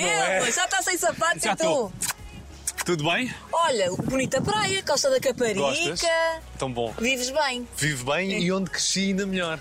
Não 0.00 0.08
é? 0.08 0.52
já 0.52 0.64
está 0.64 0.82
sem 0.82 0.96
sapatos 0.96 1.42
Já 1.42 1.52
e 1.52 1.56
tu? 1.56 1.92
Tudo 2.84 3.04
bem? 3.04 3.32
Olha, 3.52 3.90
bonita 3.92 4.40
praia, 4.40 4.82
Costa 4.82 5.10
da 5.10 5.20
Caparica. 5.20 5.60
Gostas? 5.60 6.00
Tão 6.58 6.72
bom. 6.72 6.94
Vives 6.98 7.30
bem. 7.30 7.68
Vive 7.76 8.04
bem 8.04 8.42
e 8.42 8.50
onde 8.50 8.70
cresci 8.70 9.08
ainda 9.08 9.26
melhor. 9.26 9.60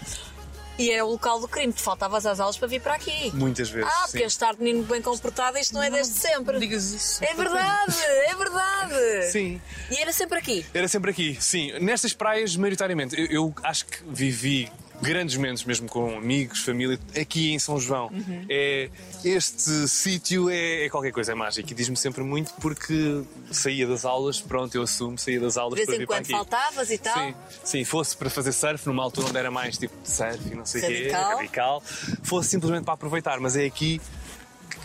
E 0.79 0.91
é 0.91 1.03
o 1.03 1.07
local 1.07 1.39
do 1.39 1.47
crime. 1.47 1.73
Te 1.73 1.81
faltavas 1.81 2.25
às 2.25 2.39
aulas 2.39 2.57
para 2.57 2.67
vir 2.67 2.81
para 2.81 2.93
aqui. 2.93 3.31
Muitas 3.33 3.69
vezes. 3.69 3.89
Ah, 3.91 4.05
sim. 4.05 4.11
porque 4.11 4.25
estar 4.25 4.55
menino 4.57 4.83
bem 4.83 5.01
comportado, 5.01 5.57
isto 5.57 5.73
não 5.73 5.81
é 5.81 5.89
desde 5.89 6.13
sempre. 6.13 6.59
Digas 6.59 6.91
isso. 6.91 7.23
É 7.23 7.33
verdade, 7.33 7.95
é 8.27 8.35
verdade. 8.35 9.31
Sim. 9.31 9.59
E 9.89 9.97
era 9.99 10.13
sempre 10.13 10.37
aqui. 10.37 10.65
Era 10.73 10.87
sempre 10.87 11.11
aqui, 11.11 11.37
sim. 11.41 11.77
Nestas 11.79 12.13
praias, 12.13 12.55
maioritariamente. 12.55 13.19
Eu, 13.19 13.25
eu 13.25 13.55
acho 13.63 13.87
que 13.87 13.97
vivi 14.07 14.71
grandes 15.01 15.35
momentos 15.35 15.63
mesmo 15.63 15.87
com 15.87 16.17
amigos, 16.17 16.61
família, 16.61 16.99
aqui 17.19 17.51
em 17.53 17.59
São 17.59 17.79
João. 17.79 18.07
Uhum. 18.07 18.45
É, 18.49 18.89
este 19.23 19.87
sítio 19.87 20.49
é, 20.49 20.85
é 20.85 20.89
qualquer 20.89 21.11
coisa, 21.11 21.31
é 21.31 21.35
mágico. 21.35 21.71
E 21.71 21.75
diz-me 21.75 21.95
sempre 21.95 22.23
muito 22.23 22.53
porque 22.55 23.21
saía 23.51 23.87
das 23.87 24.05
aulas, 24.05 24.41
pronto, 24.41 24.73
eu 24.75 24.83
assumo, 24.83 25.17
saía 25.17 25.39
das 25.39 25.57
aulas 25.57 25.79
De 25.79 25.85
para 25.85 25.91
vez 25.91 25.97
em 25.97 25.99
vir 26.01 26.07
para 26.07 26.15
quando 26.17 26.23
aqui. 26.23 26.31
faltavas 26.31 26.91
e 26.91 26.97
tal. 26.97 27.15
Sim, 27.15 27.35
sim, 27.63 27.85
fosse 27.85 28.17
para 28.17 28.29
fazer 28.29 28.51
surf 28.51 28.87
numa 28.87 29.03
altura 29.03 29.27
onde 29.27 29.37
era 29.37 29.51
mais 29.51 29.77
tipo 29.77 29.93
de 30.01 30.09
surf 30.09 30.39
e 30.51 30.55
não 30.55 30.65
sei 30.65 30.81
o 30.81 30.87
quê, 30.87 31.11
Radical. 31.11 31.83
fosse 32.23 32.49
simplesmente 32.49 32.83
para 32.83 32.93
aproveitar, 32.95 33.39
mas 33.39 33.55
é 33.55 33.65
aqui 33.65 34.01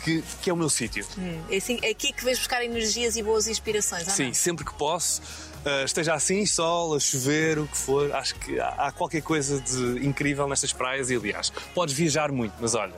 que, 0.05 0.23
que 0.42 0.51
é 0.51 0.53
o 0.53 0.56
meu 0.56 0.69
sítio. 0.69 1.06
É 1.51 1.56
assim, 1.56 1.79
é 1.83 1.91
aqui 1.91 2.12
que 2.12 2.25
vais 2.25 2.39
buscar 2.39 2.65
energias 2.65 3.17
e 3.17 3.23
boas 3.23 3.47
inspirações, 3.47 4.05
Sim, 4.09 4.33
sempre 4.33 4.65
que 4.65 4.75
posso, 4.75 5.23
uh, 5.65 5.84
esteja 5.84 6.15
assim, 6.15 6.45
sol, 6.47 6.95
a 6.95 7.01
chover, 7.01 7.59
o 7.59 7.66
que 7.66 7.77
for, 7.77 8.15
acho 8.15 8.34
que 8.37 8.59
há, 8.61 8.69
há 8.69 8.93
qualquer 8.93 9.23
coisa 9.23 9.61
de 9.61 10.07
incrível 10.07 10.47
nestas 10.48 10.73
praias 10.73 11.11
e 11.11 11.16
aliás, 11.16 11.51
podes 11.75 11.95
viajar 11.95 12.30
muito, 12.33 12.55
mas 12.61 12.75
olha, 12.75 12.93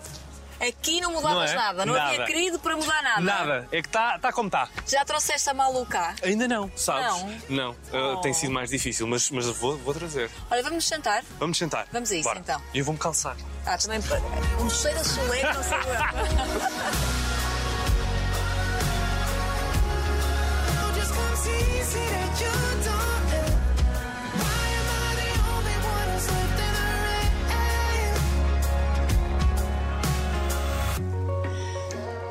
Aqui 0.60 1.00
não 1.00 1.12
mudavas 1.12 1.34
Não 1.34 1.42
é? 1.42 1.54
nada, 1.54 1.84
não 1.84 1.94
Nada. 1.94 2.10
havia 2.12 2.24
querido 2.26 2.58
para 2.60 2.76
mudar 2.76 3.02
nada. 3.02 3.20
nada, 3.20 3.68
é 3.72 3.82
que 3.82 3.88
está 3.88 4.18
tá 4.18 4.32
como 4.32 4.46
está. 4.46 4.68
Já 4.86 5.04
trouxeste 5.04 5.50
a 5.50 5.52
malu 5.52 5.84
cá? 5.84 6.14
Ainda 6.22 6.46
não, 6.48 6.70
sabes? 6.76 7.22
Não? 7.50 7.72
uh, 7.72 7.76
Oh. 7.92 8.20
tem 8.20 8.32
sido 8.32 8.52
mais 8.52 8.70
difícil, 8.70 9.06
mas, 9.06 9.28
mas 9.30 9.46
vou, 9.46 9.76
vou 9.78 9.92
trazer. 9.92 10.30
Olha, 10.50 10.62
vamos 10.62 10.86
sentar. 10.86 11.22
Vamos 11.38 11.58
sentar. 11.58 11.86
Vamos 11.92 12.10
a 12.10 12.14
isso, 12.14 12.24
Bora. 12.28 12.38
então. 12.38 12.62
E 12.72 12.78
eu 12.78 12.84
vou-me 12.84 12.98
calçar. 13.00 13.36
Ah, 13.66 13.76
também. 13.76 13.98
Um 14.60 14.70
cheiro 14.70 14.98
a 14.98 15.02
que 15.02 15.42
não 15.54 15.62
se 15.62 15.70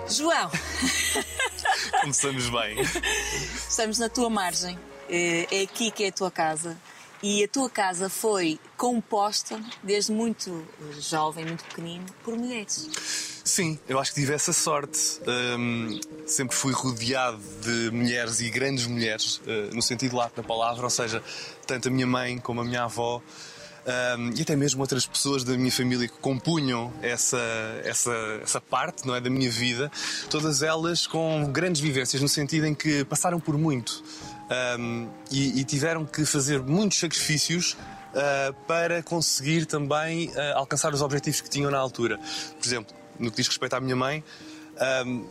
João, 0.08 0.50
Começamos 2.02 2.50
bem. 2.50 2.75
estamos 3.69 3.97
na 3.97 4.09
tua 4.09 4.30
margem. 4.30 4.78
Eh, 5.09 5.47
É 5.52 5.61
aqui 5.64 5.89
que 5.91 6.03
é 6.03 6.08
a 6.09 6.11
tua 6.11 6.30
casa. 6.31 6.78
E 7.22 7.41
a 7.44 7.47
tua 7.47 7.69
casa 7.69 8.09
foi 8.09 8.59
composta, 8.75 9.59
desde 9.81 10.11
muito 10.11 10.67
jovem, 11.00 11.45
muito 11.45 11.64
pequenino, 11.64 12.06
por 12.22 12.36
mulheres. 12.38 12.89
Sim, 13.44 13.77
eu 13.89 13.99
acho 13.99 14.13
que 14.13 14.22
tive 14.22 14.33
essa 14.33 14.53
sorte. 14.53 15.19
Hum, 15.27 15.99
sempre 16.25 16.55
fui 16.55 16.72
rodeado 16.72 17.41
de 17.61 17.91
mulheres 17.91 18.39
e 18.39 18.50
grandes 18.50 18.88
mulheres, 18.88 19.38
uh, 19.39 19.75
no 19.75 19.81
sentido 19.81 20.16
lato 20.16 20.41
da 20.41 20.47
palavra, 20.47 20.83
ou 20.83 20.89
seja, 20.89 21.22
tanto 21.67 21.89
a 21.89 21.91
minha 21.91 22.08
mãe 22.08 22.38
como 22.38 22.61
a 22.61 22.63
minha 22.63 22.83
avó. 22.83 23.22
hum, 24.17 24.31
e 24.38 24.41
até 24.41 24.55
mesmo 24.55 24.80
outras 24.80 25.05
pessoas 25.05 25.44
da 25.44 25.58
minha 25.58 25.72
família 25.72 26.08
que 26.08 26.17
compunham 26.19 26.94
essa, 27.02 27.38
essa, 27.83 28.13
essa 28.41 28.61
parte 28.61 29.05
não 29.05 29.13
é, 29.13 29.19
da 29.19 29.30
minha 29.30 29.52
vida, 29.52 29.91
todas 30.30 30.63
elas 30.63 31.05
com 31.05 31.52
grandes 31.52 31.81
vivências, 31.81 32.22
no 32.22 32.30
sentido 32.30 32.66
em 32.66 32.73
que 32.73 33.03
passaram 33.03 33.41
por 33.41 33.57
muito 33.57 34.02
hum, 34.80 35.09
e, 35.30 35.59
e 35.59 35.66
tiveram 35.66 36.05
que 36.05 36.25
fazer 36.25 36.61
muitos 36.61 36.97
sacrifícios 36.97 37.73
uh, 37.73 38.53
para 38.66 39.03
conseguir 39.03 39.66
também 39.66 40.29
uh, 40.29 40.56
alcançar 40.56 40.94
os 40.94 41.01
objetivos 41.01 41.41
que 41.41 41.50
tinham 41.50 41.69
na 41.69 41.78
altura. 41.78 42.17
Por 42.17 42.66
exemplo, 42.66 43.03
no 43.23 43.31
que 43.31 43.38
diz 43.38 43.47
respeito 43.47 43.73
à 43.73 43.79
minha 43.79 43.95
mãe, 43.95 44.23
hum, 45.06 45.25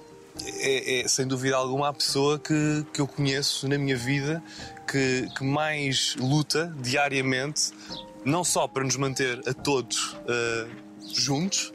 é, 0.45 1.01
é, 1.01 1.09
sem 1.09 1.27
dúvida 1.27 1.57
alguma 1.57 1.89
a 1.89 1.93
pessoa 1.93 2.39
que, 2.39 2.87
que 2.93 3.01
eu 3.01 3.07
conheço 3.07 3.69
na 3.69 3.77
minha 3.77 3.97
vida 3.97 4.43
que, 4.91 5.29
que 5.37 5.45
mais 5.45 6.17
luta 6.19 6.75
diariamente, 6.81 7.73
não 8.25 8.43
só 8.43 8.67
para 8.67 8.83
nos 8.83 8.97
manter 8.97 9.41
a 9.47 9.53
todos 9.53 10.15
uh, 10.15 10.71
juntos, 11.15 11.73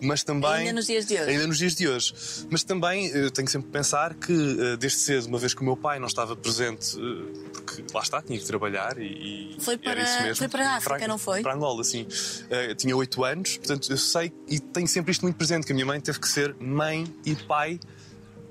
mas 0.00 0.22
também. 0.22 0.50
Ainda 0.50 0.72
nos 0.72 0.86
dias 0.86 1.06
de 1.06 1.14
hoje. 1.14 1.30
Ainda 1.30 1.46
nos 1.46 1.58
dias 1.58 1.74
de 1.74 1.88
hoje. 1.88 2.14
Mas 2.50 2.62
também 2.64 3.06
eu 3.08 3.30
tenho 3.30 3.48
sempre 3.48 3.66
que 3.68 3.72
pensar 3.72 4.14
que, 4.14 4.32
uh, 4.32 4.76
desde 4.76 4.98
cedo, 4.98 5.26
uma 5.26 5.38
vez 5.38 5.54
que 5.54 5.60
o 5.60 5.64
meu 5.64 5.76
pai 5.76 5.98
não 5.98 6.06
estava 6.06 6.36
presente, 6.36 6.96
uh, 6.96 7.50
porque 7.52 7.84
lá 7.92 8.02
está, 8.02 8.22
tinha 8.22 8.38
que 8.38 8.44
trabalhar 8.44 8.98
e. 8.98 9.56
Foi 9.60 9.76
para- 9.76 10.02
isso 10.02 10.22
mesmo. 10.22 10.36
foi 10.36 10.48
para 10.48 10.68
a 10.70 10.76
África, 10.76 11.08
não 11.08 11.18
foi? 11.18 11.42
Para 11.42 11.54
Angola, 11.54 11.82
sim. 11.84 12.02
Uh, 12.02 12.74
tinha 12.74 12.96
8 12.96 13.24
anos, 13.24 13.56
portanto 13.58 13.90
eu 13.90 13.96
sei 13.96 14.32
e 14.46 14.60
tenho 14.60 14.86
sempre 14.88 15.12
isto 15.12 15.22
muito 15.22 15.36
presente: 15.36 15.66
que 15.66 15.72
a 15.72 15.74
minha 15.74 15.86
mãe 15.86 16.00
teve 16.00 16.20
que 16.20 16.28
ser 16.28 16.54
mãe 16.60 17.06
e 17.24 17.34
pai 17.34 17.80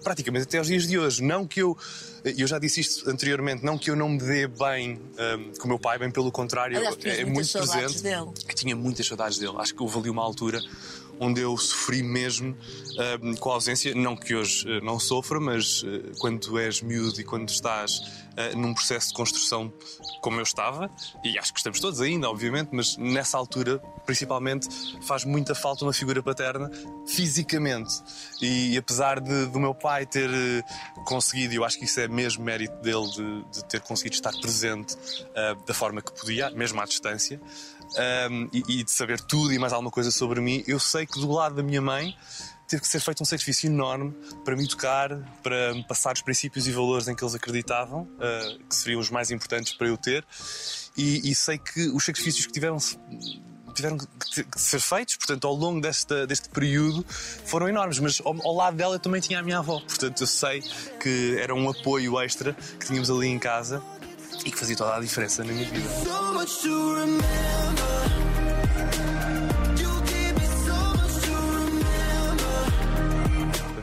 praticamente 0.03 0.44
até 0.46 0.58
aos 0.58 0.68
dias 0.68 0.88
de 0.88 0.97
hoje. 0.97 1.24
Não 1.24 1.46
que 1.46 1.62
eu. 1.62 1.78
Eu 2.24 2.46
já 2.47 2.59
disse 2.59 2.81
isto 2.81 3.09
anteriormente, 3.09 3.64
não 3.64 3.78
que 3.78 3.90
eu 3.90 3.96
não 3.96 4.09
me 4.09 4.18
dê 4.18 4.47
bem 4.47 5.00
um, 5.18 5.53
com 5.58 5.66
o 5.66 5.68
meu 5.68 5.79
pai, 5.79 5.97
bem 5.97 6.12
pelo 6.12 6.29
contrário, 6.31 6.75
Aliás, 6.78 6.97
é 7.06 7.24
muito 7.24 7.52
presente. 7.52 8.02
dele. 8.02 8.18
Eu 8.18 8.56
tinha 8.56 8.75
muitas 8.75 9.06
saudades 9.06 9.38
dele. 9.38 9.53
Acho 9.58 9.74
que 9.74 9.81
houve 9.81 9.97
ali 9.97 10.09
uma 10.09 10.24
altura 10.24 10.62
onde 11.19 11.41
eu 11.41 11.57
sofri 11.57 12.03
mesmo 12.03 12.55
um, 13.23 13.35
com 13.35 13.51
a 13.51 13.53
ausência. 13.53 13.94
Não 13.95 14.16
que 14.16 14.35
hoje 14.35 14.67
uh, 14.67 14.83
não 14.83 15.00
sofra, 15.00 15.39
mas 15.39 15.83
uh, 15.83 16.11
quando 16.19 16.57
és 16.59 16.81
miúdo 16.81 17.19
e 17.19 17.23
quando 17.23 17.50
estás 17.50 17.97
uh, 17.97 18.57
num 18.57 18.73
processo 18.73 19.09
de 19.09 19.13
construção 19.13 19.72
como 20.22 20.39
eu 20.39 20.44
estava, 20.44 20.89
e 21.23 21.38
acho 21.38 21.53
que 21.53 21.59
estamos 21.59 21.79
todos 21.79 22.01
ainda, 22.01 22.29
obviamente, 22.29 22.69
mas 22.72 22.97
nessa 22.97 23.38
altura, 23.38 23.79
principalmente, 24.05 24.67
faz 25.03 25.23
muita 25.23 25.55
falta 25.55 25.85
uma 25.85 25.94
figura 25.94 26.22
paterna 26.22 26.69
fisicamente. 27.07 27.94
E, 28.41 28.78
apesar 28.78 29.19
de, 29.19 29.45
do 29.47 29.59
meu 29.59 29.73
pai 29.73 30.05
ter 30.05 30.29
conseguido, 31.05 31.53
e 31.53 31.57
eu 31.57 31.63
acho 31.63 31.78
que 31.78 31.85
isso 31.85 31.99
é 31.99 32.07
mesmo 32.07 32.44
mérito 32.44 32.75
dele, 32.81 33.07
de, 33.09 33.51
de 33.51 33.66
ter 33.66 33.81
conseguido 33.81 34.16
estar 34.16 34.31
presente 34.41 34.95
da 35.66 35.73
forma 35.73 36.01
que 36.01 36.11
podia, 36.11 36.49
mesmo 36.51 36.81
à 36.81 36.85
distância, 36.85 37.39
um, 38.29 38.49
e, 38.53 38.79
e 38.79 38.83
de 38.83 38.91
saber 38.91 39.19
tudo 39.19 39.53
e 39.53 39.59
mais 39.59 39.73
alguma 39.73 39.91
coisa 39.91 40.11
sobre 40.11 40.41
mim, 40.41 40.63
eu 40.67 40.79
sei 40.79 41.05
que 41.05 41.19
do 41.19 41.31
lado 41.31 41.55
da 41.55 41.63
minha 41.63 41.81
mãe 41.81 42.15
teve 42.67 42.81
que 42.81 42.87
ser 42.87 42.99
feito 42.99 43.23
um 43.23 43.25
sacrifício 43.25 43.67
enorme 43.67 44.13
para 44.43 44.55
me 44.55 44.65
educar, 44.65 45.09
para 45.41 45.73
me 45.73 45.83
passar 45.85 46.13
os 46.13 46.21
princípios 46.21 46.67
e 46.67 46.71
valores 46.71 47.07
em 47.07 47.15
que 47.15 47.23
eles 47.23 47.33
acreditavam, 47.33 48.01
uh, 48.01 48.59
que 48.67 48.75
seriam 48.75 48.99
os 48.99 49.09
mais 49.09 49.31
importantes 49.31 49.73
para 49.73 49.87
eu 49.87 49.97
ter, 49.97 50.25
e, 50.95 51.31
e 51.31 51.33
sei 51.33 51.57
que 51.57 51.87
os 51.89 52.03
sacrifícios 52.03 52.45
que 52.45 52.51
tiveram 52.51 52.77
tiveram 53.73 53.97
que 53.97 54.59
ser 54.59 54.79
feitos, 54.79 55.17
portanto, 55.17 55.45
ao 55.45 55.53
longo 55.53 55.79
desta, 55.79 56.25
deste 56.25 56.49
período 56.49 57.05
foram 57.45 57.69
enormes, 57.69 57.99
mas 57.99 58.19
ao, 58.25 58.35
ao 58.43 58.55
lado 58.55 58.75
dela 58.75 58.95
eu 58.95 58.99
também 58.99 59.21
tinha 59.21 59.39
a 59.39 59.43
minha 59.43 59.59
avó, 59.59 59.79
portanto, 59.79 60.19
eu 60.19 60.27
sei 60.27 60.63
que 60.99 61.37
era 61.39 61.53
um 61.53 61.69
apoio 61.69 62.19
extra 62.19 62.53
que 62.53 62.87
tínhamos 62.87 63.09
ali 63.11 63.27
em 63.27 63.37
casa 63.37 63.83
e 64.45 64.51
que 64.51 64.57
fazia 64.57 64.75
toda 64.75 64.95
a 64.95 64.99
diferença 64.99 65.43
na 65.43 65.53
minha 65.53 65.65
vida. 65.69 65.89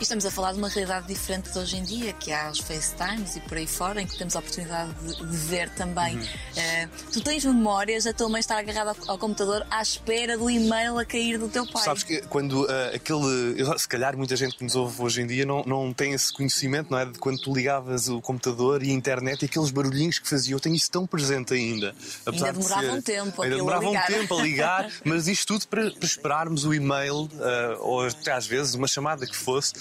Estamos 0.04 0.24
a 0.26 0.30
falar 0.30 0.52
de 0.52 0.58
uma 0.58 0.68
realidade 0.68 1.06
diferente 1.06 1.50
de 1.50 1.58
hoje 1.58 1.76
em 1.76 1.82
dia, 1.82 2.12
que 2.12 2.32
há 2.32 2.50
os 2.50 2.58
FaceTimes 2.58 3.36
e 3.36 3.40
por 3.40 3.56
aí 3.56 3.66
fora, 3.66 4.00
em 4.00 4.06
que 4.06 4.16
temos 4.16 4.36
a 4.36 4.38
oportunidade 4.38 4.92
de, 5.02 5.16
de 5.26 5.36
ver 5.36 5.70
também. 5.70 6.16
Uhum. 6.16 6.26
Eh, 6.56 6.88
tu 7.12 7.20
tens 7.22 7.44
memórias 7.44 8.04
da 8.04 8.12
tua 8.12 8.28
mãe 8.28 8.40
estar 8.40 8.58
agarrada 8.58 8.90
ao, 8.90 9.12
ao 9.12 9.18
computador 9.18 9.66
à 9.70 9.80
espera 9.82 10.36
do 10.36 10.48
e-mail 10.50 10.98
a 10.98 11.04
cair 11.04 11.38
do 11.38 11.48
teu 11.48 11.66
pai. 11.66 11.82
Sabes 11.84 12.02
que 12.02 12.20
quando 12.22 12.66
ah, 12.68 12.92
aquele. 12.94 13.60
eu- 13.60 13.78
Se 13.78 13.88
calhar 13.88 14.16
muita 14.16 14.36
gente 14.36 14.56
que 14.56 14.62
nos 14.64 14.76
ouve 14.76 15.02
hoje 15.02 15.22
em 15.22 15.26
dia 15.26 15.44
não, 15.44 15.62
não 15.64 15.92
tem 15.92 16.12
esse 16.12 16.32
conhecimento, 16.32 16.90
não 16.90 16.98
é? 16.98 17.06
De 17.06 17.18
quando 17.18 17.40
tu 17.40 17.52
ligavas 17.54 18.08
o 18.08 18.20
computador 18.20 18.82
e 18.82 18.90
a 18.90 18.94
internet 18.94 19.42
e 19.42 19.46
aqueles 19.46 19.70
barulhinhos 19.70 20.18
que 20.18 20.28
fazia. 20.28 20.54
Eu 20.54 20.60
tenho 20.60 20.76
isso 20.76 20.90
tão 20.90 21.06
presente 21.06 21.54
ainda. 21.54 21.94
Apesar 22.26 22.52
de 22.52 22.58
demorava 22.58 22.82
ser- 22.82 22.92
um 22.92 23.02
tempo 23.02 23.42
Ainda 23.42 23.56
demorava 23.56 23.88
um 23.88 24.00
tempo 24.06 24.38
a 24.38 24.42
ligar, 24.42 24.90
mas 25.04 25.26
isto 25.28 25.46
tudo 25.54 25.66
para, 25.66 25.90
para 25.90 26.04
esperarmos 26.06 26.64
o 26.64 26.72
e-mail 26.74 27.28
ah, 27.40 27.76
ou 27.80 28.06
até 28.06 28.32
às 28.32 28.46
vezes 28.46 28.74
uma 28.74 28.86
chamada 28.86 29.26
que 29.26 29.36
fosse 29.36 29.72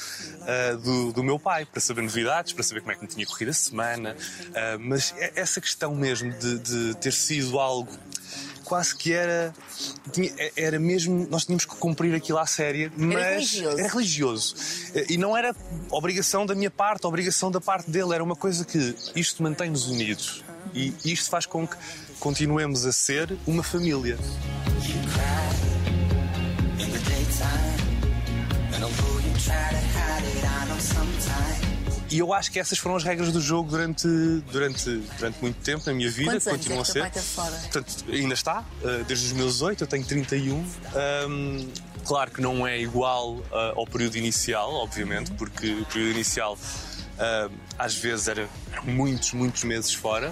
ah, 0.41 0.75
do, 0.75 1.11
do 1.13 1.23
meu 1.23 1.39
pai 1.39 1.65
para 1.65 1.79
saber 1.81 2.01
novidades, 2.01 2.53
para 2.53 2.63
saber 2.63 2.81
como 2.81 2.91
é 2.91 2.95
que 2.95 3.01
me 3.01 3.07
tinha 3.07 3.25
corrido 3.25 3.49
a 3.49 3.53
semana. 3.53 4.15
Ah, 4.55 4.77
mas 4.79 5.13
é- 5.17 5.33
essa 5.35 5.59
questão 5.61 5.95
mesmo 5.95 6.31
de, 6.33 6.59
de 6.59 6.95
ter 6.95 7.11
sido 7.13 7.59
algo 7.59 7.91
quase 8.63 8.95
que 8.95 9.11
era. 9.13 9.53
tinha- 10.11 10.31
era 10.55 10.79
mesmo. 10.79 11.27
Nós 11.29 11.45
tínhamos 11.45 11.65
que 11.65 11.75
cumprir 11.75 12.15
aquilo 12.15 12.37
à 12.37 12.45
séria, 12.45 12.91
mas. 12.95 13.51
religioso. 13.51 13.79
Era 13.79 13.87
religioso. 13.89 14.55
E 15.09 15.17
não 15.17 15.35
era 15.35 15.53
obrigação 15.91 16.45
da 16.45 16.55
minha 16.55 16.71
parte, 16.71 17.05
obrigação 17.05 17.51
da 17.51 17.59
parte 17.61 17.89
dele. 17.91 18.13
Era 18.13 18.23
uma 18.23 18.35
coisa 18.35 18.63
que 18.65 18.95
isto 19.15 19.43
mantém-nos 19.43 19.87
unidos. 19.87 20.43
E 20.73 20.93
isto 21.05 21.29
faz 21.29 21.45
com 21.45 21.67
que 21.67 21.75
continuemos 22.19 22.85
a 22.85 22.91
ser 22.93 23.37
uma 23.45 23.61
família. 23.61 24.17
You 24.17 24.95
cry 25.11 26.83
in 26.83 26.89
the 26.89 26.97
daytime, 26.99 27.72
e 32.13 32.19
eu 32.19 32.31
acho 32.31 32.51
que 32.51 32.59
essas 32.59 32.77
foram 32.77 32.95
as 32.95 33.03
regras 33.03 33.31
do 33.31 33.41
jogo 33.41 33.71
durante, 33.71 34.07
durante, 34.51 34.87
durante 35.17 35.41
muito 35.41 35.55
tempo 35.63 35.81
na 35.87 35.93
minha 35.93 36.11
vida, 36.11 36.29
Quantos 36.29 36.45
anos 36.45 36.59
continuam 36.59 36.79
é 36.79 36.81
a 36.83 36.85
ser. 36.85 37.21
fora? 37.21 37.57
Portanto, 37.57 38.05
ainda 38.07 38.33
está, 38.35 38.59
uh, 38.59 39.03
desde 39.05 39.25
os 39.25 39.33
meus 39.33 39.63
8, 39.63 39.83
eu 39.83 39.87
tenho 39.87 40.05
31. 40.05 40.63
Um, 41.27 41.67
claro 42.05 42.29
que 42.29 42.39
não 42.39 42.67
é 42.67 42.79
igual 42.79 43.37
uh, 43.37 43.45
ao 43.75 43.87
período 43.87 44.15
inicial, 44.15 44.71
obviamente, 44.75 45.31
porque 45.31 45.73
o 45.73 45.85
período 45.85 46.11
inicial 46.11 46.53
uh, 46.53 47.51
às 47.79 47.95
vezes 47.95 48.27
era 48.27 48.47
muitos, 48.83 49.33
muitos 49.33 49.63
meses 49.63 49.91
fora. 49.91 50.31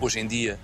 Hoje 0.00 0.18
em 0.20 0.26
dia 0.26 0.58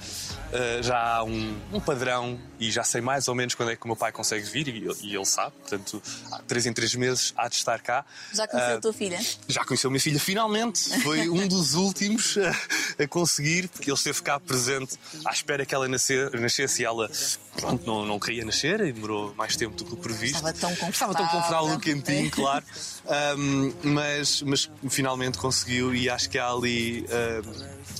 uh, 0.52 0.82
já 0.82 0.98
há 1.16 1.24
um, 1.24 1.56
um 1.72 1.80
padrão 1.80 2.38
e 2.58 2.70
já 2.70 2.82
sei 2.84 3.00
mais 3.00 3.28
ou 3.28 3.34
menos 3.34 3.54
quando 3.54 3.70
é 3.70 3.76
que 3.76 3.84
o 3.84 3.86
meu 3.86 3.96
pai 3.96 4.10
consegue 4.12 4.44
vir 4.44 4.68
e, 4.68 4.78
ele- 4.78 4.96
e 5.02 5.14
ele 5.14 5.24
sabe. 5.24 5.52
Portanto, 5.60 6.02
há 6.32 6.38
três 6.40 6.66
em 6.66 6.72
três 6.72 6.94
meses 6.94 7.32
há 7.36 7.48
de 7.48 7.54
estar 7.54 7.80
cá. 7.80 8.04
Já 8.34 8.46
conheceu 8.48 8.74
Uh, 8.74 8.78
a 8.78 8.80
tua 8.80 8.92
filha? 8.92 9.20
já 9.48 9.64
conheceu 9.64 9.88
a 9.88 9.90
minha 9.92 10.00
filha, 10.00 10.20
finalmente. 10.20 11.00
Foi 11.02 11.28
um 11.30 11.46
dos 11.46 11.74
últimos 11.74 12.36
a, 12.38 12.50
a 13.04 13.06
conseguir, 13.08 13.68
porque 13.68 13.90
ele 13.90 13.96
esteve 13.96 14.20
cá 14.22 14.38
presente 14.40 14.98
à 15.24 15.30
espera 15.32 15.64
que 15.64 15.74
ela 15.74 15.86
nascer, 15.88 16.30
nascesse 16.38 16.82
e 16.82 16.84
ela 16.84 17.10
pronto, 17.56 17.86
não, 17.86 18.04
não 18.06 18.18
queria 18.18 18.44
nascer 18.44 18.80
e 18.80 18.92
demorou 18.92 19.34
mais 19.36 19.56
tempo 19.56 19.74
do 19.76 19.84
que 19.84 19.94
o 19.94 19.96
previsto. 19.96 20.36
Estava 20.36 20.52
tão 20.52 20.70
Estava 20.90 21.14
tão 21.14 21.26
confortável 21.26 21.68
no 21.68 21.80
quentinho, 21.80 22.30
claro. 22.30 22.64
Um, 23.06 23.72
mas, 23.82 24.42
mas 24.42 24.70
finalmente 24.88 25.38
conseguiu 25.38 25.94
e 25.94 26.08
acho 26.08 26.28
que 26.28 26.38
há 26.38 26.48
ali 26.48 27.04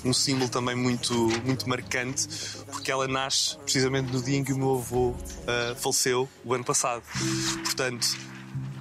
um, 0.05 0.11
um 0.11 0.12
símbolo 0.12 0.49
também 0.49 0.75
muito, 0.75 1.14
muito 1.44 1.69
marcante, 1.69 2.29
porque 2.70 2.91
ela 2.91 3.08
nasce 3.08 3.56
precisamente 3.58 4.12
no 4.12 4.23
dia 4.23 4.37
em 4.37 4.44
que 4.44 4.52
o 4.52 4.58
meu 4.58 4.76
avô 4.76 5.08
uh, 5.11 5.75
faleceu, 5.76 6.29
o 6.44 6.55
ano 6.55 6.64
passado. 6.64 7.02
Portanto, 7.64 8.06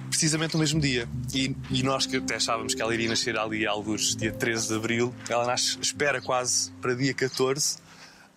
precisamente 0.08 0.54
no 0.54 0.60
mesmo 0.60 0.80
dia. 0.80 1.08
E, 1.32 1.54
e 1.70 1.82
nós 1.82 2.06
que 2.06 2.16
até 2.16 2.36
achávamos 2.36 2.74
que 2.74 2.82
ela 2.82 2.92
iria 2.92 3.08
nascer 3.08 3.38
ali 3.38 3.66
alguns 3.66 4.14
dia 4.14 4.32
13 4.32 4.68
de 4.68 4.74
abril, 4.74 5.14
ela 5.28 5.46
nasce, 5.46 5.78
espera 5.80 6.20
quase 6.20 6.70
para 6.80 6.94
dia 6.94 7.14
14. 7.14 7.78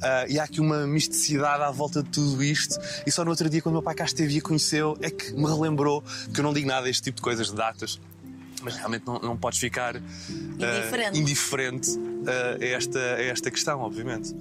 Ah, 0.04 0.26
e 0.28 0.38
há 0.38 0.44
aqui 0.44 0.60
uma 0.60 0.86
misticidade 0.86 1.64
à 1.64 1.72
volta 1.72 2.04
de 2.04 2.10
tudo 2.10 2.44
isto. 2.44 2.78
E 3.06 3.12
só 3.12 3.24
no 3.24 3.32
outro 3.32 3.50
dia, 3.50 3.62
quando 3.62 3.74
o 3.74 3.78
meu 3.78 3.84
pai 3.84 3.96
cá 3.96 4.04
esteve 4.04 4.36
e 4.36 4.38
a 4.40 4.42
conheceu, 4.42 4.98
é 5.02 5.10
que 5.10 5.34
me 5.34 5.46
relembrou 5.46 6.04
que 6.34 6.40
eu 6.40 6.44
não 6.44 6.54
digo 6.54 6.68
nada 6.68 6.88
a 6.88 6.90
este 6.90 7.04
tipo 7.04 7.18
de 7.18 7.22
coisas, 7.22 7.48
de 7.48 7.56
datas. 7.56 8.00
Mas 8.62 8.76
realmente 8.76 9.06
não, 9.06 9.20
não 9.20 9.38
podes 9.38 9.60
ficar 9.60 9.96
ah, 9.98 10.00
Indiferente. 10.78 11.20
indiferente 11.20 11.90
ah, 12.28 12.58
a, 12.62 12.66
esta, 12.66 13.00
a 13.00 13.24
esta 13.24 13.50
questão, 13.52 13.82
obviamente. 13.82 14.34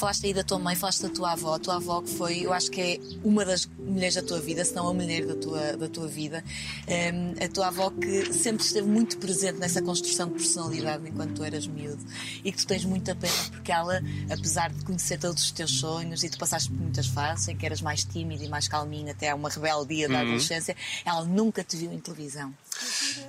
Falaste 0.00 0.24
aí 0.24 0.32
da 0.32 0.42
tua 0.42 0.58
mãe, 0.58 0.74
falaste 0.74 1.02
da 1.02 1.10
tua 1.10 1.32
avó. 1.32 1.56
A 1.56 1.58
tua 1.58 1.76
avó 1.76 2.00
que 2.00 2.08
foi, 2.08 2.46
eu 2.46 2.54
acho 2.54 2.70
que 2.70 2.80
é 2.80 2.98
uma 3.22 3.44
das 3.44 3.66
mulheres 3.78 4.14
da 4.14 4.22
tua 4.22 4.40
vida, 4.40 4.64
se 4.64 4.74
não 4.74 4.88
a 4.88 4.94
mulher 4.94 5.26
da 5.26 5.34
tua, 5.34 5.76
da 5.76 5.88
tua 5.88 6.08
vida. 6.08 6.42
Hum, 6.88 7.34
a 7.44 7.48
tua 7.48 7.66
avó 7.66 7.90
que 7.90 8.32
sempre 8.32 8.64
esteve 8.64 8.88
muito 8.88 9.18
presente 9.18 9.58
nessa 9.58 9.82
construção 9.82 10.28
de 10.28 10.36
personalidade 10.36 11.06
enquanto 11.06 11.34
tu 11.34 11.44
eras 11.44 11.66
miúdo. 11.66 12.02
E 12.42 12.50
que 12.50 12.56
tu 12.56 12.66
tens 12.66 12.82
muita 12.86 13.14
pena 13.14 13.34
porque 13.50 13.70
ela, 13.70 14.00
apesar 14.30 14.70
de 14.70 14.82
conhecer 14.86 15.18
todos 15.18 15.42
os 15.42 15.50
teus 15.50 15.78
sonhos 15.78 16.24
e 16.24 16.30
tu 16.30 16.38
passaste 16.38 16.70
por 16.70 16.80
muitas 16.80 17.06
fases 17.06 17.48
em 17.48 17.56
que 17.58 17.66
eras 17.66 17.82
mais 17.82 18.02
tímido 18.02 18.42
e 18.42 18.48
mais 18.48 18.68
calminho 18.68 19.10
até 19.10 19.28
a 19.28 19.34
uma 19.34 19.50
rebeldia 19.50 20.08
da 20.08 20.20
adolescência, 20.20 20.74
ela 21.04 21.26
nunca 21.26 21.62
te 21.62 21.76
viu 21.76 21.92
em 21.92 22.00
televisão. 22.00 22.54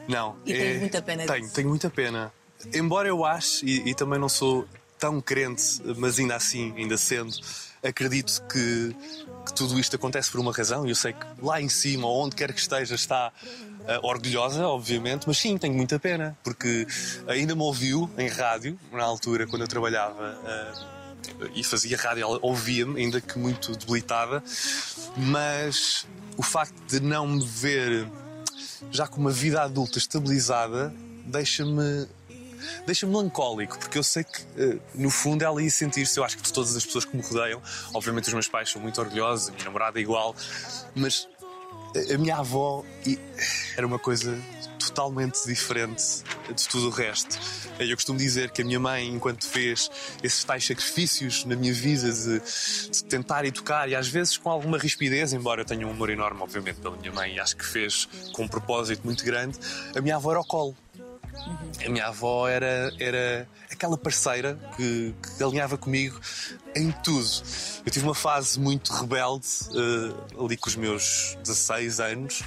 Não. 0.07 0.37
E 0.45 0.53
tens 0.53 0.79
muita 0.79 1.01
pena 1.01 1.25
Tenho, 1.25 1.41
disso. 1.41 1.53
tenho 1.53 1.67
muita 1.67 1.89
pena. 1.89 2.31
Embora 2.73 3.09
eu 3.09 3.25
ache, 3.25 3.65
e, 3.65 3.89
e 3.89 3.93
também 3.93 4.17
não 4.17 4.29
sou 4.29 4.65
tão 5.01 5.19
crente, 5.19 5.81
mas 5.97 6.19
ainda 6.19 6.35
assim, 6.35 6.71
ainda 6.77 6.95
sendo, 6.95 7.35
acredito 7.83 8.39
que, 8.47 8.95
que 9.47 9.53
tudo 9.55 9.79
isto 9.79 9.95
acontece 9.95 10.29
por 10.29 10.39
uma 10.39 10.53
razão. 10.53 10.85
E 10.85 10.89
eu 10.89 10.95
sei 10.95 11.11
que 11.13 11.25
lá 11.41 11.59
em 11.59 11.67
cima, 11.67 12.07
onde 12.07 12.35
quer 12.35 12.53
que 12.53 12.59
esteja, 12.59 12.93
está 12.93 13.33
ah, 13.87 13.99
orgulhosa, 14.03 14.63
obviamente, 14.67 15.23
mas 15.25 15.39
sim, 15.39 15.57
tenho 15.57 15.73
muita 15.73 15.99
pena, 15.99 16.37
porque 16.43 16.85
ainda 17.27 17.55
me 17.55 17.63
ouviu 17.63 18.07
em 18.15 18.27
rádio, 18.27 18.79
na 18.91 19.03
altura, 19.03 19.47
quando 19.47 19.63
eu 19.63 19.67
trabalhava. 19.67 20.39
ah, 20.45 21.01
e 21.55 21.63
fazia 21.63 21.97
rádio, 21.97 22.23
ela 22.23 22.39
ouvia-me, 22.41 22.99
ainda 22.99 23.19
que 23.21 23.37
muito 23.37 23.75
debilitada, 23.75 24.43
mas 25.17 26.05
o 26.37 26.43
facto 26.43 26.75
de 26.87 26.99
não 26.99 27.27
me 27.27 27.45
ver 27.45 28.07
já 28.91 29.07
com 29.07 29.19
uma 29.19 29.31
vida 29.31 29.61
adulta 29.61 29.97
estabilizada 29.99 30.93
deixa-me 31.25 32.07
deixa-me 32.85 33.11
melancólico, 33.11 33.77
porque 33.77 33.97
eu 33.97 34.03
sei 34.03 34.23
que 34.23 34.41
eh, 34.57 34.77
no 34.95 35.09
fundo 35.09 35.43
ela 35.43 35.61
ia 35.61 35.69
sentir-se, 35.69 36.19
eu 36.19 36.23
acho 36.23 36.37
que 36.37 36.43
de 36.43 36.53
todas 36.53 36.75
as 36.75 36.85
pessoas 36.85 37.05
que 37.05 37.15
me 37.15 37.23
rodeiam, 37.23 37.61
obviamente 37.93 38.27
os 38.27 38.33
meus 38.33 38.47
pais 38.47 38.69
são 38.69 38.81
muito 38.81 38.99
orgulhosos, 38.99 39.49
a 39.49 39.51
minha 39.51 39.65
namorada 39.65 39.99
é 39.99 40.01
igual, 40.01 40.35
mas 40.95 41.27
a 42.13 42.17
minha 42.17 42.37
avó 42.37 42.83
era 43.75 43.85
uma 43.85 43.99
coisa 43.99 44.37
totalmente 44.79 45.45
diferente 45.45 46.23
de 46.53 46.67
tudo 46.67 46.87
o 46.87 46.89
resto. 46.89 47.39
Eu 47.79 47.95
costumo 47.95 48.17
dizer 48.17 48.51
que 48.51 48.61
a 48.61 48.65
minha 48.65 48.79
mãe, 48.79 49.07
enquanto 49.07 49.45
fez 49.45 49.89
esses 50.23 50.43
tais 50.43 50.65
sacrifícios 50.65 51.45
na 51.45 51.55
minha 51.55 51.73
vida 51.73 52.11
de, 52.11 52.39
de 52.89 53.03
tentar 53.05 53.45
educar 53.45 53.89
e 53.89 53.95
às 53.95 54.07
vezes 54.07 54.37
com 54.37 54.49
alguma 54.49 54.77
rispidez, 54.77 55.33
embora 55.33 55.61
eu 55.61 55.65
tenha 55.65 55.87
um 55.87 55.91
amor 55.91 56.09
enorme, 56.09 56.41
obviamente, 56.41 56.79
pela 56.79 56.95
minha 56.95 57.11
mãe 57.11 57.35
e 57.35 57.39
acho 57.39 57.55
que 57.55 57.65
fez 57.65 58.07
com 58.33 58.43
um 58.43 58.47
propósito 58.47 59.01
muito 59.03 59.23
grande, 59.23 59.57
a 59.95 60.01
minha 60.01 60.15
avó 60.15 60.31
era 60.31 60.39
ao 60.39 60.45
colo. 60.45 60.75
A 61.85 61.89
minha 61.89 62.07
avó 62.07 62.47
era, 62.47 62.91
era 62.99 63.47
aquela 63.71 63.97
parceira 63.97 64.59
que, 64.75 65.15
que 65.37 65.43
alinhava 65.43 65.77
comigo 65.77 66.19
em 66.75 66.91
tudo. 66.91 67.27
Eu 67.85 67.91
tive 67.91 68.05
uma 68.05 68.15
fase 68.15 68.59
muito 68.59 68.93
rebelde, 68.93 69.47
eh, 69.73 70.43
ali 70.43 70.57
com 70.57 70.69
os 70.69 70.75
meus 70.75 71.37
16 71.43 71.99
anos, 71.99 72.43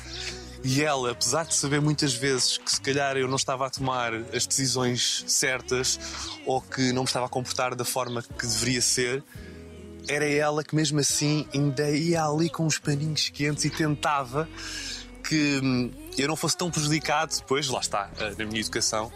e 0.62 0.82
ela, 0.82 1.10
apesar 1.10 1.44
de 1.44 1.54
saber 1.54 1.80
muitas 1.80 2.14
vezes 2.14 2.56
que 2.56 2.70
se 2.70 2.80
calhar 2.80 3.16
eu 3.16 3.28
não 3.28 3.36
estava 3.36 3.66
a 3.66 3.70
tomar 3.70 4.14
as 4.34 4.46
decisões 4.46 5.24
certas 5.26 5.98
ou 6.46 6.60
que 6.60 6.92
não 6.92 7.02
me 7.02 7.08
estava 7.08 7.26
a 7.26 7.28
comportar 7.28 7.74
da 7.74 7.84
forma 7.84 8.22
que 8.22 8.46
deveria 8.46 8.80
ser, 8.80 9.22
era 10.08 10.26
ela 10.26 10.62
que 10.62 10.74
mesmo 10.74 11.00
assim 11.00 11.46
ainda 11.52 11.90
ia 11.90 12.24
ali 12.24 12.48
com 12.48 12.66
os 12.66 12.78
paninhos 12.78 13.28
quentes 13.28 13.64
e 13.64 13.70
tentava 13.70 14.48
que 15.22 15.60
hum, 15.62 15.90
eu 16.16 16.28
não 16.28 16.36
fosse 16.36 16.56
tão 16.56 16.70
prejudicado 16.70 17.34
depois, 17.36 17.68
lá 17.68 17.80
está, 17.80 18.10
eh, 18.18 18.34
na 18.38 18.44
minha 18.44 18.60
educação, 18.60 19.12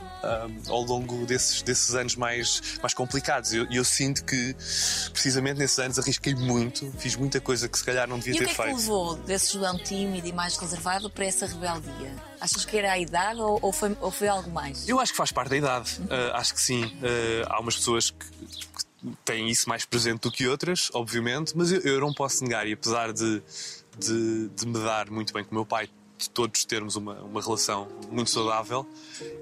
hum, 0.49 0.59
ao 0.69 0.83
longo 0.83 1.25
desses, 1.27 1.63
desses 1.63 1.95
anos 1.95 2.17
mais, 2.17 2.61
mais 2.83 2.93
complicados. 2.95 3.53
E 3.53 3.57
eu, 3.59 3.67
eu 3.71 3.85
sinto 3.85 4.25
que, 4.25 4.55
precisamente 5.13 5.59
nesses 5.59 5.79
anos, 5.79 5.99
arrisquei 5.99 6.35
muito, 6.35 6.91
fiz 6.99 7.17
muita 7.17 7.41
coisa 7.41 7.69
que 7.69 7.79
se 7.79 7.85
calhar 7.85 8.09
não 8.09 8.19
devia 8.19 8.35
E 8.35 8.37
o 8.37 8.39
ter 8.39 8.45
que 8.47 8.51
é 8.51 8.55
que 8.55 8.61
te 8.61 8.65
feito. 8.65 8.77
levou 8.79 9.15
desse 9.17 9.53
João 9.55 9.79
tímido 9.79 10.27
e 10.27 10.33
mais 10.33 10.57
reservado 10.57 11.09
para 11.11 11.25
essa 11.25 11.47
rebeldia? 11.47 12.13
Achas 12.41 12.65
que 12.65 12.77
era 12.77 12.93
a 12.93 12.99
idade 12.99 13.41
ou, 13.41 13.59
ou 13.63 13.73
foi, 13.73 13.97
ou 14.01 14.11
foi 14.11 14.29
algo 14.29 14.51
mais? 14.51 14.89
Eu 14.89 14.99
acho 15.01 15.13
que 15.13 15.17
faz 15.19 15.31
parte 15.33 15.51
da 15.51 15.57
idade. 15.57 16.01
Uh, 16.03 16.35
acho 16.35 16.55
que 16.55 16.61
sim. 16.61 16.85
Uh, 16.85 17.47
há 17.49 17.61
umas 17.61 17.77
pessoas 17.77 18.11
que, 18.11 18.27
que 18.27 19.17
têm 19.25 19.49
isso 19.49 19.69
mais 19.69 19.85
presente 19.85 20.21
do 20.23 20.31
que 20.31 20.47
outras, 20.47 20.91
obviamente, 20.95 21.53
mas 21.57 21.71
eu, 21.73 21.81
eu 21.81 22.01
não 22.01 22.13
posso 22.13 22.43
negar. 22.45 22.67
E 22.67 22.73
apesar 22.73 23.13
de, 23.13 23.43
de, 23.99 24.49
de 24.49 24.67
me 24.67 24.79
dar 24.85 25.11
muito 25.11 25.33
bem 25.33 25.45
com 25.45 25.51
o 25.53 25.55
meu 25.55 25.67
pai, 25.67 25.89
de 26.19 26.29
todos 26.31 26.65
termos 26.65 26.97
uma, 26.97 27.15
uma 27.23 27.41
relação 27.41 27.89
muito 28.11 28.31
saudável, 28.31 28.87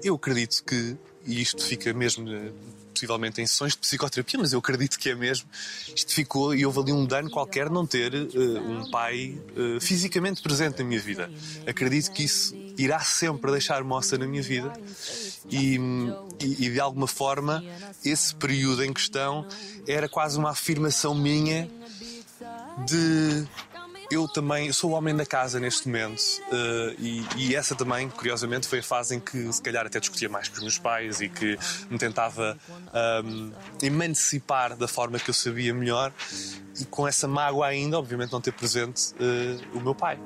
eu 0.03 0.15
acredito 0.15 0.63
que, 0.63 0.95
e 1.25 1.41
isto 1.41 1.63
fica 1.65 1.93
mesmo. 1.93 2.29
eh, 2.31 2.51
Possivelmente 2.97 3.39
em 3.39 3.45
sessões 3.45 3.73
de 3.73 3.77
psicoterapia, 3.77 4.39
mas 4.39 4.53
eu 4.53 4.57
acredito 4.57 4.97
que 4.97 5.07
é 5.11 5.13
mesmo. 5.13 5.47
Isto 5.95 6.11
ficou 6.15 6.55
e 6.55 6.65
houve 6.65 6.79
ali 6.79 6.91
um 6.91 7.05
dano 7.05 7.29
qualquer 7.29 7.69
não 7.69 7.85
ter 7.85 8.11
eh, 8.11 8.27
um 8.59 8.89
pai 8.89 9.39
eh, 9.55 9.79
fisicamente 9.79 10.41
presente 10.41 10.79
na 10.79 10.83
minha 10.85 10.99
vida. 10.99 11.29
Acredito 11.67 12.11
que 12.11 12.23
isso 12.23 12.55
irá 12.75 12.99
sempre 13.01 13.51
deixar 13.51 13.83
moça 13.83 14.17
na 14.17 14.25
minha 14.25 14.41
vida 14.41 14.73
e, 15.47 15.75
e- 16.39 16.65
e, 16.65 16.69
de 16.71 16.79
alguma 16.79 17.05
forma 17.05 17.63
esse 18.03 18.33
período 18.33 18.83
em 18.83 18.91
questão 18.91 19.45
era 19.85 20.09
quase 20.09 20.39
uma 20.39 20.49
afirmação 20.49 21.13
minha 21.13 21.69
de 22.87 23.47
eu 24.09 24.27
também 24.27 24.71
sou 24.71 24.91
o 24.91 24.93
homem 24.93 25.15
da 25.15 25.25
casa 25.25 25.59
neste 25.59 25.87
momento 25.87 26.21
eh, 26.51 26.95
e, 26.99 27.25
e 27.37 27.55
essa 27.55 27.75
também, 27.75 28.09
curiosamente, 28.09 28.67
foi 28.67 28.79
a 28.79 28.83
fase 28.83 29.15
em 29.15 29.19
que 29.19 29.51
se 29.51 29.61
calhar 29.61 29.85
até 29.85 29.99
discutia 29.99 30.29
mais 30.29 30.47
com 30.47 30.55
os 30.55 30.61
meus 30.61 30.77
pais 30.77 31.21
e 31.21 31.29
que 31.29 31.57
me 31.89 31.97
tentava 31.97 32.57
ahm, 32.93 33.51
emancipar 33.81 34.75
da 34.75 34.87
forma 34.87 35.19
que 35.19 35.29
eu 35.29 35.33
sabia 35.33 35.73
melhor 35.73 36.11
e 36.79 36.85
com 36.85 37.07
essa 37.07 37.27
mágoa 37.27 37.67
ainda, 37.67 37.97
obviamente, 37.97 38.31
não 38.31 38.41
ter 38.41 38.53
presente 38.53 39.13
eh, 39.19 39.57
o 39.73 39.79
meu 39.79 39.95
pai. 39.95 40.17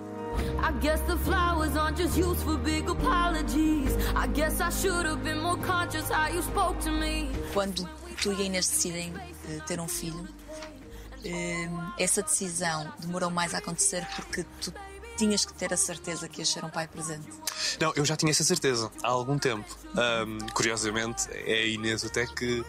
I 0.64 0.72
guess 0.80 1.02
the 1.02 1.18
flowers 1.18 1.76
aren't 1.76 1.98
just 1.98 2.18
used 2.18 2.42
for 2.44 2.58
big 2.58 2.90
apologies. 2.90 3.96
I 4.16 4.28
guess 4.28 4.62
I 4.62 4.70
should 4.70 5.06
have 5.06 5.24
been 5.24 5.42
more 5.42 5.58
conscious 5.58 6.10
how 6.10 6.30
you 6.30 6.42
spoke 6.42 6.80
to 6.86 6.92
me. 6.92 7.30
Quando 7.54 7.88
tu 8.22 8.32
e 8.32 8.42
a 8.42 8.46
Inês 8.46 8.68
decidem 8.68 9.14
eh, 9.50 9.60
ter 9.66 9.80
um 9.80 9.88
filho, 9.88 10.28
essa 11.98 12.22
decisão 12.22 12.92
demorou 13.00 13.30
mais 13.30 13.54
a 13.54 13.60
acontecer 13.60 14.08
porque 14.16 14.46
tu 14.62 14.74
tinhas 15.18 15.46
que 15.46 15.54
ter 15.54 15.72
a 15.74 15.78
certeza 15.78 16.28
que 16.28 16.42
ias 16.42 16.50
ser 16.50 16.66
um 16.66 16.70
pai 16.70 16.88
presente. 16.88 17.28
Não, 17.80 17.94
eu 17.96 18.04
já 18.04 18.16
tinha 18.16 18.32
essa 18.32 18.44
certeza 18.44 18.92
há 19.04 19.10
algum 19.10 19.38
tempo. 19.38 19.66
Ahm, 19.96 20.40
curiosamente, 20.54 21.28
é 21.32 21.54
a 21.54 21.66
Inês 21.66 22.04
até 22.04 22.26
que, 22.26 22.64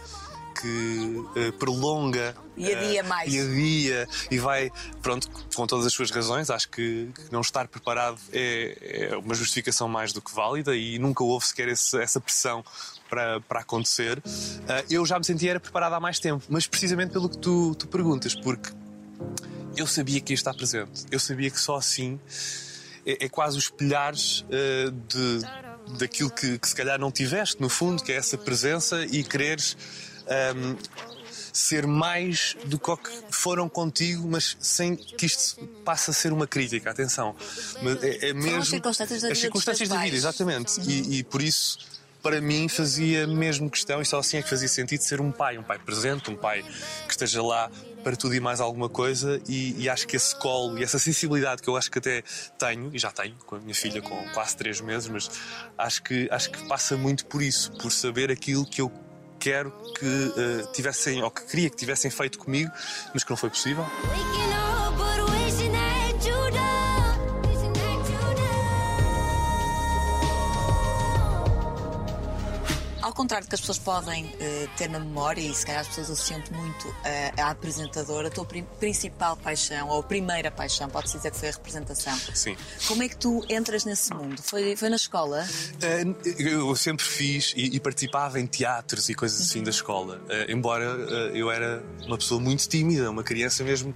que 0.63 1.25
eh, 1.37 1.51
prolonga. 1.59 2.35
E 2.57 2.73
adia 2.73 3.01
eh, 3.01 3.03
mais. 3.03 3.33
E 3.35 3.41
adia 3.41 4.09
e 4.31 4.39
vai, 4.39 4.71
pronto, 5.03 5.29
com 5.55 5.67
todas 5.67 5.85
as 5.85 5.93
suas 5.93 6.11
razões. 6.11 6.49
Acho 6.49 6.69
que, 6.69 7.09
que 7.15 7.33
não 7.33 7.41
estar 7.41 7.67
preparado 7.69 8.19
é, 8.33 9.09
é 9.13 9.17
uma 9.17 9.35
justificação 9.35 9.89
mais 9.89 10.13
do 10.13 10.23
que 10.23 10.33
válida 10.35 10.77
e 10.77 10.99
nunca 10.99 11.25
houve 11.25 11.45
sequer 11.47 11.69
esse- 11.69 12.01
essa 12.01 12.21
pressão 12.21 12.65
para, 13.11 13.41
para 13.41 13.61
acontecer. 13.61 14.23
Eh, 14.69 14.85
eu 14.91 15.05
já 15.05 15.19
me 15.19 15.25
sentia 15.25 15.51
era 15.51 15.61
preparado 15.61 15.95
há 15.95 16.01
mais 16.01 16.19
tempo, 16.21 16.45
mas 16.49 16.67
precisamente 16.67 17.11
pelo 17.13 17.29
que 17.29 17.39
tu, 17.39 17.75
tu 17.75 17.87
perguntas, 17.89 18.35
porque 18.35 18.71
eu 19.77 19.87
sabia 19.87 20.21
que 20.21 20.33
ia 20.33 20.37
estar 20.37 20.55
presente. 20.55 21.05
Eu 21.11 21.19
sabia 21.19 21.51
que 21.51 21.59
só 21.61 21.77
assim 21.77 22.19
é, 23.05 23.25
é 23.25 23.29
quase 23.29 23.59
os 23.59 23.65
espelhares 23.65 24.45
eh, 24.51 24.91
de, 25.09 25.99
daquilo 25.99 26.31
que, 26.31 26.59
que 26.59 26.69
se 26.69 26.75
calhar 26.75 26.99
não 26.99 27.11
tiveste, 27.11 27.61
no 27.61 27.69
fundo, 27.69 28.03
que 28.03 28.13
é 28.13 28.17
essa 28.17 28.39
presença 28.39 29.05
e 29.05 29.25
quereres 29.25 29.77
ahm, 30.29 30.77
ser 31.53 31.87
mais 31.87 32.57
do 32.65 32.79
que 32.79 32.91
o 32.91 32.97
que 32.97 33.11
foram 33.31 33.69
contigo, 33.69 34.27
mas 34.27 34.57
sem 34.59 34.97
que 34.97 35.27
isto 35.27 35.65
passe 35.85 36.11
a 36.11 36.15
ser 36.15 36.33
uma 36.33 36.47
crítica. 36.47 36.91
Atenção. 36.91 37.37
Mas 37.83 38.03
é, 38.03 38.31
é 38.31 38.33
mesmo. 38.33 38.59
as 38.61 38.69
circunstâncias 38.69 39.23
da 39.23 39.29
vida 39.29 39.41
circunstâncias 39.41 39.89
da 39.89 39.99
vida, 39.99 40.17
exatamente. 40.17 40.81
E, 40.81 41.19
e 41.19 41.25
por 41.25 41.43
isso. 41.43 41.93
Para 42.23 42.41
mim 42.41 42.69
fazia 42.69 43.27
mesmo 43.27 43.69
questão, 43.69 44.01
e 44.01 44.07
só 44.07 44.21
assim 44.21 44.37
é 44.37 44.43
que 44.43 44.49
fazia 44.49 44.69
sentido 44.69 45.01
ser 45.01 45.21
um 45.21 45.33
pai, 45.33 45.59
um 45.59 45.63
pai 45.65 45.77
presente, 45.77 46.31
um 46.31 46.37
pai 46.37 46.63
que 47.05 47.11
esteja 47.11 47.43
lá 47.43 47.69
para 48.05 48.15
tudo 48.15 48.33
e 48.33 48.39
mais 48.39 48.61
alguma 48.61 48.89
coisa. 48.89 49.43
E, 49.49 49.75
e 49.77 49.89
acho 49.89 50.07
que 50.07 50.15
esse 50.15 50.37
colo 50.37 50.79
e 50.79 50.85
essa 50.85 51.01
sensibilidade 51.01 51.61
que 51.61 51.69
eu 51.69 51.77
acho 51.77 51.91
que 51.91 51.99
até 51.99 52.23
tenho, 52.57 52.95
e 52.95 52.99
já 53.01 53.11
tenho 53.11 53.35
com 53.45 53.57
a 53.57 53.59
minha 53.59 53.75
filha 53.75 54.01
com 54.01 54.17
quase 54.33 54.57
três 54.57 54.81
meses, 54.81 55.09
mas 55.09 55.29
acho 55.77 56.01
que, 56.05 56.29
acho 56.31 56.49
que 56.53 56.65
passa 56.69 56.97
muito 56.97 57.27
por 57.27 57.43
isso, 57.43 57.73
por 57.73 57.91
saber 57.91 58.31
aquilo 58.31 58.65
que 58.65 58.81
eu 58.81 58.93
quero 59.43 59.73
que 59.99 60.35
eh, 60.37 60.67
tivessem, 60.73 61.21
ou 61.21 61.31
que 61.31 61.43
queria 61.43 61.69
que 61.69 61.77
tivessem 61.77 62.11
feito 62.13 62.39
comigo, 62.39 62.71
mas 63.13 63.25
que 63.25 63.31
não 63.31 63.37
foi 63.37 63.51
possível. 63.51 63.85
Ao 73.13 73.17
contrário 73.17 73.47
do 73.47 73.51
que 73.51 73.55
as 73.55 73.61
pessoas 73.61 73.79
podem 73.79 74.35
eh, 74.41 74.67
ter 74.75 74.89
na 74.89 74.99
memória, 74.99 75.43
e 75.43 75.55
se 75.55 75.67
calhar 75.67 75.83
as 75.83 75.89
pessoas 75.89 76.13
associam-te 76.13 76.51
muito 76.51 76.97
eh, 77.05 77.31
à 77.37 77.51
apresentadora, 77.51 78.29
a 78.29 78.31
tua 78.31 78.47
principal 78.81 79.37
paixão, 79.37 79.87
ou 79.91 80.01
a 80.01 80.03
primeira 80.03 80.51
paixão, 80.51 80.89
pode-se 80.89 81.19
dizer 81.19 81.31
que 81.31 81.39
foi 81.39 81.51
a 81.51 81.53
representação. 81.53 82.19
Sim. 82.33 82.57
Como 82.89 83.03
é 83.03 83.11
que 83.11 83.17
tu 83.19 83.45
entras 83.51 83.85
nesse 83.85 84.15
mundo? 84.15 84.43
Foi, 84.43 84.75
foi 84.77 84.89
na 84.89 84.97
escola? 84.97 85.47
Uh, 85.75 86.41
Eu 86.41 86.75
sempre 86.75 87.05
fiz 87.05 87.53
e, 87.55 87.77
e 87.77 87.81
participava 87.81 88.41
em 88.41 88.47
teatros 88.47 89.11
e 89.11 89.15
coisas 89.15 89.43
assim 89.43 89.63
da 89.63 89.71
escola. 89.71 90.17
Uh, 90.17 90.51
embora 90.51 90.97
uh, 90.97 91.37
eu 91.37 91.51
era 91.51 91.85
uma 92.07 92.17
pessoa 92.17 92.41
muito 92.41 92.67
tímida, 92.67 93.11
uma 93.11 93.23
criança 93.23 93.63
mesmo 93.63 93.95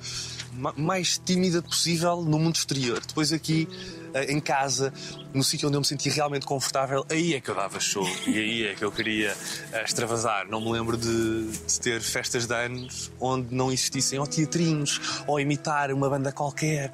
mais 0.76 1.18
tímida 1.18 1.62
possível 1.62 2.22
no 2.22 2.38
mundo 2.38 2.56
exterior. 2.56 3.00
Depois 3.06 3.32
aqui 3.32 3.68
uh, 4.14 4.30
em 4.30 4.40
casa, 4.40 4.92
no 5.32 5.44
sítio 5.44 5.68
onde 5.68 5.76
eu 5.76 5.80
me 5.80 5.86
sentia 5.86 6.12
realmente 6.12 6.46
confortável, 6.46 7.04
aí 7.10 7.34
é 7.34 7.40
que 7.40 7.50
eu 7.50 7.54
dava 7.54 7.78
show 7.80 8.06
e 8.26 8.38
aí 8.38 8.66
é 8.66 8.75
que 8.75 8.84
eu 8.84 8.90
queria 8.90 9.32
uh, 9.32 9.84
extravasar. 9.84 10.48
Não 10.48 10.60
me 10.60 10.70
lembro 10.70 10.96
de, 10.96 11.50
de 11.50 11.80
ter 11.80 12.00
festas 12.00 12.46
de 12.46 12.54
anos 12.54 13.10
onde 13.20 13.54
não 13.54 13.70
existissem 13.70 14.18
ou 14.18 14.26
teatrinhos 14.26 15.00
ou 15.26 15.38
imitar 15.38 15.90
uma 15.92 16.08
banda 16.08 16.32
qualquer. 16.32 16.90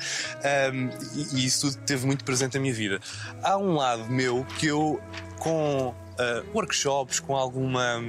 Um, 0.73 0.89
e, 1.15 1.37
e 1.37 1.47
isso 1.47 1.71
tudo 1.71 1.85
teve 1.85 2.07
muito 2.07 2.25
presente 2.25 2.55
na 2.55 2.61
minha 2.61 2.75
vida. 2.75 3.01
Há 3.43 3.57
um 3.57 3.75
lado 3.75 4.07
meu 4.11 4.45
que 4.59 4.67
eu, 4.67 5.01
com 5.39 5.89
uh, 5.89 5.95
workshops, 6.55 7.21
com 7.21 7.37
alguma 7.37 8.01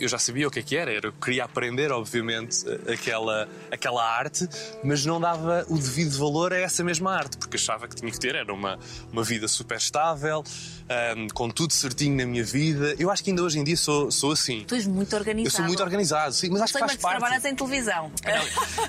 eu 0.00 0.08
já 0.08 0.18
sabia 0.18 0.46
o 0.46 0.50
que 0.50 0.58
é 0.58 0.62
que 0.62 0.76
era, 0.76 0.92
eu 0.92 1.12
queria 1.12 1.44
aprender, 1.44 1.90
obviamente, 1.92 2.64
aquela, 2.92 3.48
aquela 3.70 4.04
arte, 4.04 4.48
mas 4.82 5.04
não 5.04 5.20
dava 5.20 5.64
o 5.68 5.76
devido 5.76 6.16
valor 6.18 6.52
a 6.52 6.58
essa 6.58 6.82
mesma 6.84 7.12
arte, 7.14 7.36
porque 7.36 7.56
achava 7.56 7.88
que 7.88 7.96
tinha 7.96 8.10
que 8.10 8.18
ter, 8.18 8.34
era 8.34 8.52
uma, 8.52 8.78
uma 9.12 9.22
vida 9.22 9.48
super 9.48 9.76
estável, 9.76 10.42
ahm, 10.88 11.26
com 11.34 11.48
tudo 11.50 11.72
certinho 11.72 12.16
na 12.16 12.26
minha 12.26 12.44
vida. 12.44 12.94
Eu 12.98 13.10
acho 13.10 13.22
que 13.24 13.30
ainda 13.30 13.42
hoje 13.42 13.58
em 13.58 13.64
dia 13.64 13.76
sou, 13.76 14.10
sou 14.10 14.32
assim. 14.32 14.64
Tu 14.66 14.74
és 14.74 14.86
muito 14.86 15.14
organizado. 15.16 15.48
Eu 15.48 15.50
sou 15.56 15.64
muito 15.64 15.82
organizado, 15.82 16.32
sim, 16.34 16.48
mas 16.50 16.62
acho 16.62 16.72
que 16.72 16.78
Sei, 16.78 16.86
faz 16.88 16.92
mas 16.94 17.02
parte. 17.02 17.18
trabalhas 17.18 17.44
em 17.44 17.54
televisão. 17.54 18.12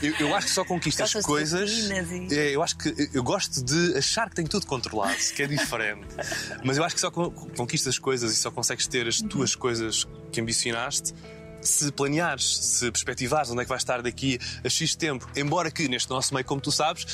Eu, 0.02 0.28
eu 0.28 0.36
acho 0.36 0.48
que 0.48 0.54
só 0.54 0.64
conquisto 0.66 1.02
as 1.02 1.14
coisas. 1.14 1.70
e- 1.72 2.36
É, 2.38 2.56
eu 2.56 2.62
acho 2.64 2.78
que 2.78 3.10
eu 3.14 3.24
gosto 3.24 3.64
de 3.64 3.98
achar 3.98 4.30
que 4.30 4.36
tenho 4.36 4.48
tudo 4.48 4.66
controlado, 4.66 5.16
que 5.36 5.44
é 5.44 5.48
diferente. 5.48 6.06
Mas 6.64 6.78
eu 6.78 6.84
acho 6.84 6.96
que 6.96 7.02
só 7.02 7.10
con- 7.12 7.32
conquistas 7.32 7.96
as 7.96 8.00
coisas 8.00 8.32
e 8.32 8.36
só 8.36 8.52
consegues 8.52 8.88
ter 8.88 9.08
as 9.08 9.22
tuas 9.22 9.56
coisas 9.56 10.08
que 10.32 10.40
ambicionaste 10.42 11.14
se 11.68 11.92
planeares, 11.92 12.58
se 12.58 12.92
perspectivares 12.92 13.50
onde 13.50 13.62
é 13.62 13.64
que 13.64 13.70
vais 13.70 13.82
estar 13.82 14.02
daqui 14.02 14.40
a 14.64 14.70
X 14.70 14.96
tempo. 14.96 15.28
Embora 15.36 15.70
que 15.70 15.88
neste 15.88 16.10
nosso 16.10 16.34
meio, 16.34 16.46
como 16.46 16.62
tu 16.62 16.72
sabes, 16.72 17.06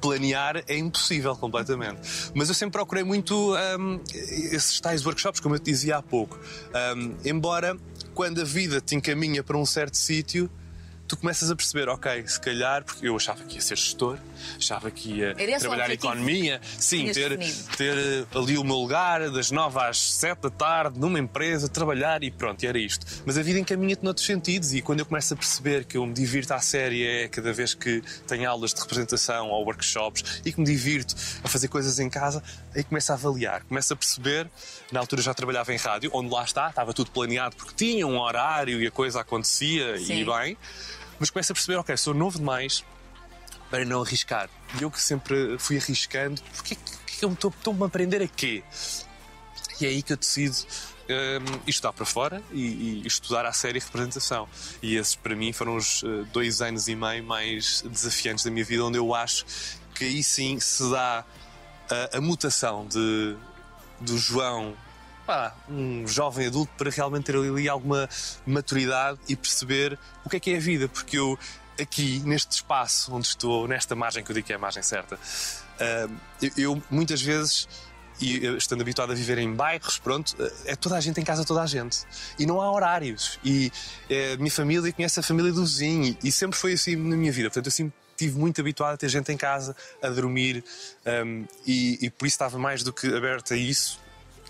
planear 0.00 0.62
é 0.66 0.76
impossível 0.76 1.36
completamente. 1.36 2.00
Mas 2.34 2.48
eu 2.48 2.54
sempre 2.54 2.72
procurei 2.72 3.04
muito 3.04 3.54
hum, 3.54 4.00
esses 4.12 4.80
tais 4.80 5.04
workshops, 5.04 5.40
como 5.40 5.54
eu 5.54 5.58
te 5.58 5.70
dizia 5.70 5.96
há 5.98 6.02
pouco. 6.02 6.38
Hum, 6.96 7.14
embora 7.24 7.76
quando 8.14 8.40
a 8.40 8.44
vida 8.44 8.80
te 8.80 8.94
encaminha 8.94 9.42
para 9.42 9.56
um 9.56 9.66
certo 9.66 9.96
sítio, 9.96 10.50
tu 11.06 11.16
começas 11.16 11.50
a 11.50 11.56
perceber, 11.56 11.88
ok, 11.88 12.26
se 12.26 12.40
calhar, 12.40 12.82
porque 12.82 13.06
eu 13.06 13.16
achava 13.16 13.44
que 13.44 13.56
ia 13.56 13.60
ser 13.60 13.76
gestor, 13.76 14.18
achava 14.56 14.90
que 14.90 15.18
ia 15.18 15.34
Era 15.36 15.58
trabalhar 15.58 15.90
em 15.90 15.94
economia, 15.94 16.60
sim, 16.78 17.10
ter, 17.12 17.38
ter 17.76 17.96
eh, 17.96 18.24
ali 18.34 18.56
o 18.56 18.64
meu 18.64 18.76
lugar 18.76 19.30
das 19.30 19.50
nove 19.50 19.78
às 19.80 19.98
sete 19.98 20.42
da 20.42 20.50
tarde 20.50 20.98
numa 20.98 21.18
empresa, 21.18 21.68
trabalhar 21.68 22.22
e 22.22 22.30
pronto, 22.30 22.62
e 22.62 22.66
era 22.66 22.78
isto. 22.78 23.06
Mas 23.26 23.36
a 23.36 23.42
vida 23.42 23.58
encaminha-te 23.58 24.02
noutros 24.02 24.24
sentidos 24.24 24.72
e 24.72 24.80
quando 24.80 25.00
eu 25.00 25.06
começo 25.06 25.34
a 25.34 25.36
perceber 25.36 25.84
que 25.84 25.96
eu 25.96 26.06
me 26.06 26.14
divirto 26.14 26.54
à 26.54 26.60
série 26.60 27.06
é 27.06 27.28
cada 27.28 27.52
vez 27.52 27.74
que 27.74 28.02
tenho 28.26 28.48
aulas 28.48 28.72
de 28.72 28.80
representação 28.80 29.50
ou 29.50 29.64
workshops 29.64 30.40
e 30.44 30.52
que 30.52 30.60
me 30.60 30.66
divirto 30.66 31.14
a 31.42 31.48
fazer 31.48 31.68
coisas 31.68 31.98
em 31.98 32.08
casa, 32.08 32.42
aí 32.74 32.82
começo 32.82 33.12
a 33.12 33.14
avaliar, 33.14 33.62
começo 33.64 33.92
a 33.92 33.96
perceber. 33.96 34.48
Na 34.90 35.00
altura 35.00 35.22
já 35.22 35.34
trabalhava 35.34 35.72
em 35.72 35.76
rádio, 35.76 36.10
onde 36.12 36.30
lá 36.30 36.44
está, 36.44 36.68
estava 36.70 36.92
tudo 36.92 37.10
planeado 37.10 37.56
porque 37.56 37.74
tinha 37.74 38.06
um 38.06 38.18
horário 38.18 38.80
e 38.80 38.86
a 38.86 38.90
coisa 38.90 39.20
acontecia 39.20 39.98
Sim. 39.98 40.20
e 40.20 40.24
bem. 40.24 40.56
Mas 41.24 41.30
começo 41.30 41.52
a 41.52 41.54
perceber, 41.54 41.78
ok, 41.78 41.96
sou 41.96 42.12
novo 42.12 42.36
demais 42.36 42.84
para 43.70 43.82
não 43.86 44.02
arriscar. 44.02 44.50
E 44.78 44.82
eu 44.82 44.90
que 44.90 45.00
sempre 45.00 45.56
fui 45.58 45.78
arriscando, 45.78 46.38
porque 46.54 46.74
que 46.74 47.24
eu 47.24 47.32
estou- 47.32 47.50
estou-me 47.50 47.82
a 47.82 47.86
aprender 47.86 48.20
a 48.20 48.28
quê? 48.28 48.62
E 49.80 49.86
é 49.86 49.88
aí 49.88 50.02
que 50.02 50.12
eu 50.12 50.18
decido 50.18 50.54
ir 51.08 51.70
estudar 51.70 51.94
para 51.94 52.04
fora 52.04 52.42
e, 52.52 53.02
e 53.02 53.06
estudar 53.06 53.46
a 53.46 53.54
série 53.54 53.78
representação. 53.78 54.46
E 54.82 54.96
esses, 54.96 55.14
para 55.14 55.34
mim, 55.34 55.50
foram 55.54 55.76
os 55.76 56.02
eh, 56.04 56.24
dois 56.30 56.60
anos 56.60 56.88
e 56.88 56.94
meio 56.94 57.24
mais 57.24 57.80
desafiantes 57.90 58.44
da 58.44 58.50
minha 58.50 58.64
vida, 58.64 58.84
onde 58.84 58.98
eu 58.98 59.14
acho 59.14 59.46
que 59.94 60.04
aí 60.04 60.22
sim 60.22 60.60
se 60.60 60.90
dá 60.90 61.24
a, 62.12 62.18
a 62.18 62.20
mutação 62.20 62.86
de, 62.86 63.34
do 63.98 64.18
João. 64.18 64.76
Pá, 65.26 65.54
um 65.68 66.06
jovem 66.06 66.46
adulto 66.46 66.72
para 66.76 66.90
realmente 66.90 67.24
ter 67.24 67.36
ali 67.36 67.68
alguma 67.68 68.08
maturidade 68.46 69.18
e 69.28 69.36
perceber 69.36 69.98
o 70.24 70.30
que 70.30 70.36
é 70.36 70.40
que 70.40 70.50
é 70.52 70.56
a 70.56 70.60
vida, 70.60 70.88
porque 70.88 71.18
eu 71.18 71.38
aqui 71.80 72.20
neste 72.20 72.52
espaço 72.52 73.12
onde 73.14 73.26
estou, 73.26 73.66
nesta 73.66 73.94
margem 73.94 74.22
que 74.22 74.30
eu 74.30 74.34
digo 74.34 74.46
que 74.46 74.52
é 74.52 74.56
a 74.56 74.58
margem 74.58 74.82
certa, 74.82 75.18
ah, 75.80 76.08
eu, 76.56 76.80
muitas 76.90 77.20
vezes 77.20 77.68
e 78.20 78.46
estando 78.56 78.82
habituado 78.82 79.10
a 79.10 79.14
viver 79.14 79.38
em 79.38 79.52
bairros, 79.52 79.98
pronto, 79.98 80.36
é 80.64 80.76
toda 80.76 80.96
a 80.96 81.00
gente 81.00 81.20
em 81.20 81.24
casa, 81.24 81.44
toda 81.44 81.62
a 81.62 81.66
gente. 81.66 81.98
E 82.38 82.46
não 82.46 82.60
há 82.60 82.70
horários. 82.70 83.38
E 83.44 83.72
eh, 84.08 84.34
a 84.34 84.36
minha 84.36 84.50
família 84.50 84.92
conhece 84.92 85.18
a 85.18 85.22
família 85.22 85.52
do 85.52 85.64
vizinho. 85.64 86.16
E, 86.22 86.30
sempre 86.30 86.56
foi 86.56 86.74
assim 86.74 86.96
na 86.96 87.16
minha 87.16 87.32
vida. 87.32 87.48
Portanto, 87.48 87.66
eu 87.66 87.72
sempre 87.72 87.92
estive 88.10 88.38
muito 88.38 88.60
habituado 88.60 88.94
a 88.94 88.96
ter 88.96 89.08
gente 89.08 89.32
em 89.32 89.36
casa, 89.36 89.74
a 90.00 90.08
dormir. 90.08 90.64
ahm, 91.04 91.44
e, 91.66 92.06
e 92.06 92.10
por 92.10 92.26
isso 92.26 92.34
estava 92.34 92.58
mais 92.58 92.82
do 92.82 92.92
que 92.92 93.06
aberto 93.08 93.52
a 93.52 93.56
isso. 93.56 94.00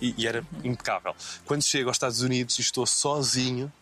E, 0.01 0.15
e 0.19 0.27
era 0.27 0.45
impecável. 0.63 1.15
Quando 1.45 1.63
chego 1.63 1.89
aos 1.89 1.97
Estados 1.97 2.21
Unidos 2.21 2.59
e 2.59 2.63
estou 2.63 2.87
sozinho, 2.87 3.73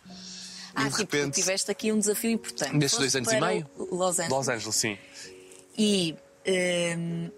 Ah, 0.74 0.82
e 0.82 0.84
de 0.88 0.96
sim, 0.96 1.04
porque 1.04 1.16
repente. 1.16 1.34
tiveste 1.34 1.70
aqui 1.70 1.92
um 1.92 1.98
desafio 1.98 2.30
importante. 2.30 2.76
Nestes 2.76 2.98
dois 2.98 3.16
anos 3.16 3.32
e 3.32 3.40
meio? 3.40 3.70
Los 3.76 4.18
Angeles. 4.18 4.30
Los 4.30 4.48
Angeles, 4.48 4.76
sim. 4.76 4.98
E 5.76 6.14
hum, 6.96 7.30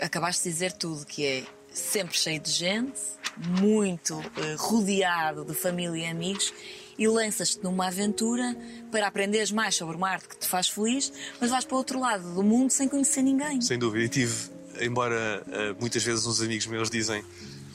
acabaste 0.00 0.44
de 0.44 0.50
dizer 0.50 0.72
tudo, 0.72 1.04
que 1.04 1.24
é 1.24 1.44
sempre 1.72 2.16
cheio 2.16 2.40
de 2.40 2.50
gente, 2.50 3.00
muito 3.36 4.20
eh, 4.36 4.54
rodeado 4.56 5.44
de 5.44 5.54
família 5.54 6.06
e 6.06 6.10
amigos, 6.10 6.52
e 6.96 7.08
lanças-te 7.08 7.62
numa 7.64 7.88
aventura 7.88 8.56
para 8.92 9.08
aprenderes 9.08 9.50
mais 9.50 9.74
sobre 9.74 9.96
uma 9.96 10.08
arte 10.10 10.28
que 10.28 10.36
te 10.38 10.46
faz 10.46 10.68
feliz, 10.68 11.12
mas 11.40 11.50
vais 11.50 11.64
para 11.64 11.74
o 11.74 11.78
outro 11.78 11.98
lado 11.98 12.32
do 12.34 12.42
mundo 12.44 12.70
sem 12.70 12.88
conhecer 12.88 13.22
ninguém. 13.22 13.60
Sem 13.60 13.76
dúvida. 13.78 14.04
E 14.04 14.08
tive, 14.08 14.50
embora 14.80 15.42
eh, 15.50 15.74
muitas 15.80 16.02
vezes 16.02 16.26
uns 16.26 16.40
amigos 16.40 16.66
meus 16.66 16.90
dizem 16.90 17.22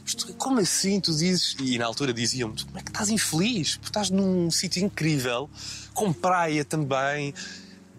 "Mas 0.04 0.14
tu- 0.16 0.34
como 0.34 0.60
assim 0.60 1.00
tu 1.00 1.12
dizes? 1.16 1.56
E 1.60 1.78
na 1.78 1.86
altura 1.86 2.12
diziam-me, 2.14 2.56
"Tu 2.56 2.66
como 2.66 2.80
é 2.80 2.82
que 2.82 2.90
estás 2.90 3.10
infeliz? 3.10 3.76
Porque 3.76 3.90
estás 3.90 4.10
num 4.10 4.50
sítio 4.50 4.84
incrível, 4.84 5.50
com 5.94 6.12
praia 6.12 6.66
também. 6.66 7.34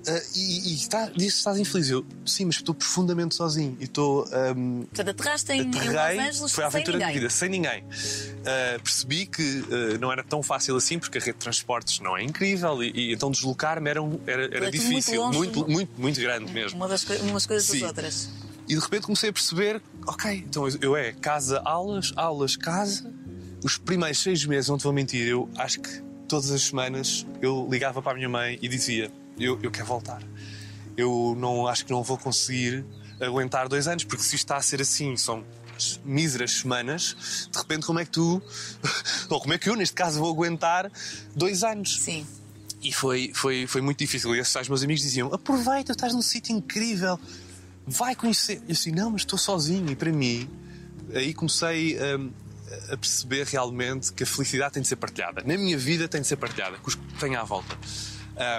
ah, 0.08 0.22
e, 0.34 0.70
e 0.70 0.74
está, 0.76 1.06
diz 1.10 1.32
que 1.34 1.38
estás 1.38 1.58
infeliz. 1.58 1.90
Eu, 1.90 2.04
sim, 2.24 2.46
mas 2.46 2.56
estou 2.56 2.74
profundamente 2.74 3.34
sozinho 3.34 3.76
e 3.78 3.84
estou. 3.84 4.24
ahm, 4.32 4.84
Portanto, 4.86 5.08
aterraste 5.10 5.52
em, 5.52 5.60
aterrei, 5.68 6.18
Angeles 6.18 6.52
foi 6.52 6.64
a 6.64 6.68
aventura 6.68 6.98
da 6.98 7.12
vida, 7.12 7.28
sem 7.30 7.48
ninguém. 7.50 7.82
Uh, 7.84 8.82
percebi 8.82 9.26
que 9.26 9.42
uh, 9.60 9.98
não 10.00 10.10
era 10.10 10.24
tão 10.24 10.42
fácil 10.42 10.74
assim, 10.74 10.98
porque 10.98 11.18
a 11.18 11.20
rede 11.20 11.34
de 11.34 11.38
transportes 11.44 12.00
não 12.00 12.16
é 12.16 12.22
incrível 12.24 12.82
e, 12.82 12.90
e 12.94 13.12
então 13.12 13.30
deslocar-me 13.30 13.90
era, 13.90 14.02
um- 14.02 14.18
era, 14.26 14.44
era 14.56 14.70
difícil, 14.70 15.22
muito 15.30 15.36
longe. 15.36 15.38
muito, 15.38 15.70
muito, 15.70 16.00
muito 16.00 16.20
grande 16.20 16.50
mesmo. 16.50 16.76
Uma 16.78 16.88
das, 16.88 17.04
umas 17.20 17.44
coisas 17.44 17.68
Sim. 17.68 17.80
das 17.80 17.88
outras. 17.88 18.28
E 18.70 18.74
de 18.76 18.80
repente 18.80 19.02
comecei 19.02 19.30
a 19.30 19.32
perceber: 19.32 19.82
ok, 20.06 20.44
então 20.46 20.68
eu- 20.80 20.94
é 20.96 21.12
casa, 21.12 21.60
aulas, 21.64 22.12
aulas, 22.14 22.54
casa. 22.56 23.12
Os 23.64 23.76
primeiros 23.76 24.20
seis 24.20 24.44
meses, 24.46 24.68
não 24.70 24.78
te 24.78 24.84
vou 24.84 24.92
mentir, 24.92 25.26
eu 25.26 25.50
acho 25.58 25.80
que 25.80 26.00
todas 26.28 26.50
as 26.52 26.62
semanas 26.62 27.26
eu 27.42 27.66
ligava 27.68 28.00
para 28.00 28.12
a 28.12 28.14
minha 28.14 28.28
mãe 28.28 28.58
e 28.62 28.68
dizia: 28.68 29.10
eu, 29.38 29.58
eu 29.60 29.70
quero 29.72 29.86
voltar. 29.86 30.22
Eu 30.96 31.34
não 31.36 31.66
acho 31.66 31.84
que 31.84 31.90
não 31.90 32.02
vou 32.04 32.16
conseguir 32.16 32.84
aguentar 33.20 33.68
dois 33.68 33.88
anos, 33.88 34.04
porque 34.04 34.22
se 34.22 34.36
isto 34.36 34.44
está 34.44 34.56
a 34.56 34.62
ser 34.62 34.80
assim, 34.80 35.16
são 35.16 35.44
míseras 36.04 36.52
semanas, 36.52 37.48
de 37.50 37.58
repente, 37.58 37.86
como 37.86 37.98
é 37.98 38.04
que 38.04 38.10
tu, 38.12 38.40
ou 39.28 39.40
como 39.40 39.52
é 39.52 39.58
que 39.58 39.68
eu, 39.68 39.74
neste 39.74 39.94
caso, 39.94 40.20
vou 40.20 40.30
aguentar 40.30 40.90
dois 41.34 41.64
anos? 41.64 41.98
Sim. 42.00 42.24
E 42.82 42.92
foi, 42.92 43.32
foi, 43.34 43.66
foi 43.66 43.80
muito 43.80 43.98
difícil. 43.98 44.34
E 44.36 44.38
esses 44.38 44.68
meus 44.68 44.82
amigos 44.84 45.02
diziam: 45.02 45.32
aproveita, 45.34 45.90
estás 45.92 46.14
num 46.14 46.22
sítio 46.22 46.54
incrível, 46.56 47.18
vai 47.86 48.14
conhecer. 48.14 48.62
E 48.68 48.72
assim, 48.72 48.90
não, 48.92 49.10
mas 49.10 49.22
estou 49.22 49.38
sozinho. 49.38 49.90
E 49.90 49.96
para 49.96 50.12
mim, 50.12 50.48
aí 51.14 51.34
comecei 51.34 51.98
hum, 51.98 52.30
a 52.90 52.96
perceber 52.96 53.46
realmente 53.46 54.12
que 54.12 54.22
a 54.22 54.26
felicidade 54.26 54.74
tem 54.74 54.82
de 54.82 54.88
ser 54.88 54.96
partilhada. 54.96 55.42
Na 55.44 55.56
minha 55.56 55.76
vida 55.78 56.08
tem 56.08 56.20
de 56.20 56.26
ser 56.26 56.36
partilhada, 56.36 56.78
com 56.78 56.88
os 56.88 56.94
que 56.94 57.02
tenho 57.18 57.38
à 57.38 57.44
volta. 57.44 57.76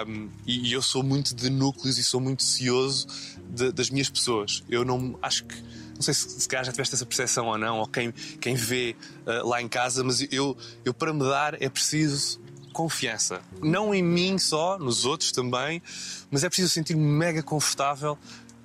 Hum, 0.06 0.28
e, 0.46 0.68
e 0.68 0.72
eu 0.72 0.82
sou 0.82 1.02
muito 1.02 1.34
de 1.34 1.50
núcleos 1.50 1.98
e 1.98 2.04
sou 2.04 2.20
muito 2.20 2.42
cioso 2.42 3.06
de- 3.48 3.72
das 3.72 3.90
minhas 3.90 4.08
pessoas. 4.10 4.62
Eu 4.68 4.84
não 4.84 5.18
acho 5.22 5.44
que. 5.44 5.56
Não 5.94 6.02
sei 6.02 6.14
se, 6.14 6.40
se 6.40 6.48
calhar 6.48 6.64
já 6.64 6.72
tiveste 6.72 6.94
essa 6.94 7.06
percepção 7.06 7.46
ou 7.46 7.58
não, 7.58 7.78
ou 7.78 7.86
quem, 7.86 8.12
quem 8.40 8.54
vê 8.54 8.96
ah, 9.26 9.42
lá 9.44 9.62
em 9.62 9.68
casa, 9.68 10.02
mas 10.02 10.20
eu, 10.32 10.56
eu 10.84 10.92
para 10.92 11.12
me 11.12 11.20
dar 11.20 11.60
é 11.62 11.68
preciso 11.68 12.40
confiança. 12.72 13.40
Não 13.60 13.94
em 13.94 14.02
mim 14.02 14.38
só, 14.38 14.78
nos 14.78 15.04
outros 15.04 15.30
também, 15.30 15.82
mas 16.30 16.42
é 16.42 16.48
preciso 16.48 16.70
sentir-me 16.70 17.02
mega 17.02 17.42
confortável 17.42 18.18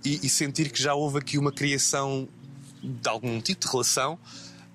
e, 0.03 0.25
e 0.25 0.29
sentir 0.29 0.71
que 0.71 0.81
já 0.81 0.93
houve 0.93 1.19
aqui 1.19 1.37
uma 1.37 1.51
criação 1.51 2.27
de 2.83 3.09
algum 3.09 3.41
tipo 3.41 3.65
de 3.65 3.71
relação 3.71 4.19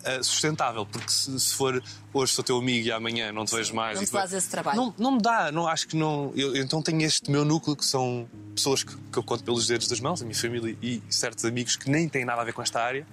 ah, 0.04 0.22
sustentável. 0.22 0.84
Porque 0.84 1.10
se, 1.10 1.38
se 1.38 1.54
for 1.54 1.82
hoje 2.12 2.32
sou 2.32 2.44
teu 2.44 2.58
amigo 2.58 2.86
e 2.86 2.92
amanhã 2.92 3.32
não 3.32 3.44
te 3.44 3.54
vejo 3.54 3.74
mais. 3.74 3.98
não 3.98 4.26
te 4.26 4.36
esse 4.36 4.48
trabalho. 4.48 4.76
Não, 4.76 4.94
não 4.98 5.12
me 5.12 5.22
dá, 5.22 5.52
não, 5.52 5.66
acho 5.66 5.86
que 5.86 5.96
não. 5.96 6.32
Eu 6.34 6.56
então 6.56 6.82
tenho 6.82 7.02
este 7.02 7.30
meu 7.30 7.44
núcleo 7.44 7.76
que 7.76 7.84
são 7.84 8.28
pessoas 8.54 8.82
que, 8.82 8.94
que 8.94 9.18
eu 9.18 9.22
conto 9.22 9.44
pelos 9.44 9.66
dedos 9.66 9.86
das 9.86 10.00
mãos, 10.00 10.20
a 10.20 10.24
minha 10.24 10.36
família 10.36 10.76
e 10.82 11.02
certos 11.08 11.44
amigos 11.44 11.76
que 11.76 11.88
nem 11.88 12.08
têm 12.08 12.24
nada 12.24 12.42
a 12.42 12.44
ver 12.44 12.52
com 12.52 12.62
esta 12.62 12.80
área. 12.80 13.06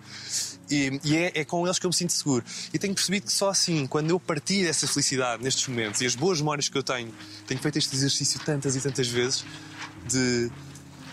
E, 0.69 0.99
e 1.03 1.17
é, 1.17 1.31
é 1.35 1.45
com 1.45 1.65
eles 1.65 1.79
que 1.79 1.85
eu 1.85 1.89
me 1.89 1.95
sinto 1.95 2.13
seguro. 2.13 2.43
E 2.73 2.79
tenho 2.79 2.93
percebido 2.93 3.27
que 3.27 3.33
só 3.33 3.49
assim, 3.49 3.87
quando 3.87 4.09
eu 4.09 4.19
partilho 4.19 4.67
essa 4.67 4.87
felicidade 4.87 5.43
nestes 5.43 5.67
momentos 5.67 6.01
e 6.01 6.05
as 6.05 6.15
boas 6.15 6.39
memórias 6.39 6.69
que 6.69 6.77
eu 6.77 6.83
tenho, 6.83 7.13
tenho 7.47 7.59
feito 7.59 7.77
este 7.77 7.95
exercício 7.95 8.39
tantas 8.43 8.75
e 8.75 8.81
tantas 8.81 9.07
vezes 9.07 9.45
de 10.07 10.51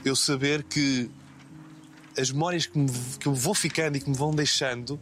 eu 0.09 0.17
saber 0.17 0.63
que 0.63 1.11
as 2.19 2.31
memórias 2.31 2.67
que, 2.67 2.79
me, 2.79 2.91
que 3.19 3.27
eu 3.27 3.35
vou 3.35 3.55
ficando 3.55 3.97
e 3.97 4.01
que 4.01 4.09
me 4.09 4.17
vão 4.17 4.35
deixando 4.35 4.99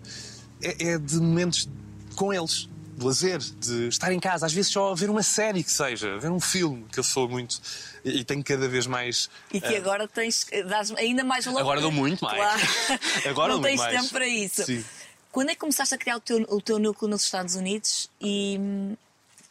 é, 0.62 0.92
é 0.92 0.98
de 0.98 1.16
momentos 1.16 1.68
com 2.16 2.32
eles, 2.32 2.68
de 2.96 3.04
lazer, 3.04 3.38
de 3.38 3.88
estar 3.88 4.12
em 4.12 4.20
casa, 4.20 4.46
às 4.46 4.52
vezes 4.52 4.70
só 4.70 4.94
ver 4.94 5.10
uma 5.10 5.22
série 5.22 5.62
que 5.62 5.70
seja, 5.70 6.18
ver 6.18 6.30
um 6.30 6.40
filme, 6.40 6.86
que 6.92 6.98
eu 6.98 7.04
sou 7.04 7.28
muito 7.28 7.60
e, 8.04 8.20
e 8.20 8.24
tenho 8.24 8.42
cada 8.42 8.68
vez 8.68 8.86
mais. 8.86 9.28
E 9.52 9.60
que 9.60 9.76
agora 9.76 10.06
tens, 10.06 10.46
dás 10.66 10.90
ainda 10.92 11.24
mais 11.24 11.44
valor. 11.44 11.60
Agora 11.60 11.80
dou 11.80 11.92
muito 11.92 12.24
mais. 12.24 12.36
Claro. 12.36 13.00
Agora 13.28 13.52
não 13.52 13.60
dou 13.60 13.68
tens 13.68 13.80
muito 13.80 13.92
mais. 13.92 14.02
tempo 14.02 14.14
para 14.14 14.26
isso. 14.26 14.64
Sim. 14.64 14.84
Quando 15.32 15.50
é 15.50 15.54
que 15.54 15.60
começaste 15.60 15.94
a 15.94 15.98
criar 15.98 16.16
o 16.16 16.20
teu, 16.20 16.46
o 16.48 16.60
teu 16.60 16.78
núcleo 16.78 17.10
nos 17.10 17.24
Estados 17.24 17.56
Unidos 17.56 18.08
e 18.20 18.56
hum, 18.60 18.96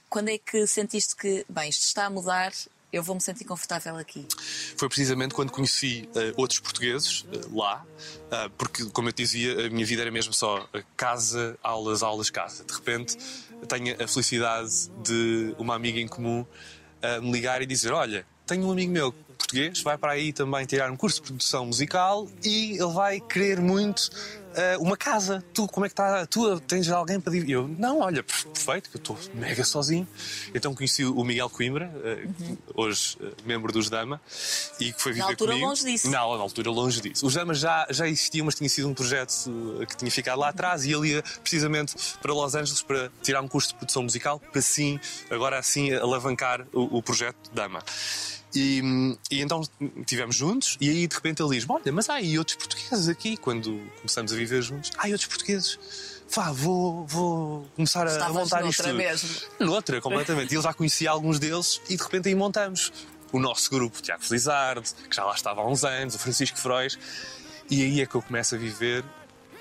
quando 0.09 0.29
é 0.29 0.37
que 0.37 0.65
sentiste 0.65 1.15
que, 1.15 1.45
bem, 1.49 1.69
isto 1.69 1.81
está 1.83 2.05
a 2.05 2.09
mudar, 2.09 2.53
eu 2.93 3.01
vou 3.01 3.15
me 3.15 3.21
sentir 3.21 3.43
confortável 3.43 3.97
aqui? 3.97 4.25
Foi 4.77 4.87
precisamente 4.87 5.33
quando 5.33 5.51
conheci 5.51 6.07
eh, 6.15 6.31
outros 6.37 6.59
portugueses 6.59 7.25
eh, 7.33 7.39
lá, 7.51 7.83
ah, 8.29 8.49
porque, 8.55 8.85
como 8.85 9.09
eu 9.09 9.13
te 9.13 9.23
dizia, 9.23 9.65
a 9.65 9.69
minha 9.71 9.85
vida 9.85 10.03
era 10.03 10.11
mesmo 10.11 10.31
só 10.31 10.69
casa, 10.95 11.57
aulas, 11.63 12.03
aulas, 12.03 12.29
casa. 12.29 12.63
De 12.63 12.71
repente, 12.71 13.17
tenho 13.67 13.95
a 14.01 14.07
felicidade 14.07 14.89
de 15.03 15.55
uma 15.57 15.73
amiga 15.73 15.99
em 15.99 16.07
comum 16.07 16.45
me 17.21 17.31
ligar 17.31 17.61
e 17.61 17.65
dizer: 17.65 17.91
Olha, 17.91 18.25
tenho 18.45 18.67
um 18.67 18.71
amigo 18.71 18.91
meu 18.91 19.13
português, 19.43 19.81
vai 19.81 19.97
para 19.97 20.13
aí 20.13 20.31
também 20.31 20.65
tirar 20.65 20.89
um 20.89 20.95
curso 20.95 21.21
de 21.21 21.27
produção 21.27 21.65
musical 21.65 22.27
e 22.43 22.71
ele 22.71 22.93
vai 22.93 23.19
querer 23.19 23.59
muito 23.59 24.09
ah, 24.55 24.77
uma 24.79 24.95
casa. 24.95 25.43
Tu, 25.53 25.67
como 25.67 25.85
é 25.85 25.89
que 25.89 25.93
está? 25.93 26.25
Tu 26.25 26.59
tens 26.61 26.89
alguém 26.89 27.19
para 27.19 27.31
dividir? 27.31 27.53
Eu, 27.53 27.67
não, 27.67 27.99
olha, 27.99 28.23
perfeito, 28.23 28.89
que 28.89 28.97
eu 28.97 28.99
estou 28.99 29.17
mega 29.33 29.63
sozinho. 29.63 30.07
Então 30.53 30.73
conheci 30.73 31.03
o 31.03 31.23
Miguel 31.23 31.49
Coimbra, 31.49 31.91
ah, 31.95 32.55
hoje 32.75 33.17
ah, 33.21 33.31
membro 33.45 33.71
dos 33.71 33.89
Dama, 33.89 34.21
e 34.79 34.93
que 34.93 35.01
foi 35.01 35.11
viver 35.11 35.27
altura 35.27 35.51
comigo. 35.51 35.67
longe 35.67 35.83
disso. 35.83 36.09
Não, 36.09 36.37
na 36.37 36.43
altura 36.43 36.69
longe 36.71 37.01
disso. 37.01 37.25
Os 37.25 37.33
Dama 37.33 37.53
já, 37.53 37.87
já 37.89 38.07
existiam, 38.07 38.45
mas 38.45 38.55
tinha 38.55 38.69
sido 38.69 38.87
um 38.87 38.93
projeto 38.93 39.31
uh, 39.47 39.85
que 39.85 39.97
tinha 39.97 40.11
ficado 40.11 40.39
lá 40.39 40.49
atrás 40.49 40.85
e 40.85 40.91
ele 40.91 41.09
ia 41.09 41.23
precisamente 41.41 41.95
para 42.21 42.33
Los 42.33 42.55
Angeles 42.55 42.81
para 42.81 43.11
tirar 43.21 43.41
um 43.41 43.47
curso 43.47 43.69
de 43.69 43.75
produção 43.75 44.03
musical 44.03 44.39
para 44.39 44.61
sim, 44.61 44.99
agora 45.29 45.57
assim, 45.57 45.93
alavancar 45.93 46.65
o, 46.71 46.97
o 46.97 47.03
projeto 47.03 47.51
Dama. 47.53 47.83
E, 48.55 49.17
e 49.31 49.41
então 49.41 49.61
estivemos 49.97 50.35
juntos 50.35 50.77
e 50.79 50.89
aí 50.89 51.07
de 51.07 51.15
repente 51.15 51.41
ele 51.41 51.55
diz: 51.55 51.65
Olha, 51.67 51.91
mas 51.91 52.09
há 52.09 52.15
aí 52.15 52.37
outros 52.37 52.55
portugueses 52.57 53.09
aqui, 53.09 53.35
quando 53.35 53.81
começamos 53.97 54.31
a 54.31 54.35
viver 54.35 54.61
juntos, 54.61 54.91
há 54.97 55.05
aí 55.05 55.11
outros 55.11 55.27
portugueses. 55.27 55.79
Vá, 56.29 56.51
vou, 56.51 57.05
vou 57.05 57.67
começar 57.75 58.07
a 58.07 58.29
montar 58.29 58.65
isto. 58.65 58.83
noutra 58.83 58.93
mesmo. 58.93 59.29
Noutra, 59.59 60.01
completamente. 60.01 60.51
E 60.51 60.55
ele 60.55 60.63
já 60.63 60.73
conhecia 60.73 61.11
alguns 61.11 61.37
deles 61.37 61.81
e 61.89 61.95
de 61.95 62.01
repente 62.01 62.27
aí 62.27 62.35
montamos 62.35 62.91
o 63.31 63.39
nosso 63.39 63.69
grupo, 63.69 64.01
Tiago 64.01 64.23
Felizardo, 64.23 64.81
que 65.09 65.15
já 65.15 65.23
lá 65.23 65.33
estava 65.33 65.61
há 65.61 65.67
uns 65.67 65.83
anos, 65.83 66.15
o 66.15 66.19
Francisco 66.19 66.57
Frois. 66.57 66.97
E 67.69 67.83
aí 67.83 68.01
é 68.01 68.05
que 68.05 68.15
eu 68.15 68.21
começo 68.21 68.55
a 68.55 68.57
viver 68.57 69.03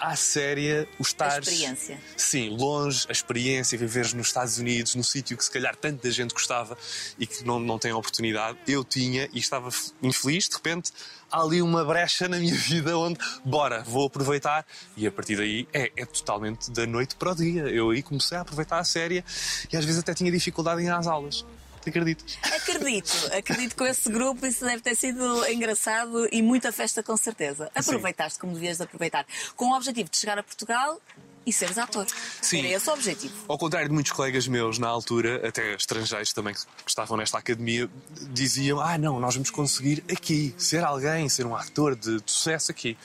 à 0.03 0.17
séria 0.17 0.89
o 0.99 1.03
estar. 1.03 1.39
experiência. 1.39 1.99
Sim, 2.17 2.57
longe, 2.57 3.07
a 3.09 3.13
experiência, 3.13 3.79
viveres 3.79 4.13
nos 4.13 4.27
Estados 4.27 4.59
Unidos, 4.59 4.97
num 4.97 5.03
sítio 5.03 5.37
que 5.37 5.45
se 5.45 5.51
calhar 5.51 5.77
tanta 5.77 6.11
gente 6.11 6.35
gostava 6.35 6.77
e 7.17 7.25
que 7.25 7.45
não, 7.45 7.61
não 7.61 7.79
tem 7.79 7.93
a 7.93 7.97
oportunidade. 7.97 8.59
Eu 8.67 8.83
tinha 8.83 9.29
e 9.33 9.39
estava 9.39 9.69
infeliz, 10.03 10.49
de 10.49 10.57
repente 10.57 10.93
há 11.31 11.41
ali 11.41 11.63
uma 11.63 11.85
brecha 11.85 12.29
na 12.29 12.39
minha 12.39 12.55
vida 12.59 12.99
onde, 12.99 13.19
bora, 13.45 13.85
vou 13.85 14.07
aproveitar. 14.09 14.67
E 14.97 15.07
a 15.07 15.13
partir 15.13 15.37
daí 15.37 15.69
é, 15.73 15.93
é 15.97 16.05
totalmente 16.05 16.69
da 16.73 16.85
noite 16.85 17.15
para 17.15 17.31
o 17.31 17.35
dia. 17.37 17.63
Eu 17.69 17.91
aí 17.91 18.03
comecei 18.03 18.37
a 18.37 18.41
aproveitar 18.41 18.81
a 18.81 18.85
séria 18.85 19.25
e 19.73 19.77
às 19.77 19.85
vezes 19.85 20.01
até 20.01 20.13
tinha 20.13 20.33
dificuldade 20.33 20.83
em 20.83 20.87
ir 20.87 20.91
às 20.91 21.07
aulas. 21.07 21.47
Acreditas? 21.89 22.39
Acredito, 22.43 23.13
acredito 23.33 23.77
com 23.77 23.87
esse 23.87 24.11
grupo 24.11 24.47
isso 24.47 24.65
deve 24.65 24.83
ter 24.83 24.95
sido 24.95 25.47
engraçado 25.49 26.29
e 26.31 26.43
muita 26.43 26.73
festa 26.73 27.03
com 27.03 27.17
certeza. 27.17 27.71
Aproveitaste 27.75 28.39
como 28.39 28.55
devias 28.55 28.79
de 28.79 28.85
aproveitar, 28.85 29.27
com 29.57 29.67
o 29.67 29.77
objetivo 29.77 30.09
de 30.11 30.17
chegar 30.17 30.39
a 30.39 30.43
Portugal 30.43 31.01
e 31.45 31.53
seres 31.53 31.79
ator. 31.79 32.07
Sim. 32.41 32.61
Era 32.61 32.69
esse 32.69 32.89
o 32.89 32.93
objetivo. 32.93 33.35
Ao 33.49 33.59
contrário 33.59 33.89
de 33.89 33.95
muitos 33.95 34.13
colegas 34.13 34.47
meus 34.47 34.79
na 34.79 34.89
altura, 34.89 35.47
até 35.47 35.75
estrangeiros 35.75 36.33
também 36.33 36.55
que 36.55 36.61
estavam 36.87 37.17
nesta 37.17 37.39
academia, 37.39 37.89
diziam: 38.31 38.81
Ah, 38.81 38.97
não, 38.97 39.19
nós 39.19 39.35
vamos 39.35 39.51
conseguir 39.51 40.05
aqui 40.11 40.55
ser 40.57 40.85
alguém, 40.85 41.29
ser 41.29 41.47
um 41.47 41.57
ator 41.57 41.97
de, 41.97 42.21
de 42.21 42.31
sucesso 42.31 42.71
aqui. 42.71 42.97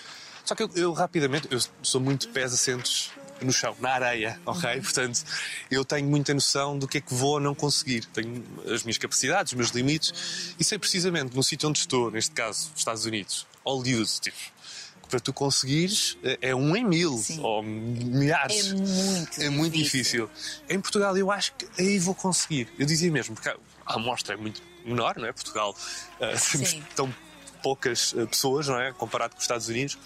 Só 0.46 0.56
que 0.56 0.64
eu, 0.64 0.70
eu 0.76 0.94
rapidamente, 0.94 1.48
eu 1.52 1.60
sou 1.82 2.00
muito 2.00 2.30
pés 2.30 2.54
assentos 2.54 3.12
no 3.42 3.54
chão, 3.54 3.76
na 3.80 3.92
areia, 3.92 4.40
ok? 4.46 4.82
Portanto, 4.82 5.24
eu 5.70 5.86
tenho 5.86 6.08
muita 6.08 6.34
noção 6.34 6.78
do 6.78 6.88
que 6.88 6.98
é 6.98 7.02
que 7.02 7.14
vou 7.14 7.34
ou 7.34 7.40
não 7.40 7.54
conseguir. 7.56 8.06
Tenho 8.06 8.44
as 8.72 8.84
minhas 8.84 8.98
capacidades, 8.98 9.52
os 9.54 9.58
meus 9.58 9.70
limites 9.72 10.56
e 10.60 10.64
sei 10.64 10.78
precisamente 10.80 11.36
no 11.36 11.44
sítio 11.44 11.70
onde 11.70 11.80
estou, 11.80 12.10
neste 12.12 12.32
caso, 12.32 12.72
os 12.74 12.80
Estados 12.80 13.06
Unidos, 13.06 13.46
Hollywood, 13.66 14.10
tipo. 14.22 14.38
Para 15.10 15.22
tu 15.22 15.32
conseguires, 15.32 16.18
é 16.22 16.50
é 16.50 16.56
um 16.56 16.76
em 16.76 16.84
mil, 16.84 17.18
Sim. 17.18 17.40
ou 17.42 17.64
milhares. 17.64 18.68
É 18.68 18.74
muito 18.74 19.42
É 19.42 19.50
muito 19.50 19.74
difícil. 19.78 20.28
difícil. 20.28 20.66
Em 20.70 20.82
Portugal 20.82 21.16
eu 21.16 21.32
acho 21.32 21.54
que 21.54 21.66
aí 21.82 21.98
vou 21.98 22.14
conseguir. 22.14 22.68
Eu 22.78 22.86
dizia 22.86 23.10
mesmo, 23.10 23.34
porque 23.34 23.48
a 23.48 23.94
amostra 23.94 24.34
é 24.34 24.38
muito 24.38 24.62
menor, 24.84 25.16
não 25.18 25.26
é? 25.26 25.32
Portugal 25.32 25.74
ah, 26.20 26.34
temos 26.52 26.68
Sim. 26.76 26.84
tão 26.94 27.16
poucas 27.64 28.14
ah, 28.18 28.26
pessoas, 28.28 28.68
não 28.68 28.78
é? 28.82 28.92
Comparado 28.92 29.32
com 29.32 29.38
os 29.38 29.46
Estados 29.46 29.70
Unidos. 29.70 29.98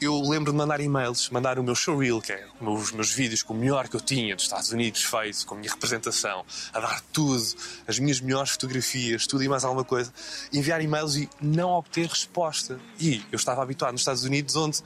Eu 0.00 0.18
lembro 0.22 0.50
de 0.50 0.56
mandar 0.56 0.80
e-mails, 0.80 1.28
mandar 1.28 1.58
o 1.58 1.62
meu 1.62 1.74
showreel, 1.74 2.22
que 2.22 2.32
é 2.32 2.46
os 2.58 2.90
meus 2.90 3.12
vídeos 3.12 3.42
com 3.42 3.52
o 3.52 3.56
melhor 3.56 3.86
que 3.86 3.96
eu 3.96 4.00
tinha 4.00 4.34
dos 4.34 4.46
Estados 4.46 4.72
Unidos 4.72 5.04
feito, 5.04 5.44
com 5.44 5.54
a 5.54 5.58
minha 5.58 5.70
representação, 5.70 6.42
a 6.72 6.80
dar 6.80 7.02
tudo, 7.12 7.42
as 7.86 7.98
minhas 7.98 8.18
melhores 8.18 8.52
fotografias, 8.52 9.26
tudo 9.26 9.44
e 9.44 9.48
mais 9.48 9.62
alguma 9.62 9.84
coisa, 9.84 10.10
enviar 10.50 10.80
e-mails 10.80 11.16
e 11.16 11.28
não 11.38 11.68
obter 11.72 12.06
resposta. 12.06 12.80
E 12.98 13.22
eu 13.30 13.36
estava 13.36 13.62
habituado 13.62 13.92
nos 13.92 14.00
Estados 14.00 14.24
Unidos 14.24 14.56
onde 14.56 14.78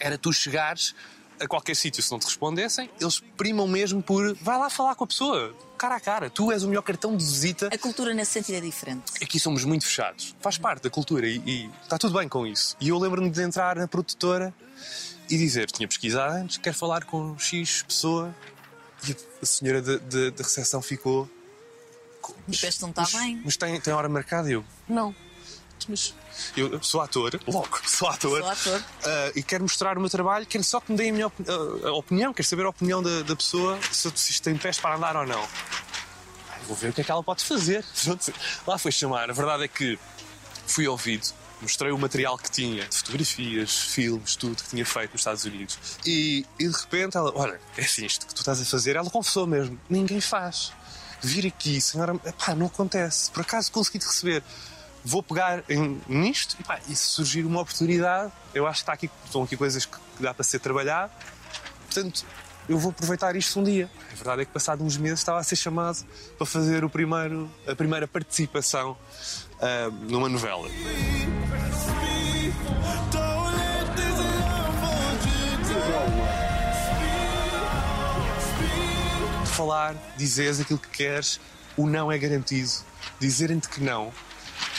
era 0.00 0.16
tu 0.16 0.32
chegares 0.32 0.94
a 1.40 1.46
qualquer 1.46 1.74
sítio 1.76 2.02
se 2.02 2.10
não 2.10 2.18
te 2.18 2.24
respondessem, 2.26 2.90
eles 3.00 3.20
primam 3.36 3.66
mesmo 3.68 4.02
por 4.02 4.34
vai 4.36 4.58
lá 4.58 4.70
falar 4.70 4.94
com 4.94 5.04
a 5.04 5.06
pessoa, 5.06 5.54
cara 5.76 5.96
a 5.96 6.00
cara. 6.00 6.30
Tu 6.30 6.50
és 6.52 6.62
o 6.62 6.68
melhor 6.68 6.82
cartão 6.82 7.16
de 7.16 7.24
visita. 7.24 7.68
A 7.72 7.78
cultura 7.78 8.14
nesse 8.14 8.32
sentido 8.32 8.56
é 8.56 8.60
diferente. 8.60 9.04
Aqui 9.22 9.38
somos 9.38 9.64
muito 9.64 9.84
fechados. 9.84 10.34
Faz 10.40 10.58
parte 10.58 10.82
da 10.82 10.90
cultura 10.90 11.26
e, 11.26 11.36
e 11.46 11.70
está 11.82 11.98
tudo 11.98 12.18
bem 12.18 12.28
com 12.28 12.46
isso. 12.46 12.76
E 12.80 12.88
eu 12.88 12.98
lembro-me 12.98 13.30
de 13.30 13.42
entrar 13.42 13.76
na 13.76 13.86
produtora 13.88 14.54
e 15.28 15.36
dizer: 15.36 15.70
tinha 15.70 15.86
pesquisado 15.88 16.34
antes, 16.34 16.56
quero 16.58 16.76
falar 16.76 17.04
com 17.04 17.38
X 17.38 17.82
pessoa. 17.82 18.34
E 19.08 19.14
a 19.42 19.46
senhora 19.46 19.82
da- 19.82 19.98
recepção 20.42 20.80
ficou. 20.80 21.28
E 22.48 22.50
depois 22.50 22.80
não 22.80 22.88
está 22.90 23.02
mas, 23.02 23.12
bem. 23.12 23.42
Mas 23.44 23.56
tem, 23.56 23.80
tem 23.80 23.92
hora 23.94 24.08
marcada? 24.08 24.50
Eu, 24.50 24.64
não. 24.88 25.14
Mas 25.88 26.14
eu 26.56 26.82
sou 26.82 27.00
ator, 27.00 27.38
logo, 27.46 27.78
sou 27.86 28.08
ator. 28.08 28.40
Sou 28.42 28.50
ator. 28.74 28.84
ah, 29.04 29.32
e 29.36 29.42
quero 29.42 29.62
mostrar 29.62 29.96
o 29.96 30.00
meu 30.00 30.10
trabalho, 30.10 30.44
quero 30.46 30.64
só 30.64 30.80
que 30.80 30.90
me 30.92 30.98
deem 30.98 31.10
a 31.10 31.12
minha 31.12 31.26
opini- 31.28 31.48
a- 31.48 31.88
a 31.88 31.92
opinião, 31.92 32.34
quero 32.34 32.48
saber 32.48 32.64
a 32.66 32.70
opinião 32.70 33.02
da, 33.02 33.22
da 33.22 33.36
pessoa, 33.36 33.78
se, 33.92 34.10
se 34.14 34.32
isto 34.32 34.42
tem 34.42 34.56
pés 34.56 34.78
para 34.78 34.96
andar 34.96 35.16
ou 35.16 35.26
não. 35.26 35.40
Ai, 36.50 36.60
Vou 36.66 36.76
ver 36.76 36.90
o 36.90 36.92
que 36.92 37.00
é 37.00 37.04
que 37.04 37.10
ela 37.10 37.22
pode 37.22 37.44
fazer. 37.44 37.84
Lá 38.66 38.76
foi 38.78 38.90
chamar. 38.92 39.30
A 39.30 39.32
verdade 39.32 39.64
é 39.64 39.68
que 39.68 39.98
fui 40.66 40.88
ouvido, 40.88 41.28
mostrei 41.62 41.92
o 41.92 41.98
material 41.98 42.36
que 42.36 42.50
tinha, 42.50 42.84
de 42.86 42.96
fotografias, 42.96 43.72
filmes, 43.78 44.34
tudo 44.34 44.56
que 44.62 44.68
tinha 44.70 44.84
feito 44.84 45.12
nos 45.12 45.20
Estados 45.20 45.44
Unidos. 45.44 45.78
E, 46.04 46.44
e 46.58 46.66
de 46.68 46.76
repente 46.76 47.16
ela, 47.16 47.32
olha, 47.36 47.60
é 47.76 47.82
assim, 47.82 48.04
isto 48.04 48.26
que 48.26 48.34
tu 48.34 48.38
estás 48.38 48.60
a 48.60 48.64
fazer, 48.64 48.96
ela 48.96 49.08
confessou 49.08 49.46
mesmo, 49.46 49.78
ninguém 49.88 50.20
faz. 50.20 50.72
Vir 51.22 51.46
aqui, 51.46 51.80
senhora, 51.80 52.14
pá, 52.16 52.54
não 52.54 52.66
acontece. 52.66 53.30
Por 53.30 53.40
acaso 53.42 53.70
consegui 53.72 53.98
te 54.00 54.06
receber. 54.06 54.42
Vou 55.08 55.22
pegar 55.22 55.62
em- 55.70 56.00
nisto 56.08 56.56
e, 56.58 56.64
pá, 56.64 56.80
e 56.88 56.96
se 56.96 57.04
surgir 57.10 57.46
uma 57.46 57.60
oportunidade, 57.60 58.32
eu 58.52 58.66
acho 58.66 58.78
que 58.78 58.82
está 58.82 58.92
aqui, 58.92 59.08
estão 59.24 59.44
aqui 59.44 59.56
coisas 59.56 59.86
que 59.86 59.96
dá 60.18 60.34
para 60.34 60.42
ser 60.42 60.58
trabalhado. 60.58 61.12
Portanto, 61.84 62.26
eu 62.68 62.76
vou 62.76 62.90
aproveitar 62.90 63.36
isto 63.36 63.60
um 63.60 63.62
dia. 63.62 63.88
A 64.10 64.14
verdade 64.16 64.42
é 64.42 64.44
que, 64.44 64.50
passado 64.50 64.82
uns 64.82 64.96
meses, 64.96 65.20
estava 65.20 65.38
a 65.38 65.44
ser 65.44 65.54
chamado 65.54 66.04
para 66.36 66.44
fazer 66.44 66.82
o 66.82 66.90
primeiro, 66.90 67.48
a 67.68 67.76
primeira 67.76 68.08
participação 68.08 68.96
ah, 69.60 69.90
numa 70.08 70.28
novela. 70.28 70.68
Falar, 79.54 79.94
dizeres 80.16 80.60
aquilo 80.60 80.78
que 80.78 80.88
queres, 80.88 81.40
o 81.76 81.86
não 81.86 82.10
é 82.12 82.18
garantido. 82.18 82.70
Dizerem-te 83.18 83.68
que 83.68 83.80
não 83.80 84.12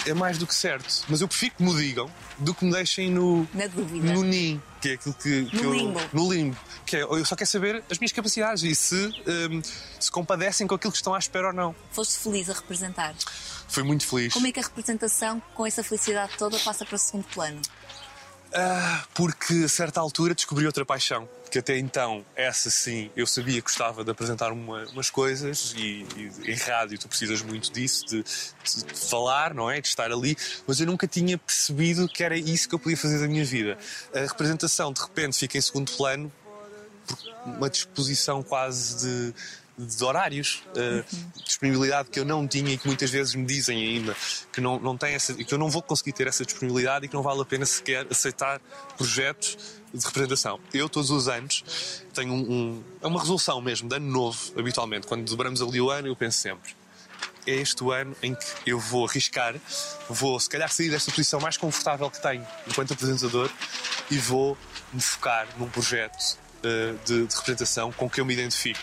é 0.09 0.13
mais 0.13 0.37
do 0.37 0.45
que 0.47 0.55
certo. 0.55 1.03
Mas 1.07 1.21
eu 1.21 1.27
prefiro 1.27 1.55
que 1.55 1.63
me 1.63 1.75
digam 1.75 2.09
do 2.39 2.53
que 2.53 2.65
me 2.65 2.71
deixem 2.71 3.09
no, 3.11 3.47
Na 3.53 3.67
dúvida. 3.67 4.13
no 4.13 4.23
NIM, 4.23 4.61
que 4.81 4.89
é 4.89 4.93
aquilo 4.93 5.13
que, 5.15 5.45
que 5.45 5.55
No 5.57 5.63
eu. 5.63 5.73
limbo. 5.73 6.01
No 6.13 6.31
limbo. 6.33 6.57
Que 6.85 6.97
é, 6.97 7.01
eu 7.03 7.25
só 7.25 7.35
quero 7.35 7.49
saber 7.49 7.83
as 7.91 7.97
minhas 7.99 8.11
capacidades 8.11 8.63
e 8.63 8.73
se 8.75 8.95
hum, 9.51 9.61
se 9.99 10.09
compadecem 10.11 10.65
com 10.67 10.75
aquilo 10.75 10.91
que 10.91 10.97
estão 10.97 11.13
à 11.13 11.19
espera 11.19 11.47
ou 11.47 11.53
não. 11.53 11.75
Foste 11.91 12.17
feliz 12.17 12.49
a 12.49 12.53
representar. 12.53 13.13
Fui 13.67 13.83
muito 13.83 14.05
feliz. 14.07 14.33
Como 14.33 14.47
é 14.47 14.51
que 14.51 14.59
a 14.59 14.63
representação, 14.63 15.41
com 15.53 15.65
essa 15.65 15.83
felicidade 15.83 16.33
toda, 16.37 16.57
passa 16.59 16.85
para 16.85 16.95
o 16.95 16.97
segundo 16.97 17.25
plano? 17.25 17.59
Ah, 18.59 19.05
porque 19.13 19.53
a 19.65 19.69
certa 19.69 19.99
altura 19.99 20.33
descobri 20.33 20.65
outra 20.65 20.83
paixão. 20.83 21.29
Que 21.51 21.59
até 21.59 21.77
então, 21.77 22.25
essa 22.35 22.71
sim, 22.71 23.11
eu 23.15 23.27
sabia 23.27 23.55
que 23.55 23.61
gostava 23.61 24.03
de 24.03 24.09
apresentar 24.09 24.51
uma- 24.51 24.83
umas 24.87 25.09
coisas 25.11 25.73
e, 25.77 26.05
e 26.17 26.51
em 26.51 26.55
rádio 26.55 26.97
tu 26.97 27.07
precisas 27.07 27.41
muito 27.43 27.71
disso, 27.71 28.03
de, 28.07 28.23
de- 28.23 28.83
de 28.83 28.99
falar, 28.99 29.53
não 29.53 29.69
é? 29.69 29.79
De 29.79 29.87
estar 29.87 30.11
ali, 30.11 30.35
mas 30.65 30.79
eu 30.79 30.87
nunca 30.87 31.07
tinha 31.07 31.37
percebido 31.37 32.07
que 32.09 32.23
era 32.23 32.35
isso 32.35 32.67
que 32.67 32.73
eu 32.75 32.79
podia 32.79 32.97
fazer 32.97 33.19
da 33.19 33.27
minha 33.27 33.45
vida. 33.45 33.77
A 34.13 34.21
representação 34.21 34.91
de 34.91 34.99
repente 35.01 35.37
fica 35.37 35.57
em 35.57 35.61
segundo 35.61 35.91
plano 35.91 36.31
por 37.07 37.17
uma 37.45 37.69
disposição 37.69 38.41
quase 38.43 38.97
de, 39.05 39.33
de 39.77 40.03
horários, 40.03 40.63
eh, 40.75 41.03
disponibilidade 41.45 42.09
que 42.09 42.19
eu 42.19 42.25
não 42.25 42.47
tinha 42.47 42.73
e 42.73 42.77
que 42.77 42.87
muitas 42.87 43.09
vezes 43.11 43.35
me 43.35 43.45
dizem 43.45 43.77
ainda 43.77 44.15
que 44.51 44.59
não, 44.59 44.79
não 44.79 44.97
tem 44.97 45.13
essa, 45.13 45.33
que 45.35 45.53
eu 45.53 45.57
não 45.57 45.69
vou 45.69 45.81
conseguir 45.83 46.13
ter 46.13 46.25
essa 46.27 46.43
disponibilidade 46.43 47.05
e 47.05 47.07
que 47.09 47.13
não 47.13 47.21
vale 47.21 47.41
a 47.41 47.45
pena 47.45 47.65
sequer 47.65 48.07
aceitar 48.09 48.59
projetos 48.97 49.57
de 49.93 50.03
representação. 50.05 50.59
Eu, 50.73 50.89
todos 50.89 51.11
os 51.11 51.27
anos, 51.27 51.63
tenho 52.13 52.33
um, 52.33 52.51
um- 52.51 52.83
é 53.01 53.07
uma 53.07 53.19
resolução 53.19 53.61
mesmo, 53.61 53.87
de 53.87 53.95
ano 53.95 54.11
novo, 54.11 54.39
habitualmente. 54.57 55.05
Quando 55.05 55.23
dobramos 55.29 55.61
ali 55.61 55.79
o 55.79 55.89
ano, 55.91 56.07
eu 56.07 56.15
penso 56.15 56.39
sempre 56.39 56.75
é 57.45 57.51
este 57.55 57.81
o 57.81 57.93
ano 57.93 58.13
em 58.21 58.35
que 58.35 58.45
eu 58.65 58.77
vou 58.77 59.07
arriscar, 59.07 59.55
vou 60.09 60.37
se 60.37 60.49
calhar 60.49 60.69
sair 60.69 60.89
desta 60.89 61.09
posição 61.11 61.39
mais 61.39 61.55
confortável 61.55 62.11
que 62.11 62.21
tenho 62.21 62.45
enquanto 62.67 62.91
apresentador 62.91 63.49
e 64.11 64.17
vou 64.17 64.57
me 64.91 64.99
focar 65.01 65.47
num 65.57 65.69
projeto 65.69 66.37
eh, 66.61 66.93
de, 67.05 67.25
de 67.25 67.35
representação 67.37 67.89
com 67.93 68.09
que 68.09 68.19
eu 68.19 68.25
me 68.25 68.33
identifique. 68.33 68.81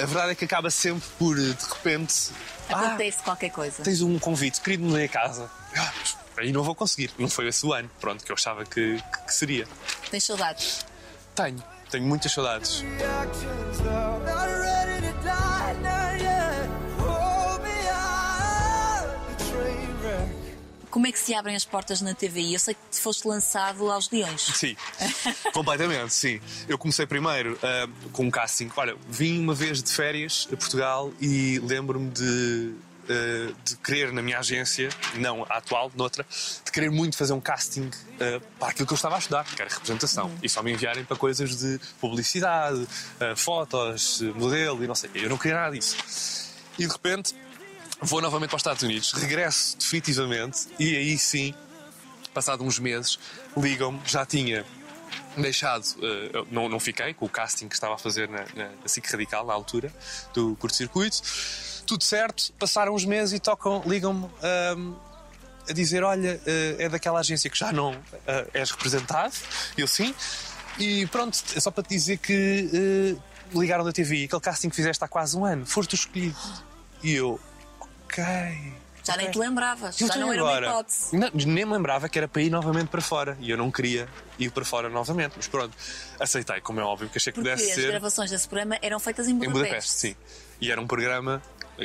A 0.00 0.04
verdade 0.06 0.32
é 0.32 0.34
que 0.34 0.44
acaba 0.44 0.70
sempre 0.70 1.08
por, 1.18 1.38
eh, 1.38 1.42
de 1.42 1.64
repente, 1.74 2.30
ah, 2.70 2.80
Acontece 2.86 3.22
qualquer 3.22 3.50
coisa. 3.50 3.82
tens 3.82 4.00
um 4.02 4.18
convite, 4.18 4.60
querido, 4.60 4.84
me 4.84 5.02
a 5.04 5.08
casa. 5.08 5.50
Ah, 5.76 5.92
mas 6.00 6.16
aí 6.36 6.52
não 6.52 6.62
vou 6.62 6.74
conseguir. 6.74 7.10
Não 7.18 7.28
foi 7.30 7.48
esse 7.48 7.64
o 7.64 7.72
ano, 7.72 7.90
pronto, 8.00 8.24
que 8.24 8.30
eu 8.30 8.34
achava 8.34 8.64
que, 8.64 8.96
que- 8.96 9.18
que 9.26 9.34
seria. 9.34 9.66
Tens 10.10 10.24
saudades? 10.24 10.84
Tenho, 11.34 11.62
tenho 11.90 12.04
muitas 12.04 12.32
saudades. 12.32 12.84
Como 20.96 21.06
é 21.06 21.12
que 21.12 21.18
se 21.18 21.34
abrem 21.34 21.54
as 21.54 21.62
portas 21.62 22.00
na 22.00 22.14
TVI? 22.14 22.54
Eu 22.54 22.58
sei 22.58 22.72
que 22.72 22.98
foste 22.98 23.28
lançado 23.28 23.90
aos 23.90 24.10
Leões. 24.10 24.40
Sim, 24.40 24.74
completamente, 25.52 26.14
sim. 26.14 26.40
Eu 26.66 26.78
comecei 26.78 27.06
primeiro 27.06 27.58
ah, 27.62 27.86
com 28.12 28.24
um 28.24 28.30
casting. 28.30 28.70
Olha, 28.74 28.96
vim 29.06 29.38
uma 29.38 29.52
vez 29.52 29.82
de 29.82 29.92
férias 29.92 30.48
a 30.50 30.56
Portugal 30.56 31.12
e 31.20 31.58
lembro-me 31.58 32.10
de, 32.12 32.74
ah, 33.10 33.52
de 33.62 33.76
querer 33.76 34.10
na 34.10 34.22
minha 34.22 34.38
agência, 34.38 34.88
não 35.16 35.44
a 35.50 35.58
atual, 35.58 35.92
noutra, 35.94 36.24
de 36.64 36.72
querer 36.72 36.90
muito 36.90 37.14
fazer 37.14 37.34
um 37.34 37.42
casting 37.42 37.90
ah, 38.18 38.40
para 38.58 38.68
aquilo 38.68 38.86
que 38.86 38.94
eu 38.94 38.96
estava 38.96 39.16
a 39.16 39.18
estudar, 39.18 39.44
que 39.44 39.60
era 39.60 39.70
representação. 39.70 40.32
E 40.42 40.48
só 40.48 40.62
me 40.62 40.72
enviarem 40.72 41.04
para 41.04 41.18
coisas 41.18 41.58
de 41.58 41.78
publicidade, 42.00 42.88
ah, 43.20 43.36
fotos, 43.36 44.22
modelo 44.34 44.82
e 44.82 44.86
não 44.86 44.94
sei. 44.94 45.10
Eu 45.14 45.28
não 45.28 45.36
queria 45.36 45.58
nada 45.58 45.76
disso. 45.76 45.94
E 46.78 46.86
de 46.86 46.90
repente 46.90 47.34
vou 48.00 48.20
novamente 48.20 48.50
para 48.50 48.56
os 48.56 48.60
Estados 48.60 48.82
Unidos, 48.82 49.12
regresso 49.12 49.76
definitivamente 49.78 50.68
e 50.78 50.96
aí 50.96 51.18
sim 51.18 51.54
passado 52.36 52.62
uns 52.62 52.78
meses, 52.78 53.18
ligam-me, 53.56 53.98
já 54.04 54.26
tinha 54.26 54.62
deixado, 55.42 55.86
eu 56.32 56.46
não, 56.50 56.68
não 56.68 56.78
fiquei 56.78 57.14
com 57.14 57.24
o 57.24 57.28
casting 57.30 57.66
que 57.66 57.74
estava 57.74 57.94
a 57.94 57.98
fazer 57.98 58.28
na, 58.28 58.44
na, 58.54 58.68
na 58.82 58.88
SIC 58.88 59.06
Radical, 59.10 59.46
na 59.46 59.54
altura, 59.54 59.90
do 60.34 60.54
curto-circuito. 60.56 61.22
Tudo 61.86 62.04
certo, 62.04 62.52
passaram 62.58 62.94
uns 62.94 63.06
meses 63.06 63.32
e 63.32 63.40
tocam, 63.40 63.82
ligam-me 63.86 64.28
ahm, 64.42 64.94
a 65.68 65.72
dizer: 65.72 66.02
Olha, 66.02 66.40
eh, 66.46 66.76
é 66.78 66.88
daquela 66.88 67.20
agência 67.20 67.48
que 67.48 67.58
já 67.58 67.72
não 67.72 67.96
eh, 68.26 68.46
és 68.52 68.70
representado. 68.70 69.34
Eu 69.76 69.86
sim. 69.86 70.14
E 70.78 71.06
pronto, 71.06 71.38
é 71.54 71.60
só 71.60 71.70
para 71.70 71.84
te 71.84 71.90
dizer 71.90 72.18
que 72.18 73.16
ligaram 73.54 73.84
da 73.84 73.92
TV, 73.92 74.24
aquele 74.24 74.40
casting 74.40 74.68
que 74.68 74.76
fizeste 74.76 75.02
há 75.02 75.08
quase 75.08 75.36
um 75.36 75.44
ano, 75.44 75.64
foste 75.64 75.94
o 75.94 75.96
escolhido. 75.96 76.36
E 77.02 77.12
eu, 77.12 77.40
ok. 78.06 78.72
Já 79.04 79.16
nem 79.16 79.30
te 79.30 79.38
lembravas. 79.38 80.00
Eu 80.00 80.08
Já 80.08 80.16
não 80.16 80.32
era 80.32 80.42
agora. 80.42 80.66
uma 80.66 80.72
hipótese. 80.72 81.16
Não, 81.16 81.30
nem 81.32 81.64
me 81.64 81.72
lembrava 81.72 82.08
que 82.08 82.18
era 82.18 82.26
para 82.26 82.42
ir 82.42 82.50
novamente 82.50 82.88
para 82.88 83.00
fora. 83.00 83.36
E 83.40 83.48
eu 83.50 83.56
não 83.56 83.70
queria 83.70 84.08
ir 84.36 84.50
para 84.50 84.64
fora 84.64 84.88
novamente. 84.88 85.34
Mas 85.36 85.46
pronto, 85.46 85.72
aceitei, 86.18 86.60
como 86.60 86.80
é 86.80 86.82
óbvio, 86.82 87.08
que 87.08 87.16
achei 87.16 87.32
que 87.32 87.38
Porque 87.40 87.50
pudesse 87.50 87.70
as 87.70 87.76
ser 87.76 87.86
gravações 87.88 88.30
desse 88.30 88.48
programa 88.48 88.76
eram 88.82 88.98
feitas 88.98 89.28
em 89.28 89.32
em 89.32 89.34
Budapeste. 89.34 89.62
Budapeste, 89.62 89.92
sim. 89.92 90.16
E 90.60 90.72
era 90.72 90.80
um 90.80 90.88
programa, 90.88 91.40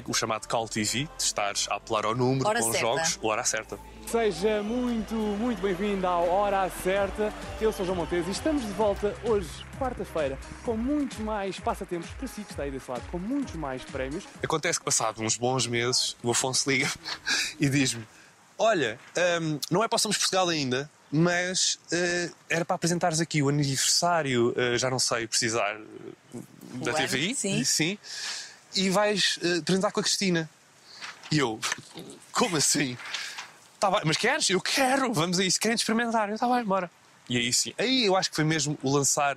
o 0.07 0.13
chamado 0.15 0.47
Call 0.47 0.67
TV, 0.67 1.03
de 1.03 1.09
estares 1.19 1.67
a 1.69 1.75
apelar 1.75 2.05
ao 2.05 2.15
número, 2.15 2.47
Hora 2.47 2.59
com 2.59 2.65
os 2.69 2.71
certa. 2.71 2.87
jogos, 2.87 3.19
hora 3.21 3.43
certa. 3.43 3.77
Seja 4.11 4.61
muito, 4.61 5.15
muito 5.15 5.61
bem-vindo 5.61 6.05
à 6.05 6.17
Hora 6.17 6.69
Certa. 6.83 7.33
Eu 7.61 7.71
sou 7.71 7.85
João 7.85 7.95
Montes 7.95 8.27
e 8.27 8.31
estamos 8.31 8.61
de 8.61 8.73
volta 8.73 9.15
hoje, 9.23 9.47
quarta-feira, 9.79 10.37
com 10.65 10.75
muitos 10.75 11.19
mais 11.19 11.57
passatempos 11.61 12.09
para 12.09 12.27
si 12.27 12.41
que 12.41 12.51
está 12.51 12.63
aí 12.63 12.71
desse 12.71 12.91
lado, 12.91 13.09
com 13.09 13.17
muitos 13.17 13.55
mais 13.55 13.81
prémios. 13.85 14.25
Acontece 14.43 14.79
que, 14.79 14.83
passado 14.83 15.21
uns 15.21 15.37
bons 15.37 15.65
meses, 15.65 16.17
o 16.21 16.29
Afonso 16.29 16.69
liga 16.69 16.91
e 17.57 17.69
diz-me: 17.69 18.05
Olha, 18.57 18.99
hum, 19.41 19.57
não 19.71 19.81
é 19.81 19.87
para 19.87 19.95
o 19.95 19.99
Somos 19.99 20.17
Portugal 20.17 20.49
ainda, 20.49 20.91
mas 21.09 21.79
eh, 21.89 22.29
era 22.49 22.65
para 22.65 22.75
apresentares 22.75 23.21
aqui 23.21 23.41
o 23.41 23.47
aniversário, 23.47 24.53
eh, 24.57 24.77
já 24.77 24.89
não 24.89 24.99
sei 24.99 25.25
precisar, 25.25 25.79
eh, 26.35 26.39
da 26.83 26.91
TVI. 26.91 27.33
sim. 27.33 27.63
sim. 27.63 27.97
E 28.75 28.89
vais 28.89 29.39
apresentar 29.61 29.93
com 29.93 30.01
a 30.01 30.03
Cristina. 30.03 30.49
E 31.31 31.39
eu: 31.39 31.57
Como 32.33 32.57
assim? 32.57 32.97
Tá 33.81 33.89
bem, 33.89 34.01
mas 34.05 34.15
queres? 34.15 34.47
Eu 34.49 34.61
quero, 34.61 35.11
vamos 35.11 35.39
a 35.39 35.43
isso. 35.43 35.59
Querem 35.59 35.75
experimentar? 35.75 36.29
Eu, 36.29 36.37
tá 36.37 36.47
bem, 36.47 36.63
bora. 36.63 36.89
E 37.27 37.35
aí 37.37 37.51
sim. 37.51 37.73
Aí 37.79 38.05
eu 38.05 38.15
acho 38.15 38.29
que 38.29 38.35
foi 38.35 38.45
mesmo 38.45 38.77
o 38.83 38.91
lançar 38.95 39.35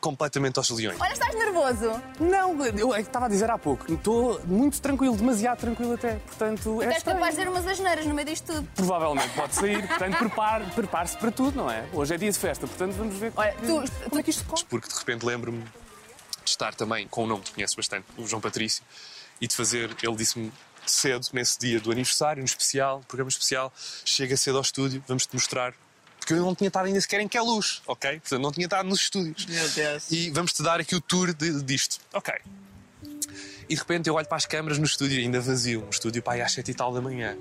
completamente 0.00 0.58
aos 0.58 0.68
leões. 0.70 1.00
Olha, 1.00 1.12
estás 1.12 1.34
nervoso. 1.34 2.02
Não, 2.20 2.64
eu 2.66 2.92
é 2.92 3.02
que 3.02 3.08
estava 3.08 3.26
a 3.26 3.28
dizer 3.28 3.48
há 3.48 3.56
pouco. 3.56 3.90
Estou 3.92 4.40
muito 4.44 4.80
tranquilo, 4.80 5.16
demasiado 5.16 5.58
tranquilo 5.60 5.94
até. 5.94 6.16
Portanto, 6.16 6.82
é 6.82 6.96
estranho. 6.96 7.18
capaz 7.20 7.36
de 7.36 7.40
dizer 7.44 7.48
umas 7.50 7.66
asneiras 7.66 8.06
no 8.06 8.14
meio 8.14 8.26
disto 8.26 8.52
tudo. 8.52 8.68
Provavelmente 8.74 9.30
pode 9.34 9.54
sair. 9.54 9.86
Portanto, 9.86 10.18
prepare- 10.18 10.64
prepare-se 10.74 11.16
para 11.16 11.30
tudo, 11.30 11.56
não 11.56 11.70
é? 11.70 11.88
Hoje 11.92 12.12
é 12.14 12.18
dia 12.18 12.30
de 12.32 12.38
festa, 12.38 12.66
portanto 12.66 12.92
vamos 12.94 13.16
ver 13.16 13.32
Olha, 13.36 13.52
que- 13.52 13.66
tu- 13.66 13.84
como 14.10 14.20
é 14.20 14.22
que 14.24 14.30
isto 14.30 14.44
corre. 14.44 14.64
Porque 14.68 14.88
de 14.88 14.94
repente 14.98 15.24
lembro-me 15.24 15.60
de 15.62 15.70
estar 16.50 16.74
também 16.74 17.06
com 17.06 17.22
um 17.22 17.26
nome 17.28 17.42
que 17.44 17.52
conheço 17.54 17.76
bastante, 17.76 18.04
o 18.18 18.26
João 18.26 18.40
Patrício, 18.42 18.82
e 19.40 19.46
de 19.46 19.54
fazer, 19.54 19.94
ele 20.02 20.16
disse-me 20.16 20.52
cedo, 20.90 21.26
nesse 21.32 21.58
dia 21.58 21.80
do 21.80 21.90
aniversário, 21.90 22.40
no 22.40 22.46
especial, 22.46 23.02
programa 23.08 23.28
especial, 23.28 23.72
chega 24.04 24.36
cedo 24.36 24.56
ao 24.56 24.62
estúdio, 24.62 25.02
vamos-te 25.06 25.34
mostrar. 25.34 25.74
Porque 26.18 26.32
eu 26.32 26.38
não 26.44 26.54
tinha 26.54 26.68
estado 26.68 26.86
ainda 26.86 27.00
sequer 27.00 27.20
em 27.20 27.28
que 27.28 27.36
é 27.38 27.40
luz, 27.40 27.82
ok? 27.86 28.18
Portanto, 28.20 28.42
não 28.42 28.50
tinha 28.52 28.66
estado 28.66 28.88
nos 28.88 29.00
estúdios. 29.00 29.46
Meu 29.46 29.68
Deus. 29.68 30.10
E 30.10 30.30
vamos-te 30.30 30.62
dar 30.62 30.80
aqui 30.80 30.94
o 30.96 31.00
tour 31.00 31.32
de- 31.32 31.62
disto. 31.62 31.98
Ok. 32.12 32.34
E 33.68 33.74
de 33.74 33.80
repente 33.80 34.08
eu 34.08 34.14
olho 34.14 34.26
para 34.26 34.36
as 34.36 34.46
câmaras 34.46 34.78
no 34.78 34.84
estúdio, 34.84 35.18
ainda 35.18 35.40
vazio, 35.40 35.84
um 35.84 35.90
estúdio 35.90 36.22
para 36.22 36.34
aí 36.34 36.42
às 36.42 36.52
sete 36.52 36.70
e 36.70 36.74
tal 36.74 36.92
da 36.92 37.00
manhã. 37.00 37.36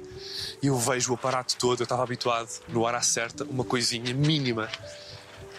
E 0.62 0.68
eu 0.68 0.78
vejo 0.78 1.12
o 1.12 1.16
aparato 1.16 1.56
todo, 1.56 1.82
eu 1.82 1.84
estava 1.84 2.02
habituado, 2.04 2.50
no 2.68 2.82
hora 2.82 3.02
certa, 3.02 3.44
uma 3.44 3.64
coisinha 3.64 4.12
mínima. 4.14 4.70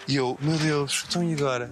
E 0.07 0.15
eu, 0.15 0.37
meu 0.41 0.57
Deus, 0.57 1.05
então 1.07 1.23
e 1.23 1.33
agora? 1.33 1.71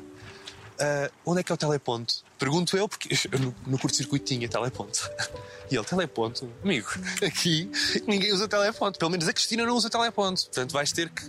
Ah, 0.79 1.09
onde 1.25 1.39
é 1.41 1.43
que 1.43 1.51
é 1.51 1.55
o 1.55 1.57
teleponto? 1.57 2.23
Pergunto 2.37 2.75
eu, 2.75 2.87
porque 2.87 3.09
eu 3.31 3.39
no, 3.39 3.55
no 3.67 3.79
curto-circuito 3.79 4.25
tinha 4.25 4.47
teleponto. 4.47 5.09
E 5.71 5.75
ele, 5.75 5.83
teleponto? 5.83 6.47
Amigo, 6.63 6.87
aqui 7.25 7.71
ninguém 8.05 8.31
usa 8.31 8.47
teleponto. 8.47 8.99
Pelo 8.99 9.09
menos 9.09 9.27
a 9.27 9.33
Cristina 9.33 9.65
não 9.65 9.75
usa 9.75 9.89
teleponto. 9.89 10.45
Portanto, 10.45 10.71
vais 10.73 10.91
ter 10.91 11.09
que 11.09 11.23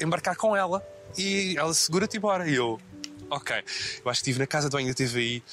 embarcar 0.00 0.34
com 0.34 0.56
ela 0.56 0.82
e 1.18 1.54
ela 1.58 1.74
segura-te 1.74 2.16
embora. 2.16 2.48
E 2.48 2.54
eu, 2.54 2.80
ok. 3.28 3.54
Eu 4.02 4.10
acho 4.10 4.22
que 4.22 4.30
estive 4.30 4.38
na 4.38 4.46
casa 4.46 4.70
do 4.70 4.72
banho 4.72 4.88
da 4.88 4.94
TVI 4.94 5.44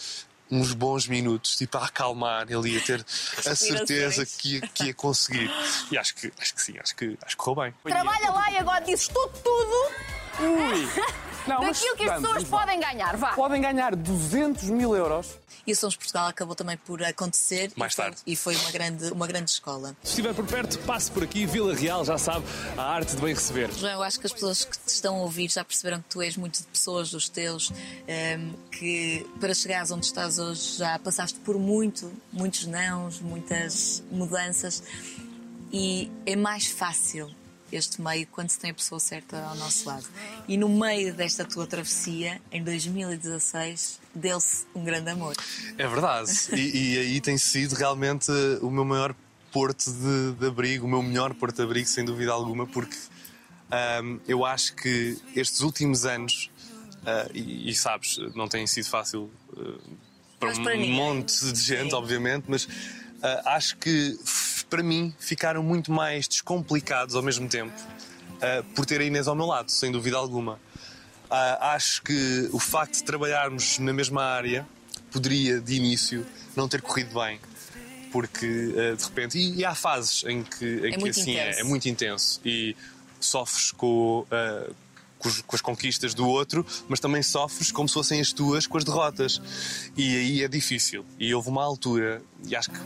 uns 0.50 0.72
bons 0.72 1.06
minutos, 1.06 1.58
tipo, 1.58 1.78
a 1.78 1.86
acalmar 1.86 2.46
ele 2.50 2.76
ia 2.76 2.82
ter 2.82 3.06
a 3.46 3.56
certeza 3.56 4.26
que 4.26 4.56
ia, 4.56 4.62
que 4.62 4.84
ia 4.86 4.94
conseguir. 4.94 5.52
E 5.92 5.98
acho 5.98 6.16
que, 6.16 6.32
acho 6.40 6.54
que 6.54 6.62
sim, 6.62 6.76
acho 6.80 6.96
que, 6.96 7.18
acho 7.26 7.36
que 7.36 7.44
correu 7.44 7.64
bem. 7.64 7.74
Trabalha 7.84 8.32
lá 8.32 8.52
e 8.52 8.58
agora 8.58 8.86
dizes 8.86 9.10
tudo, 9.10 9.34
tudo 9.44 9.92
Ui! 10.40 10.88
Não, 11.48 11.60
mas 11.62 11.78
daquilo 11.80 11.98
que 11.98 12.04
as 12.04 12.22
vamos, 12.22 12.44
pessoas 12.44 12.50
podem 12.62 12.80
ganhar. 12.80 13.18
Vá. 13.18 13.34
Podem 13.34 13.62
ganhar 13.62 13.96
200 13.96 14.64
mil 14.70 14.96
euros. 14.96 15.28
E 15.66 15.72
o 15.72 15.76
Sons 15.78 15.96
Portugal 15.96 16.28
acabou 16.28 16.56
também 16.56 16.76
por 16.76 17.02
acontecer. 17.04 17.72
Mais 17.78 17.94
e 17.94 17.96
foi- 17.96 18.06
tarde. 18.06 18.22
E 18.28 18.36
foi 18.36 18.56
uma 18.58 18.72
grande, 18.72 19.12
uma 19.14 19.26
grande 19.28 19.50
escola. 19.52 19.96
Se 20.04 20.10
estiver 20.10 20.34
por 20.34 20.46
perto, 20.46 20.78
passe 20.80 21.10
por 21.10 21.24
aqui. 21.24 21.46
Vila 21.46 21.74
Real 21.74 22.04
já 22.04 22.18
sabe 22.18 22.46
a 22.78 22.82
arte 22.84 23.16
de 23.16 23.22
bem 23.22 23.34
receber. 23.34 23.72
João, 23.72 23.94
eu 23.94 24.04
acho 24.04 24.20
que 24.20 24.26
as 24.28 24.34
pessoas 24.34 24.66
que 24.66 24.78
te 24.78 24.90
estão 24.90 25.16
a 25.16 25.20
ouvir 25.22 25.50
já 25.50 25.64
perceberam 25.64 26.02
que 26.02 26.10
tu 26.10 26.22
és 26.22 26.36
muito 26.36 26.60
de 26.60 26.66
pessoas 26.68 27.10
dos 27.12 27.30
teus, 27.30 27.72
ehm, 28.08 28.52
que 28.72 29.26
para 29.40 29.54
chegares 29.54 29.90
onde 29.92 30.06
estás 30.06 30.38
hoje 30.38 30.78
já 30.80 31.00
passaste 31.00 31.40
por 31.40 31.58
muito, 31.58 32.12
muitos 32.34 32.66
nãos, 32.66 33.22
muitas 33.22 34.04
mudanças 34.12 34.84
e 35.72 36.12
é 36.26 36.36
mais 36.36 36.68
fácil 36.68 37.34
este 37.76 38.02
meio 38.02 38.28
quando 38.28 38.50
se 38.50 38.60
tem 38.60 38.72
a 38.72 38.74
pessoa 38.74 39.00
certa 39.00 39.44
ao 39.46 39.56
nosso 39.56 39.88
lado. 39.88 40.06
E 40.48 40.56
no 40.58 40.70
meio 40.70 41.14
desta 41.14 41.44
tua 41.44 41.66
travessia, 41.68 42.42
em 42.52 42.64
2016, 42.64 44.00
deu-se 44.14 44.66
um 44.76 44.84
grande 44.84 45.10
amor. 45.10 45.36
É 45.78 45.88
verdade. 45.88 46.32
E, 46.54 46.94
e 46.94 46.98
aí 47.00 47.22
tem 47.22 47.38
sido 47.38 47.74
realmente 47.76 48.32
o 48.62 48.70
meu 48.70 48.86
maior 48.86 49.16
porto 49.52 49.92
de, 49.92 50.34
de 50.40 50.48
abrigo, 50.48 50.86
o 50.86 50.90
meu 50.90 51.02
melhor 51.04 51.34
porto 51.36 51.58
de 51.58 51.62
abrigo, 51.64 51.88
sem 51.88 52.04
dúvida 52.04 52.32
alguma, 52.32 52.66
porque 52.66 52.98
ahm, 53.70 54.18
eu 54.28 54.44
acho 54.46 54.76
que 54.76 55.18
estes 55.36 55.62
últimos 55.62 56.06
anos, 56.06 56.50
ah, 57.06 57.30
e, 57.34 57.70
e 57.70 57.76
sabes, 57.76 58.18
não 58.36 58.48
tem 58.48 58.66
sido 58.66 58.86
fácil 58.86 59.30
ah, 59.56 59.80
para 60.40 60.50
Mas 60.50 60.58
um 60.58 60.64
para 60.64 60.76
ninguém. 60.76 60.94
monte 60.94 61.52
de 61.52 61.62
gente, 61.62 61.92
Sim. 61.92 61.96
obviamente, 61.96 62.46
mas 62.48 62.68
ah, 63.22 63.56
acho 63.56 63.78
que 63.78 64.18
para 64.74 64.82
mim 64.82 65.14
ficaram 65.20 65.62
muito 65.62 65.92
mais 65.92 66.28
descomplicados 66.28 67.14
ao 67.14 67.22
mesmo 67.22 67.48
tempo 67.48 67.80
ah, 68.42 68.64
por 68.74 68.88
ter 68.88 69.00
a 69.02 69.04
Inês 69.04 69.28
ao 69.28 69.36
meu 69.36 69.46
lado, 69.46 69.70
sem 69.70 69.92
dúvida 69.92 70.18
alguma. 70.18 70.60
Ah, 71.30 71.76
acho 71.76 72.02
que 72.02 72.50
o 72.52 72.58
facto 72.58 72.96
de 72.96 73.04
trabalharmos 73.04 73.78
na 73.78 73.94
mesma 73.94 74.24
área 74.24 74.68
poderia, 75.12 75.62
de 75.62 75.76
início, 75.76 76.26
não 76.56 76.68
ter 76.68 76.82
corrido 76.82 77.14
bem. 77.14 77.40
Porque, 78.12 78.74
ah, 78.76 78.96
de 78.96 79.04
repente. 79.04 79.38
E, 79.38 79.58
e 79.58 79.64
há 79.64 79.76
fases 79.76 80.24
em 80.24 80.42
que, 80.42 80.66
em 80.66 80.94
que 80.94 80.98
muito 80.98 81.20
assim 81.20 81.36
é, 81.36 81.44
intenso. 81.44 81.60
é 81.60 81.64
muito 81.64 81.88
intenso. 81.88 82.42
E 82.44 82.76
sofres 83.20 83.72
com, 83.72 84.26
com 85.46 85.56
as 85.56 85.62
conquistas 85.62 86.16
do 86.16 86.28
outro, 86.28 86.66
mas 86.90 87.00
também 87.00 87.22
sofres 87.22 87.72
como 87.72 87.88
se 87.88 87.94
fossem 87.94 88.20
as 88.20 88.34
tuas 88.34 88.66
com 88.66 88.76
as 88.76 88.84
derrotas. 88.84 89.40
E 89.96 90.18
aí 90.18 90.44
é 90.44 90.48
difícil. 90.48 91.06
E 91.20 91.32
houve 91.32 91.50
uma 91.50 91.64
altura, 91.64 92.24
e 92.44 92.56
acho 92.56 92.72
que, 92.72 92.80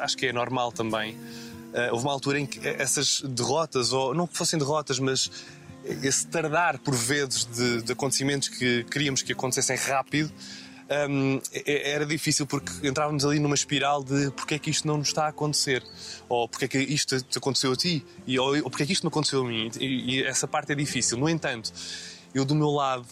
acho 0.00 0.16
que 0.16 0.26
é 0.26 0.32
normal 0.32 0.72
também, 0.72 1.16
ah, 1.74 1.88
houve 1.92 2.04
uma 2.04 2.12
altura 2.12 2.40
em 2.40 2.46
que 2.46 2.66
essas 2.66 3.20
derrotas, 3.22 3.92
ou 3.92 4.14
não 4.14 4.26
que 4.26 4.36
fossem 4.36 4.58
derrotas, 4.58 4.98
mas 4.98 5.30
esse 6.02 6.26
tardar 6.26 6.78
por 6.78 6.94
vezes 6.94 7.46
de, 7.46 7.82
de 7.82 7.92
acontecimentos 7.92 8.48
que 8.48 8.84
queríamos 8.84 9.22
que 9.22 9.32
acontecessem 9.32 9.76
rápido. 9.76 10.30
hum, 11.08 11.40
é- 11.52 11.92
era 11.92 12.04
difícil 12.04 12.44
porque 12.46 12.86
entrávamos 12.86 13.24
ali 13.24 13.38
numa 13.38 13.54
espiral 13.54 14.02
de 14.02 14.30
porque 14.32 14.54
é 14.56 14.58
que 14.58 14.70
isto 14.70 14.88
não 14.88 14.98
nos 14.98 15.08
está 15.08 15.26
a 15.26 15.28
acontecer 15.28 15.82
ou 16.28 16.48
porque 16.48 16.64
é 16.64 16.68
que 16.68 16.78
isto 16.78 17.22
te 17.22 17.38
aconteceu 17.38 17.70
a 17.72 17.76
ti 17.76 18.04
e, 18.26 18.36
ou, 18.40 18.56
ou 18.56 18.68
porque 18.70 18.82
é 18.82 18.86
que 18.86 18.92
isto 18.92 19.04
não 19.04 19.08
aconteceu 19.08 19.42
a 19.42 19.48
mim 19.48 19.70
e, 19.78 20.16
e 20.16 20.22
essa 20.24 20.48
parte 20.48 20.72
é 20.72 20.74
difícil. 20.74 21.16
No 21.16 21.28
entanto, 21.28 21.72
eu 22.34 22.44
do 22.44 22.56
meu 22.56 22.70
lado 22.70 23.06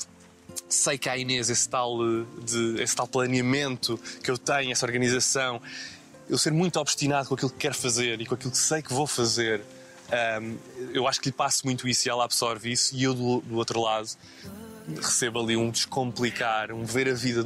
sei 0.69 0.99
que 0.99 1.09
há 1.09 1.17
Inês 1.17 1.49
esse 1.51 1.69
tal, 1.69 1.99
eh, 2.03 2.25
de, 2.45 2.83
esse 2.83 2.97
tal 2.97 3.07
planeamento 3.07 3.99
que 4.23 4.31
eu 4.31 4.37
tenho, 4.37 4.73
essa 4.73 4.85
organização, 4.85 5.63
eu 6.29 6.37
ser 6.37 6.53
muito 6.53 6.79
obstinado 6.79 7.29
com 7.29 7.35
aquilo 7.35 7.51
que 7.51 7.59
quero 7.59 7.75
fazer 7.75 8.21
e 8.21 8.27
com 8.27 8.35
aquilo 8.35 8.51
que 8.51 8.59
sei 8.59 8.83
que 8.83 8.93
vou 8.93 9.07
fazer, 9.07 9.63
ahm, 10.11 10.57
eu 10.93 11.07
acho 11.09 11.21
que 11.21 11.29
lhe 11.29 11.33
passo 11.33 11.65
muito 11.65 11.89
isso 11.89 12.09
e 12.09 12.11
ela 12.11 12.25
absorve 12.25 12.71
isso 12.71 12.95
e 12.95 13.03
eu 13.03 13.15
do, 13.15 13.41
do 13.41 13.57
outro 13.57 13.81
lado 13.81 14.09
recebo 14.97 15.41
ali 15.41 15.57
um 15.57 15.71
descomplicar, 15.71 16.73
um 16.73 16.85
ver 16.85 17.09
a 17.09 17.15
vida 17.15 17.45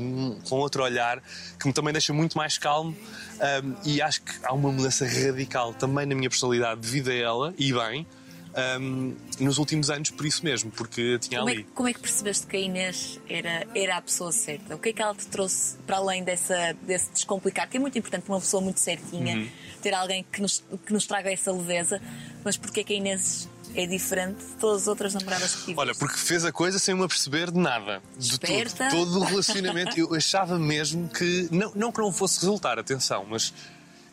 com 0.48 0.56
outro 0.58 0.82
olhar 0.82 1.20
que 1.58 1.66
me 1.66 1.72
também 1.72 1.92
deixa 1.92 2.12
muito 2.12 2.36
mais 2.36 2.58
calmo 2.58 2.96
ahm, 3.40 3.74
e 3.84 4.00
acho 4.00 4.22
que 4.22 4.32
há 4.44 4.52
uma 4.52 4.70
mudança 4.70 5.06
radical 5.06 5.74
também 5.74 6.06
na 6.06 6.14
minha 6.14 6.30
personalidade 6.30 6.80
devido 6.80 7.10
a 7.10 7.14
ela 7.14 7.54
e 7.58 7.72
bem 7.72 8.06
ahm, 8.54 9.12
nos 9.40 9.58
últimos 9.58 9.90
anos 9.90 10.10
por 10.10 10.26
isso 10.26 10.44
mesmo, 10.44 10.70
porque 10.70 11.18
tinha 11.18 11.38
Como 11.40 11.50
é, 11.50 11.52
ali. 11.54 11.64
que- 11.64 11.70
como 11.72 11.88
é 11.88 11.92
que 11.94 12.00
percebeste 12.00 12.46
que 12.46 12.56
a 12.56 12.60
Inês 12.60 13.20
era, 13.28 13.66
era 13.74 13.96
a 13.96 14.02
pessoa 14.02 14.30
certa? 14.32 14.74
O 14.74 14.78
que 14.78 14.90
é 14.90 14.92
que 14.92 15.02
ela 15.02 15.14
te 15.14 15.26
trouxe 15.26 15.76
para 15.86 15.96
além 15.96 16.22
dessa, 16.24 16.76
desse 16.82 17.10
descomplicar? 17.12 17.68
Que 17.68 17.76
é 17.76 17.80
muito 17.80 17.98
importante 17.98 18.22
para 18.24 18.34
uma 18.34 18.40
pessoa 18.40 18.62
muito 18.62 18.80
certinha 18.80 19.36
Uhum. 19.36 19.48
ter 19.82 19.94
alguém 19.94 20.24
que 20.30 20.40
nos, 20.42 20.62
que 20.86 20.92
nos 20.92 21.06
traga 21.06 21.30
essa 21.32 21.50
leveza, 21.52 22.00
mas 22.44 22.56
porque 22.56 22.80
é 22.80 22.84
que 22.84 22.92
a 22.92 22.96
Inês 22.96 23.48
é 23.74 23.86
diferente 23.86 24.38
de 24.44 24.52
todas 24.60 24.82
as 24.82 24.88
outras 24.88 25.14
namoradas 25.14 25.52
que 25.54 25.60
tiveste? 25.60 25.80
Olha, 25.80 25.94
porque 25.94 26.18
fez 26.18 26.44
a 26.44 26.52
coisa 26.52 26.78
sem 26.78 26.94
me 26.94 27.02
aperceber 27.04 27.50
de 27.50 27.58
nada. 27.58 28.02
De 28.18 28.38
tudo. 28.38 28.90
Todo 28.90 29.20
o 29.20 29.24
relacionamento. 29.24 29.98
Eu 29.98 30.14
achava 30.14 30.58
mesmo 30.58 31.08
que. 31.08 31.48
Não, 31.50 31.72
não 31.74 31.90
que 31.90 31.98
não 32.00 32.12
fosse 32.12 32.38
resultar, 32.40 32.78
atenção, 32.78 33.24
mas 33.28 33.54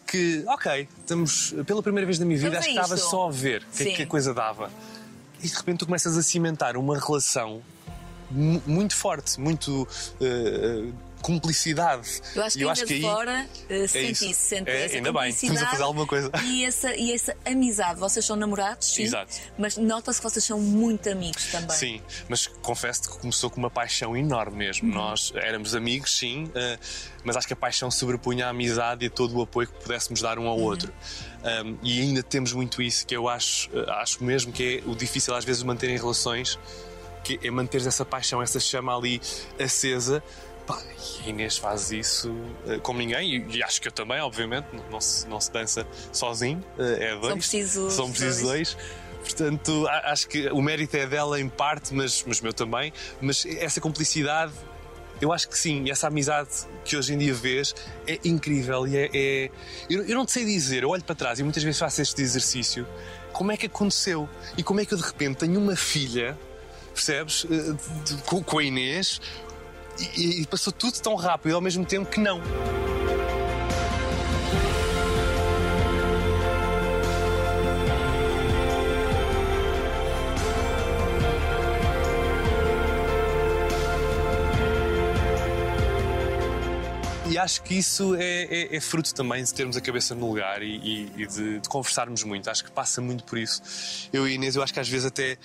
que, 0.09 0.43
ok, 0.47 0.87
estamos. 0.99 1.53
Pela 1.65 1.81
primeira 1.83 2.05
vez 2.05 2.19
na 2.19 2.25
minha 2.25 2.37
vida, 2.39 2.57
acho 2.59 2.67
que 2.67 2.73
estava 2.73 2.95
só 2.97 3.27
a 3.27 3.31
ver 3.31 3.61
o 3.61 3.77
que, 3.77 3.83
é 3.83 3.85
que 3.95 4.01
a 4.03 4.07
coisa 4.07 4.33
dava. 4.33 4.71
E 5.41 5.47
de 5.47 5.53
repente 5.55 5.79
tu 5.79 5.85
começas 5.85 6.17
a 6.17 6.21
cimentar 6.21 6.75
uma 6.77 6.97
relação 6.99 7.61
mu- 8.29 8.61
muito 8.67 8.95
forte, 8.95 9.39
muito. 9.39 9.87
eh, 10.21 10.85
cumplicidade. 11.21 12.21
Eu 12.35 12.43
acho 12.43 12.57
que 12.57 12.63
E 12.63 12.67
ainda 12.67 12.85
de 12.85 12.93
aí- 12.93 13.01
fora 13.01 13.45
uh, 13.69 13.87
sente 13.87 14.11
isso. 14.11 14.25
isso, 14.25 14.41
sente 14.41 14.69
É, 14.69 14.85
ainda 14.85 15.11
bem, 15.13 15.29
estamos 15.29 15.61
a 15.61 15.67
fazer 15.67 15.83
alguma 15.83 16.05
coisa. 16.07 16.31
E 16.45 16.63
essa, 16.65 16.95
e 16.95 17.11
essa 17.13 17.35
amizade. 17.45 17.99
Vocês 17.99 18.25
são 18.25 18.35
namorados, 18.35 18.87
sim, 18.93 19.03
Exato. 19.03 19.35
mas 19.57 19.77
nota-se 19.77 20.19
que 20.19 20.23
vocês 20.29 20.43
são 20.45 20.59
muito 20.59 21.09
amigos 21.09 21.45
também. 21.51 21.75
Sim, 21.75 22.01
mas 22.27 22.47
confesso-te 22.47 23.09
que 23.09 23.17
começou 23.19 23.49
com 23.49 23.57
uma 23.57 23.69
paixão 23.69 24.15
enorme 24.15 24.57
mesmo. 24.57 24.87
Uhum. 24.89 24.95
Nós 24.95 25.31
éramos 25.35 25.75
amigos, 25.75 26.17
sim, 26.17 26.49
eh, 26.55 26.77
mas 27.23 27.35
acho 27.35 27.47
que 27.47 27.53
a 27.53 27.57
paixão 27.57 27.89
sobrepunha 27.91 28.47
a 28.47 28.49
amizade 28.49 29.05
e 29.05 29.09
todo 29.09 29.37
o 29.37 29.41
apoio 29.41 29.67
que 29.67 29.73
pudéssemos 29.81 30.21
dar 30.21 30.37
um 30.39 30.47
ao 30.47 30.57
Uhum. 30.57 30.63
outro. 30.63 30.93
Um, 31.43 31.77
e 31.83 32.01
ainda 32.01 32.21
temos 32.21 32.51
muito 32.53 32.81
isso, 32.81 33.05
que 33.05 33.15
eu 33.15 33.29
acho, 33.29 33.69
eh, 33.73 33.85
acho 34.01 34.23
mesmo 34.23 34.51
que 34.51 34.81
é 34.85 34.89
o 34.89 34.95
difícil 34.95 35.33
às 35.35 35.45
vezes 35.45 35.61
de 35.61 35.67
manter 35.67 35.89
em 35.89 35.97
relações, 35.97 36.59
que 37.23 37.39
é 37.43 37.51
manter 37.51 37.85
essa 37.85 38.03
paixão, 38.05 38.41
essa 38.41 38.59
chama 38.59 38.95
ali 38.95 39.21
acesa. 39.59 40.23
Pá, 40.69 40.79
e 41.25 41.25
a 41.25 41.29
Inês 41.29 41.57
faz 41.57 41.91
isso 41.91 42.31
eh, 42.67 42.77
como 42.77 42.99
ninguém, 42.99 43.37
e, 43.49 43.57
e 43.57 43.63
acho 43.63 43.81
que 43.81 43.87
eu 43.87 43.91
também, 43.91 44.19
obviamente, 44.21 44.67
não, 44.71 44.83
não 44.91 45.01
se, 45.01 45.27
não 45.27 45.41
se 45.41 45.51
dança 45.51 45.83
sozinho, 46.13 46.63
eh, 46.77 47.07
é 47.09 47.15
dois. 47.19 47.33
precisos 47.33 47.93
São 47.93 48.11
precisos 48.11 48.43
dois. 48.43 48.77
Portanto, 49.23 49.87
acho 50.05 50.27
que 50.27 50.47
o 50.49 50.61
mérito 50.61 50.95
é 50.95 51.07
dela 51.07 51.39
em 51.41 51.49
parte, 51.49 51.91
mas, 51.93 52.23
mas 52.25 52.39
meu 52.39 52.53
também. 52.53 52.93
Mas 53.19 53.45
essa 53.47 53.81
complicidade, 53.81 54.53
eu 55.19 55.33
acho 55.33 55.49
que 55.49 55.57
sim, 55.57 55.85
e 55.85 55.91
essa 55.91 56.05
amizade 56.07 56.49
que 56.85 56.95
hoje 56.95 57.13
em 57.15 57.17
dia 57.17 57.33
vês 57.33 57.73
é 58.07 58.19
incrível 58.23 58.87
e 58.87 58.95
é. 58.95 59.09
é- 59.11 59.51
Eu, 59.89 60.05
eu 60.05 60.15
não 60.15 60.23
te 60.25 60.31
sei 60.33 60.45
dizer, 60.45 60.83
eu 60.83 60.89
olho 60.89 61.03
para 61.03 61.15
trás 61.15 61.39
e 61.39 61.43
muitas 61.43 61.63
vezes 61.63 61.79
faço 61.79 61.99
este 62.01 62.21
exercício. 62.21 62.87
Como 63.33 63.51
é 63.51 63.57
que 63.57 63.65
aconteceu? 63.65 64.29
E 64.55 64.61
como 64.61 64.79
é 64.81 64.85
que 64.85 64.93
eu 64.93 64.97
de 64.99 65.03
repente 65.03 65.37
tenho 65.39 65.59
uma 65.59 65.75
filha, 65.75 66.37
percebes? 66.93 67.45
Eh, 67.49 67.75
com, 68.25 68.41
com 68.43 68.57
a 68.59 68.63
Inês, 68.63 69.19
E, 70.17 70.41
e 70.41 70.47
passou 70.47 70.71
tudo 70.71 70.99
tão 70.99 71.15
rápido 71.15 71.55
ao 71.55 71.61
mesmo 71.61 71.85
tempo 71.85 72.09
que 72.09 72.19
não. 72.19 72.41
E 87.31 87.37
acho 87.37 87.61
que 87.61 87.75
isso 87.77 88.15
é, 88.15 88.43
é- 88.49 88.75
é 88.75 88.79
fruto 88.81 89.13
também 89.13 89.43
de 89.43 89.53
termos 89.53 89.77
a 89.77 89.81
cabeça 89.81 90.15
no 90.15 90.27
lugar 90.27 90.63
e, 90.63 90.75
e- 90.77 91.11
e 91.21 91.27
de, 91.27 91.59
de 91.59 91.69
conversarmos 91.69 92.23
muito. 92.23 92.49
Acho 92.49 92.63
que 92.63 92.71
passa 92.71 93.01
muito 93.01 93.23
por 93.23 93.37
isso. 93.37 93.61
Eu 94.11 94.27
e 94.27 94.33
Inês, 94.33 94.55
eu 94.55 94.63
acho 94.63 94.73
que 94.73 94.79
às 94.79 94.89
vezes 94.89 95.05
até 95.05 95.37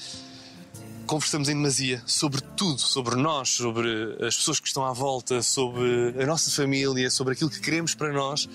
conversamos 1.07 1.49
em 1.49 1.55
demasia 1.55 2.03
sobre 2.07 2.40
tudo, 2.40 2.81
sobre 2.81 3.17
nós, 3.17 3.51
sobre 3.51 4.17
as 4.25 4.37
pessoas 4.37 4.59
que 4.61 4.67
estão 4.67 4.85
à 4.85 4.93
volta, 4.93 5.43
sobre 5.43 6.14
a 6.21 6.27
nossa 6.27 6.51
família, 6.51 7.11
sobre 7.11 7.35
aquilo 7.35 7.51
que 7.51 7.61
queremos 7.61 7.95
para 7.95 8.12
nós. 8.12 8.49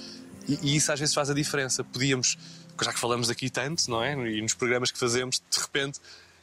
E, 0.48 0.60
e 0.62 0.76
isso 0.76 0.92
às 0.92 1.00
vezes 1.00 1.14
faz 1.14 1.30
a 1.30 1.34
diferença. 1.34 1.84
Podíamos, 1.84 2.38
já 2.82 2.92
que 2.92 3.00
falamos 3.00 3.30
aqui 3.30 3.50
tanto, 3.50 3.90
não 3.90 4.04
é? 4.04 4.14
E 4.14 4.42
nos 4.42 4.54
programas 4.54 4.92
que 4.92 4.98
fazemos, 4.98 5.42
de 5.50 5.60
repente, 5.60 6.00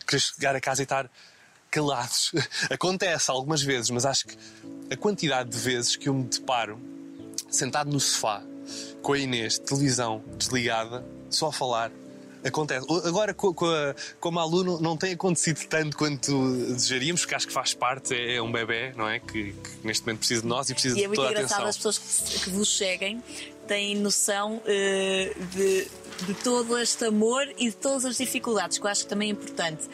querer 0.07 0.21
chegar 0.21 0.57
a 0.57 0.61
casa 0.61 0.83
e 0.83 0.85
estar 0.85 1.11
calados. 1.71 2.33
Acontece 2.71 3.31
algumas 3.31 3.63
vezes, 3.63 3.91
mas 3.91 4.07
acho 4.07 4.27
que 4.27 4.37
a 4.91 4.97
quantidade 4.97 5.51
de 5.51 5.59
vezes 5.59 5.97
que 5.97 6.09
eu 6.09 6.15
me 6.15 6.25
deparo 6.25 6.81
sentado 7.51 7.91
no 7.91 8.01
sofá 8.01 8.43
com 9.03 9.13
a 9.13 9.19
Inês, 9.19 9.59
televisão 9.59 10.23
desligada, 10.37 11.05
só 11.31 11.49
a 11.49 11.53
falar. 11.53 11.91
Acontece. 12.45 12.87
Agora, 13.05 13.35
com, 13.35 13.53
com 13.53 13.67
a, 13.67 13.95
como 14.21 14.39
aluno, 14.39 14.81
não 14.81 14.97
tem 14.97 15.13
acontecido 15.13 15.67
tanto 15.69 15.97
quanto 15.97 16.53
desejaríamos, 16.73 17.23
porque 17.23 17.35
acho 17.35 17.47
que 17.47 17.53
faz 17.53 17.75
parte, 17.75 18.15
é 18.15 18.41
um 18.41 18.53
bebê, 18.53 18.93
não 18.97 19.09
é? 19.09 19.19
Que, 19.19 19.53
que 19.53 19.71
neste 19.87 20.05
momento 20.05 20.19
precisa 20.21 20.43
de 20.43 20.47
nós 20.49 20.71
e 20.71 20.75
precisa 20.75 20.97
E 20.97 21.01
é 21.01 21.03
de 21.03 21.09
muito 21.09 21.17
toda 21.21 21.29
a 21.29 21.33
engraçado 21.33 21.63
atenção. 21.63 21.89
as 21.91 21.99
pessoas 21.99 22.29
que, 22.35 22.41
que 22.45 22.51
vos 22.51 22.77
seguem 22.77 23.23
têm 23.67 23.97
noção 23.97 24.63
eh, 24.65 25.35
de, 25.55 25.89
de 26.27 26.35
todo 26.45 26.79
este 26.79 27.05
amor 27.07 27.43
e 27.59 27.71
de 27.71 27.77
todas 27.77 28.05
as 28.05 28.17
dificuldades, 28.17 28.79
que 28.79 28.85
eu 28.87 28.91
acho 28.91 29.03
que 29.03 29.09
também 29.09 29.29
é 29.31 29.33
importante. 29.33 29.89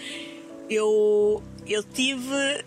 Eu, 0.68 1.42
eu 1.66 1.82
tive, 1.82 2.64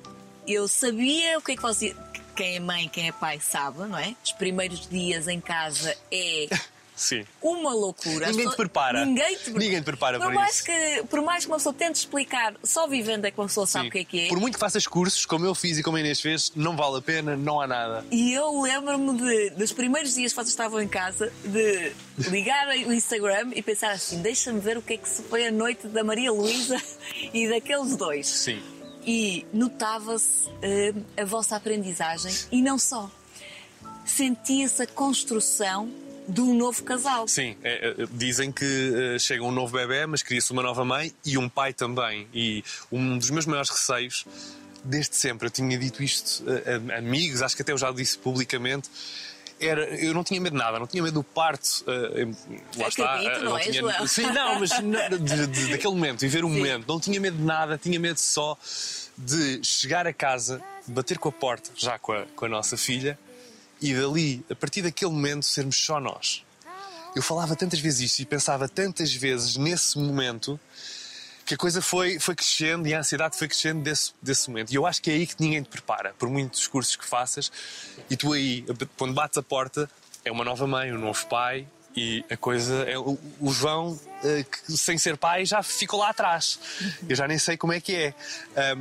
eu 0.48 0.68
sabia 0.68 1.38
o 1.38 1.42
que 1.42 1.52
é 1.52 1.56
que 1.56 1.62
você. 1.62 1.96
Quem 2.36 2.58
é 2.58 2.60
mãe, 2.60 2.90
quem 2.90 3.08
é 3.08 3.12
pai 3.14 3.40
sabe, 3.40 3.80
não 3.80 3.98
é? 3.98 4.14
Os 4.24 4.32
primeiros 4.34 4.90
dias 4.90 5.28
em 5.28 5.40
casa 5.40 5.96
é 6.12 6.48
Sim. 6.96 7.26
uma 7.42 7.74
loucura. 7.74 8.28
Ninguém 8.28 8.50
te 8.50 8.56
prepara. 8.56 9.06
Ninguém 9.06 9.36
te 9.36 9.44
prepara. 9.44 9.60
Ninguém 9.60 9.82
te 9.82 9.86
prepara 9.86 10.18
por 10.18 10.26
para 10.28 10.36
mais 10.36 10.56
isso. 10.56 10.64
Que, 10.64 11.04
por 11.10 11.22
mais 11.22 11.44
que 11.44 11.52
uma 11.52 11.58
pessoa 11.58 11.74
tente 11.74 12.00
explicar, 12.00 12.56
só 12.64 12.88
vivendo 12.88 13.26
é 13.26 13.32
que 13.32 13.40
uma 13.40 13.48
pessoa 13.48 13.68
sabe 13.68 13.90
o 13.90 13.92
que 13.92 14.00
é 14.00 14.04
que 14.06 14.26
é. 14.26 14.28
Por 14.30 14.40
muito 14.40 14.54
que 14.54 14.60
faças 14.60 14.88
cursos, 14.88 15.26
como 15.26 15.46
eu 15.46 15.54
fiz 15.54 15.78
e 15.78 15.84
como 15.84 15.98
a 15.98 16.00
Inês 16.00 16.22
fez, 16.22 16.52
não 16.56 16.76
vale 16.76 16.98
a 16.98 17.02
pena, 17.02 17.36
não 17.36 17.60
há 17.60 17.68
nada. 17.68 18.06
E 18.10 18.34
eu 18.34 18.62
lembro-me 18.62 19.18
de, 19.18 19.50
dos 19.52 19.74
primeiros 19.74 20.14
dias 20.14 20.32
que 20.32 20.36
vocês 20.36 20.50
estavam 20.50 20.82
em 20.82 20.88
casa, 20.88 21.32
de 21.44 21.92
ligar 22.30 22.68
o 22.70 22.94
Instagram 22.94 23.52
e 23.54 23.62
pensar 23.62 23.92
assim: 23.92 24.22
deixa-me 24.22 24.60
ver 24.60 24.78
o 24.78 24.82
que 24.82 24.94
é 24.94 24.98
que 24.98 25.10
se 25.10 25.22
foi 25.24 25.48
a 25.48 25.52
noite 25.52 25.88
da 25.88 26.04
Maria 26.04 26.32
Luísa 26.32 26.82
e 27.34 27.50
daqueles 27.50 27.98
dois. 27.98 28.28
Sim. 28.28 28.62
E 29.06 29.46
notava-se 29.54 30.50
eh, 30.64 30.94
a 31.16 31.26
vossa 31.26 31.56
aprendizagem 31.56 32.34
e 32.52 32.62
não 32.62 32.80
só. 32.80 33.12
Sentia-se 34.04 34.82
a 34.82 34.88
construção 34.88 35.92
de 36.28 36.42
um 36.42 36.56
novo 36.56 36.84
casal. 36.84 37.28
Sim, 37.28 37.56
é, 37.64 37.90
é, 37.90 38.06
dizem 38.12 38.52
que 38.52 38.66
eh, 39.16 39.20
chega 39.20 39.44
um 39.44 39.52
novo 39.52 39.74
bebê, 39.78 40.06
mas 40.06 40.24
cria-se 40.24 40.52
uma 40.52 40.64
nova 40.64 40.84
mãe 40.86 41.14
e 41.26 41.38
um 41.38 41.48
pai 41.48 41.74
também. 41.74 42.28
E 42.34 42.64
um 42.92 43.18
dos 43.18 43.30
meus 43.30 43.46
maiores 43.46 43.70
receios, 43.70 44.26
desde 44.84 45.16
sempre, 45.16 45.48
eu 45.48 45.52
tinha 45.52 45.78
dito 45.78 46.02
isto 46.04 46.44
a, 46.50 46.94
a 46.96 46.98
amigos, 47.00 47.42
acho 47.42 47.56
que 47.56 47.62
até 47.62 47.72
eu 47.72 47.78
já 47.78 47.92
disse 47.92 48.18
publicamente. 48.18 48.90
Era, 49.58 49.86
eu 50.04 50.14
não 50.14 50.22
tinha 50.22 50.42
medo 50.42 50.52
de 50.52 50.58
nada, 50.60 50.78
não 50.78 50.86
tinha 50.86 51.02
medo 51.02 51.14
do 51.14 51.24
parto. 51.24 51.86
em- 52.16 52.36
lá 52.78 52.88
está. 52.90 53.24
Eh, 53.24 53.40
não 53.40 53.58
é, 53.58 53.62
tinha, 53.62 53.74
João? 53.82 54.08
Sim, 54.08 54.24
não, 54.32 54.60
mas 54.60 54.70
não, 54.84 55.10
de- 55.18 55.48
de- 55.48 55.70
daquele 55.72 55.94
momento, 55.94 56.20
viver 56.20 56.44
o 56.44 56.50
momento. 56.50 56.86
Não 56.88 57.00
tinha 57.00 57.20
medo 57.22 57.38
de 57.38 57.44
nada, 57.44 57.78
tinha 57.78 57.98
medo 58.00 58.20
só 58.20 58.58
de 59.18 59.62
chegar 59.64 60.06
a 60.06 60.12
casa, 60.12 60.62
bater 60.88 61.18
com 61.18 61.30
a 61.30 61.32
porta, 61.32 61.70
já 61.74 61.98
com 61.98 62.12
a, 62.12 62.24
com 62.36 62.46
a 62.46 62.50
nossa 62.50 62.76
filha, 62.76 63.18
e 63.82 63.94
dali, 63.94 64.46
a 64.50 64.56
partir 64.56 64.82
daquele 64.82 65.12
momento, 65.12 65.46
sermos 65.46 65.78
só 65.78 66.00
nós. 66.00 66.44
Eu 67.16 67.22
falava 67.22 67.56
tantas 67.56 67.80
vezes 67.80 68.12
isto 68.12 68.20
e 68.22 68.26
pensava 68.26 68.68
tantas 68.68 69.14
vezes 69.14 69.56
nesse 69.56 69.98
momento 69.98 70.60
que 71.46 71.54
a 71.54 71.58
coisa 71.58 71.82
foi, 71.82 72.20
foi 72.20 72.36
crescendo 72.36 72.88
e 72.88 72.94
a 72.94 73.00
ansiedade 73.00 73.38
foi 73.38 73.48
crescendo 73.48 73.82
desse, 73.82 74.12
desse 74.22 74.50
momento. 74.50 74.72
E 74.72 74.76
eu 74.76 74.86
acho 74.86 75.02
que 75.02 75.12
é 75.12 75.14
aí 75.14 75.28
que 75.28 75.36
ninguém 75.40 75.62
te 75.62 75.70
prepara, 75.70 76.14
por 76.18 76.28
muitos 76.28 76.68
cursos 76.68 76.96
que 76.96 77.06
faças, 77.06 77.52
e 78.10 78.18
tu 78.18 78.34
aí, 78.34 78.66
quando 78.98 79.14
bates 79.14 79.38
a 79.38 79.44
porta, 79.44 79.90
é 80.26 80.32
uma 80.32 80.44
nova 80.44 80.66
mãe, 80.66 80.92
um 80.92 80.98
novo 80.98 81.26
pai, 81.28 81.68
e 81.96 82.26
a 82.30 82.36
coisa 82.36 82.84
é. 82.90 82.98
O, 82.98 83.18
João, 83.54 83.98
eh, 84.22 84.44
que 84.44 84.78
sem 84.78 84.98
ser 84.98 85.16
pai, 85.16 85.46
já 85.46 85.64
ficou 85.64 86.02
lá 86.02 86.10
atrás. 86.10 86.60
Eu 87.08 87.16
já 87.16 87.26
nem 87.26 87.38
sei 87.38 87.56
como 87.56 87.72
é 87.72 87.80
que 87.80 87.96
é. 87.96 88.14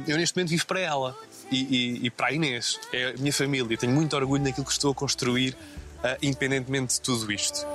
Eu 0.09 0.17
neste 0.17 0.35
momento 0.35 0.51
vivo 0.51 0.67
para 0.67 0.81
ela 0.81 1.17
e, 1.51 1.57
e- 2.03 2.07
e 2.07 2.11
para 2.11 2.29
a 2.29 2.33
Inês. 2.33 2.79
É 2.93 3.11
a 3.11 3.13
minha 3.19 3.33
família. 3.33 3.77
Tenho 3.77 3.93
muito 3.93 4.15
orgulho 4.17 4.43
naquilo 4.43 4.65
que 4.67 4.73
estou 4.73 4.93
a 4.93 4.95
construir, 4.95 5.57
ah, 6.03 6.17
independentemente 6.23 6.95
de 6.95 7.01
tudo 7.01 7.31
isto. 7.33 7.67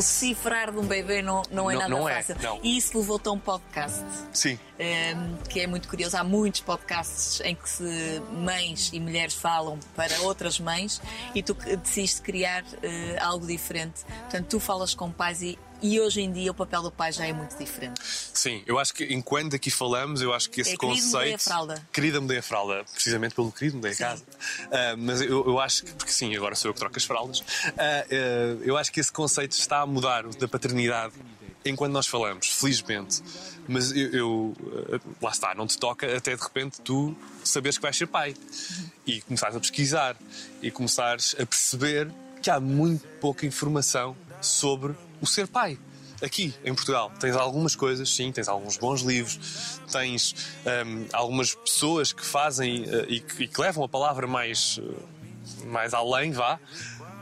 Cifrar 0.00 0.70
de 0.70 0.78
um 0.78 0.86
bebê 0.86 1.20
não, 1.22 1.42
não 1.50 1.70
é 1.70 1.74
Não- 1.74 1.80
nada 1.82 1.90
não 1.94 2.08
é, 2.08 2.22
fácil. 2.22 2.36
não. 2.42 2.58
E 2.62 2.76
isso 2.76 2.96
levou-te 2.96 3.28
a 3.28 3.32
um 3.32 3.38
podcast. 3.38 4.02
Sim. 4.32 4.58
um, 4.80 5.36
que 5.48 5.60
é 5.60 5.66
muito 5.66 5.88
curioso. 5.88 6.16
Há 6.16 6.24
muitos 6.24 6.60
podcasts 6.60 7.40
em 7.44 7.54
que 7.54 7.68
se 7.68 8.22
mães 8.32 8.90
e 8.92 8.98
mulheres 9.00 9.34
falam 9.34 9.78
para 9.94 10.20
outras 10.22 10.58
mães 10.58 11.00
e 11.34 11.42
tu 11.42 11.54
decidiste 11.54 12.22
criar 12.22 12.64
eh, 12.82 13.16
algo 13.20 13.46
diferente. 13.46 14.04
Portanto, 14.22 14.46
tu 14.48 14.58
falas 14.60 14.94
com 14.94 15.10
pais 15.10 15.42
e, 15.42 15.58
e 15.82 16.00
hoje 16.00 16.20
em 16.20 16.32
dia 16.32 16.50
o 16.50 16.54
papel 16.54 16.82
do 16.82 16.90
pai 16.90 17.12
já 17.12 17.26
é 17.26 17.32
muito 17.32 17.56
diferente. 17.58 18.00
Sim, 18.02 18.62
eu 18.66 18.78
acho 18.78 18.94
que 18.94 19.04
enquanto 19.12 19.56
aqui 19.56 19.70
falamos, 19.70 20.22
eu 20.22 20.32
acho 20.32 20.48
que 20.50 20.60
esse 20.60 20.74
É 20.74 20.76
conceito. 20.76 21.12
mudei 21.12 21.34
a 21.34 21.38
fralda. 21.38 21.88
Querida, 21.92 22.20
mudei 22.20 22.38
a 22.38 22.42
fralda, 22.42 22.84
precisamente 22.92 23.34
pelo 23.34 23.50
querido, 23.52 23.76
mudei 23.76 23.92
a 23.92 23.96
casa. 23.96 24.24
Ah, 24.70 24.94
mas 24.96 25.20
eu, 25.20 25.44
eu 25.46 25.58
acho 25.60 25.84
que, 25.84 25.92
porque 25.92 26.12
sim, 26.12 26.34
agora 26.36 26.54
sou 26.54 26.68
eu 26.70 26.74
que 26.74 26.80
troco 26.80 26.96
as 26.96 27.04
fraldas, 27.04 27.42
ah, 27.66 27.72
ah, 27.78 28.06
eu 28.62 28.76
acho 28.76 28.92
que 28.92 29.00
esse 29.00 29.12
conceito 29.12 29.52
está 29.52 29.80
a 29.80 29.86
mudar 29.86 30.26
da 30.28 30.46
paternidade 30.48 31.14
enquanto 31.64 31.92
nós 31.92 32.06
falamos, 32.06 32.48
felizmente. 32.48 33.22
Mas 33.68 33.92
eu, 33.92 34.10
eu, 34.12 34.56
lá 35.20 35.30
está, 35.30 35.54
não 35.54 35.66
te 35.68 35.78
toca 35.78 36.16
até 36.16 36.34
de 36.34 36.42
repente 36.42 36.80
tu 36.80 37.16
saberes 37.44 37.76
que 37.78 37.82
vais 37.82 37.96
ser 37.96 38.06
pai 38.08 38.34
e 39.06 39.20
começares 39.22 39.54
a 39.56 39.60
pesquisar 39.60 40.16
e 40.60 40.70
começares 40.70 41.36
a 41.38 41.46
perceber 41.46 42.10
que 42.42 42.50
há 42.50 42.58
muito 42.58 43.06
pouca 43.20 43.46
informação 43.46 44.16
sobre 44.40 44.94
o 45.22 45.26
ser 45.26 45.46
pai. 45.46 45.78
Aqui 46.20 46.54
em 46.64 46.74
Portugal 46.74 47.10
tens 47.18 47.34
algumas 47.34 47.74
coisas, 47.74 48.08
sim, 48.14 48.30
tens 48.30 48.46
alguns 48.46 48.76
bons 48.76 49.00
livros, 49.00 49.80
tens 49.90 50.34
hum, 50.86 51.06
algumas 51.12 51.54
pessoas 51.54 52.12
que 52.12 52.24
fazem 52.24 52.84
eh, 52.84 53.06
e, 53.08 53.20
que, 53.20 53.44
e 53.44 53.48
que 53.48 53.60
levam 53.60 53.82
a 53.82 53.88
palavra 53.88 54.26
mais, 54.26 54.78
eh, 54.80 55.66
mais 55.66 55.94
além, 55.94 56.30
vá, 56.30 56.60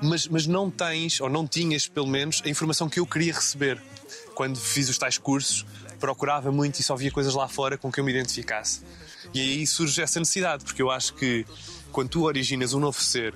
mas, 0.03 0.27
mas 0.27 0.47
não 0.47 0.71
tens, 0.71 1.21
ou 1.21 1.31
não 1.31 1.47
tinhas 1.47 1.89
pelo 1.89 2.07
menos, 2.07 2.43
a 2.45 2.49
informação 2.49 2.89
que 2.89 3.01
eu 3.01 3.07
queria 3.07 3.33
receber. 3.33 3.81
Quando 4.35 4.59
fiz 4.59 4.89
os 4.89 4.99
tais 4.99 5.19
cursos, 5.19 5.65
procurava 5.99 6.51
muito 6.51 6.79
e 6.81 6.83
só 6.83 6.97
via 6.97 7.11
coisas 7.11 7.35
lá 7.35 7.47
fora 7.47 7.77
com 7.79 7.93
que 7.93 8.01
eu 8.01 8.05
me 8.05 8.11
identificasse. 8.11 8.83
E 9.33 9.41
aí 9.41 9.67
surge 9.67 10.01
essa 10.01 10.19
necessidade, 10.19 10.65
porque 10.65 10.83
eu 10.83 10.91
acho 10.91 11.15
que 11.15 11.47
quando 11.93 12.09
tu 12.09 12.25
originas 12.25 12.73
um 12.73 12.81
novo 12.81 13.01
ser, 13.01 13.35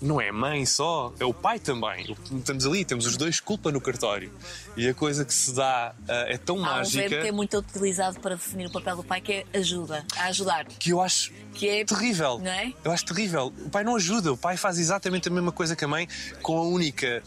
não 0.00 0.20
é 0.20 0.28
a 0.28 0.32
mãe 0.32 0.64
só, 0.66 1.12
é 1.18 1.24
o 1.24 1.34
pai 1.34 1.58
também. 1.58 2.16
Estamos 2.32 2.66
ali, 2.66 2.84
temos 2.84 3.06
os 3.06 3.16
dois 3.16 3.40
culpa 3.40 3.70
no 3.70 3.80
cartório. 3.80 4.32
E 4.76 4.88
a 4.88 4.94
coisa 4.94 5.24
que 5.24 5.34
se 5.34 5.52
dá 5.54 5.94
ah, 6.08 6.24
é 6.28 6.36
tão 6.38 6.56
Há 6.56 6.58
um 6.58 6.62
mágica 6.62 7.08
verbo 7.08 7.22
que 7.22 7.28
é 7.28 7.32
muito 7.32 7.58
utilizado 7.58 8.20
para 8.20 8.34
definir 8.36 8.66
o 8.66 8.70
papel 8.70 8.96
do 8.96 9.04
pai 9.04 9.20
que 9.20 9.32
é 9.32 9.46
ajuda, 9.58 10.04
a 10.16 10.24
ajudar. 10.26 10.66
que 10.66 10.90
eu 10.90 11.00
acho 11.00 11.32
Que 11.54 11.68
é 11.68 11.84
terrível. 11.84 12.38
Não 12.38 12.50
é? 12.50 12.72
Eu 12.84 12.92
acho 12.92 13.04
terrível. 13.04 13.52
O 13.64 13.70
pai 13.70 13.82
não 13.84 13.96
ajuda, 13.96 14.32
o 14.32 14.36
pai 14.36 14.56
faz 14.56 14.78
exatamente 14.78 15.28
a 15.28 15.30
mesma 15.30 15.52
coisa 15.52 15.74
que 15.74 15.84
a 15.84 15.88
mãe, 15.88 16.08
com 16.42 16.58
a 16.58 16.62
única 16.62 17.22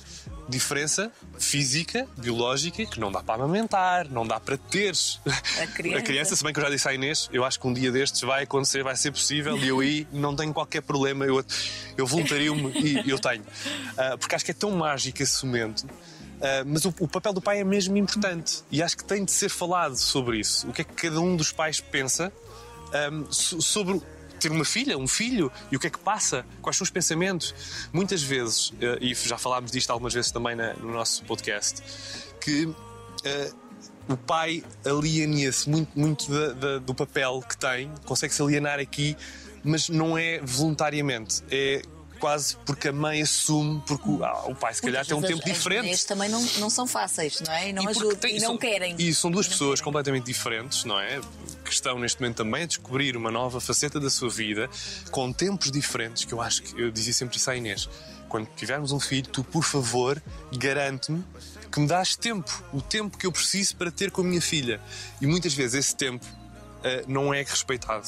diferença 0.49 1.11
física, 1.39 2.07
biológica, 2.17 2.85
que 2.85 2.99
não 2.99 3.11
dá 3.11 3.21
para 3.23 3.35
amamentar, 3.35 4.09
não 4.09 4.25
dá 4.25 4.39
para 4.39 4.57
teres 4.57 5.19
A 5.57 6.01
criança. 6.01 6.35
se 6.35 6.43
bem 6.43 6.53
que 6.53 6.59
eu 6.59 6.63
já 6.63 6.69
disse 6.69 6.87
à 6.87 6.93
Inês, 6.93 7.29
eu 7.31 7.43
acho 7.45 7.59
que 7.59 7.67
um 7.67 7.73
dia 7.73 7.91
destes 7.91 8.21
vai 8.21 8.43
acontecer, 8.43 8.83
vai 8.83 8.95
ser 8.95 9.11
possível 9.11 9.57
e 9.57 9.67
eu 9.67 9.79
aí 9.79 10.07
não 10.11 10.35
tenho 10.35 10.53
qualquer 10.53 10.81
problema, 10.81 11.25
eu, 11.25 11.43
eu 11.97 12.05
voluntario-me 12.05 12.71
e 12.79 13.09
eu 13.09 13.17
tenho. 13.19 13.43
Ah, 13.97 14.17
porque 14.17 14.35
acho 14.35 14.43
que 14.45 14.51
é 14.51 14.53
tão 14.55 14.71
mágico 14.71 15.21
esse 15.23 15.45
momento. 15.45 15.87
Ah, 16.41 16.63
mas 16.65 16.85
o, 16.85 16.93
o 16.99 17.07
papel 17.07 17.33
do 17.33 17.41
pai 17.41 17.59
é 17.59 17.63
mesmo 17.63 17.95
importante 17.97 18.63
e 18.71 18.81
acho 18.83 18.97
que 18.97 19.03
tem 19.05 19.23
de 19.23 19.31
ser 19.31 19.49
falado 19.49 19.95
sobre 19.95 20.39
isso. 20.39 20.67
O 20.67 20.73
que 20.73 20.81
é 20.81 20.83
que 20.85 20.93
cada 20.93 21.19
um 21.21 21.35
dos 21.35 21.51
pais 21.51 21.79
pensa 21.79 22.31
ahm, 22.93 23.25
so- 23.31 23.61
sobre 23.61 24.01
ter 24.41 24.51
uma 24.51 24.65
filha, 24.65 24.97
um 24.97 25.07
filho, 25.07 25.51
e 25.71 25.75
o 25.75 25.79
que 25.79 25.87
é 25.87 25.89
que 25.89 25.99
passa, 25.99 26.45
quais 26.61 26.75
são 26.77 26.83
os 26.83 26.89
pensamentos. 26.89 27.53
Muitas 27.93 28.21
vezes, 28.23 28.73
eh, 28.81 28.97
e 29.01 29.13
já 29.13 29.37
falámos 29.37 29.71
disto 29.71 29.89
algumas 29.91 30.13
vezes 30.13 30.31
também 30.31 30.55
na- 30.55 30.73
no 30.73 30.91
nosso 30.91 31.23
podcast, 31.25 31.81
que 32.41 32.73
eh, 33.23 33.51
o 34.09 34.17
pai 34.17 34.63
aliena-se 34.85 35.69
muito, 35.69 35.91
muito 35.97 36.29
da- 36.31 36.53
da- 36.53 36.77
do 36.79 36.93
papel 36.93 37.41
que 37.47 37.55
tem, 37.57 37.91
consegue-se 38.05 38.41
alienar 38.41 38.79
aqui, 38.79 39.15
mas 39.63 39.89
não 39.89 40.17
é 40.17 40.39
voluntariamente, 40.43 41.43
é 41.51 41.81
quase 42.19 42.55
porque 42.65 42.87
a 42.89 42.91
mãe 42.93 43.21
assume, 43.23 43.81
porque 43.87 44.07
o, 44.09 44.23
ah, 44.23 44.43
o 44.47 44.53
pai 44.55 44.73
se 44.75 44.81
calhar 44.81 45.03
tem 45.05 45.17
um 45.17 45.21
tempo 45.21 45.39
as 45.39 45.43
diferente. 45.53 45.79
mulheres 45.81 46.03
também 46.03 46.29
não, 46.29 46.41
não 46.59 46.69
são 46.69 46.85
fáceis, 46.85 47.41
não 47.41 47.51
é? 47.53 47.69
E 47.69 47.73
não, 47.73 47.83
E 47.83 47.87
ajudam, 47.87 48.15
tem- 48.15 48.35
e 48.37 48.39
não 48.39 48.47
são- 48.49 48.57
querem. 48.57 48.95
E 48.99 49.13
são 49.13 49.31
duas 49.31 49.47
pessoas 49.47 49.79
querem. 49.79 49.83
completamente 49.85 50.25
diferentes, 50.25 50.83
não 50.83 50.99
é? 50.99 51.19
Que 51.71 51.75
estão 51.75 51.97
neste 51.97 52.19
momento 52.19 52.35
também 52.35 52.63
a 52.63 52.65
descobrir 52.65 53.15
uma 53.15 53.31
nova 53.31 53.61
faceta 53.61 53.97
da 53.97 54.09
sua 54.09 54.29
vida, 54.29 54.69
com 55.09 55.31
tempos 55.31 55.71
diferentes, 55.71 56.25
que 56.25 56.33
eu 56.33 56.41
acho 56.41 56.63
que 56.63 56.77
eu 56.81 56.91
dizia 56.91 57.13
sempre 57.13 57.37
isso 57.37 57.49
à 57.49 57.55
Inês. 57.55 57.87
Quando 58.27 58.45
tivermos 58.57 58.91
um 58.91 58.99
filho, 58.99 59.25
tu, 59.29 59.41
por 59.41 59.63
favor, 59.63 60.21
garante-me 60.51 61.23
que 61.71 61.79
me 61.79 61.87
dás 61.87 62.17
tempo, 62.17 62.51
o 62.73 62.81
tempo 62.81 63.17
que 63.17 63.25
eu 63.25 63.31
preciso 63.31 63.77
para 63.77 63.89
ter 63.89 64.11
com 64.11 64.19
a 64.19 64.25
minha 64.25 64.41
filha. 64.41 64.81
E 65.21 65.25
muitas 65.25 65.53
vezes 65.53 65.75
esse 65.85 65.95
tempo 65.95 66.25
ah, 66.83 67.03
não 67.07 67.33
é 67.33 67.41
respeitado. 67.41 68.05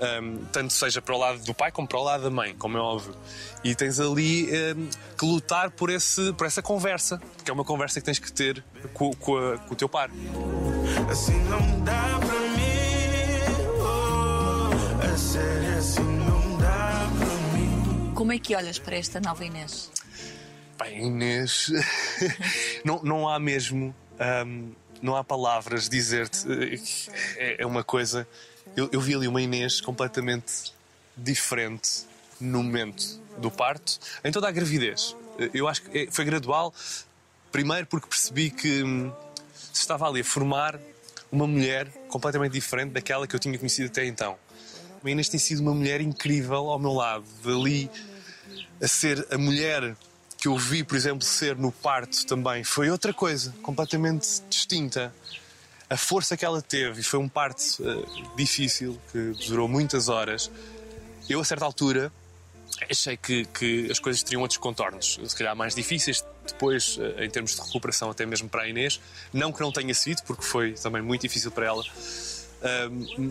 Ahm, 0.00 0.38
tanto 0.50 0.72
seja 0.72 1.02
para 1.02 1.14
o 1.14 1.18
lado 1.18 1.40
do 1.44 1.52
pai 1.52 1.70
como 1.70 1.86
para 1.86 1.98
o 1.98 2.02
lado 2.02 2.22
da 2.24 2.30
mãe, 2.30 2.54
como 2.56 2.78
é 2.78 2.80
óbvio. 2.80 3.14
E 3.62 3.74
tens 3.74 4.00
ali 4.00 4.48
ahm, 4.50 4.88
que 5.18 5.26
lutar 5.26 5.70
por, 5.72 5.90
esse, 5.90 6.32
por 6.32 6.46
essa 6.46 6.62
conversa, 6.62 7.20
porque 7.36 7.50
é 7.50 7.54
uma 7.54 7.64
conversa 7.64 8.00
que 8.00 8.06
tens 8.06 8.18
que 8.18 8.32
ter 8.32 8.64
com, 8.94 9.12
com 9.16 9.36
a- 9.36 9.58
com 9.58 9.74
o 9.74 9.76
teu 9.76 9.90
par. 9.90 10.08
Assim 11.10 11.38
não 11.44 11.80
dá 11.84 12.18
pra 12.18 12.40
mim. 12.40 12.83
Assim 15.14 16.02
não 16.02 16.58
dá 16.58 17.08
pra 17.16 17.56
mim. 17.56 18.12
Como 18.16 18.32
é 18.32 18.38
que 18.40 18.56
olhas 18.56 18.80
para 18.80 18.96
esta 18.96 19.20
nova 19.20 19.44
Inês? 19.44 19.88
Bem, 20.76 21.06
Inês, 21.06 21.70
não, 22.84 23.00
não 23.00 23.28
há 23.28 23.38
mesmo, 23.38 23.94
ahm, 24.18 24.72
não 25.00 25.14
há 25.14 25.22
palavras 25.22 25.88
dizer-te. 25.88 26.44
É, 27.36 27.62
é 27.62 27.66
uma 27.66 27.84
coisa. 27.84 28.26
Eu, 28.76 28.88
eu 28.90 29.00
vi 29.00 29.14
ali 29.14 29.28
uma 29.28 29.40
Inês 29.40 29.80
completamente 29.80 30.72
diferente 31.16 32.06
no 32.40 32.60
momento 32.64 33.20
do 33.38 33.52
parto, 33.52 34.00
em 34.24 34.32
toda 34.32 34.48
a 34.48 34.50
gravidez. 34.50 35.14
Eu 35.52 35.68
acho 35.68 35.82
que 35.82 35.96
é- 35.96 36.08
foi 36.10 36.24
gradual, 36.24 36.74
primeiro 37.52 37.86
porque 37.86 38.08
percebi 38.08 38.50
que 38.50 38.82
hum, 38.82 39.12
se 39.54 39.80
estava 39.80 40.08
ali 40.08 40.22
a 40.22 40.24
formar 40.24 40.76
uma 41.30 41.46
mulher 41.46 41.86
completamente 42.08 42.52
diferente 42.52 42.90
daquela 42.90 43.28
que 43.28 43.36
eu 43.36 43.38
tinha 43.38 43.56
conhecido 43.56 43.86
até 43.86 44.04
então. 44.06 44.36
A 45.04 45.10
Inês 45.10 45.28
tem 45.28 45.38
sido 45.38 45.60
uma 45.60 45.74
mulher 45.74 46.00
incrível 46.00 46.70
ao 46.70 46.78
meu 46.78 46.92
lado, 46.92 47.24
dali 47.44 47.90
a 48.80 48.88
ser 48.88 49.26
a 49.30 49.36
mulher 49.36 49.94
que 50.38 50.48
eu 50.48 50.56
vi, 50.56 50.82
por 50.82 50.96
exemplo, 50.96 51.22
ser 51.22 51.56
no 51.56 51.70
parto 51.70 52.26
também, 52.26 52.64
foi 52.64 52.90
outra 52.90 53.12
coisa, 53.12 53.54
completamente 53.62 54.42
distinta. 54.48 55.14
A 55.88 55.96
força 55.96 56.36
que 56.36 56.44
ela 56.44 56.62
teve, 56.62 57.00
e 57.00 57.04
foi 57.04 57.18
um 57.18 57.28
parto 57.28 57.62
eh, 57.80 58.34
difícil, 58.36 58.98
que 59.12 59.32
durou 59.46 59.68
muitas 59.68 60.08
horas. 60.08 60.50
Eu, 61.28 61.40
a 61.40 61.44
certa 61.44 61.64
altura, 61.64 62.10
achei 62.90 63.16
que, 63.16 63.44
que 63.46 63.90
as 63.90 63.98
coisas 63.98 64.22
teriam 64.22 64.40
outros 64.42 64.58
contornos, 64.58 65.20
se 65.22 65.36
calhar 65.36 65.54
mais 65.54 65.74
difíceis 65.74 66.24
depois, 66.46 66.98
eh, 66.98 67.24
em 67.24 67.30
termos 67.30 67.54
de 67.54 67.60
recuperação, 67.60 68.10
até 68.10 68.24
mesmo 68.24 68.48
para 68.48 68.62
a 68.62 68.68
Inês. 68.68 69.00
Não 69.32 69.52
que 69.52 69.60
não 69.60 69.70
tenha 69.70 69.94
sido, 69.94 70.22
porque 70.22 70.42
foi 70.42 70.72
também 70.72 71.02
muito 71.02 71.22
difícil 71.22 71.50
para 71.50 71.66
ela. 71.66 71.84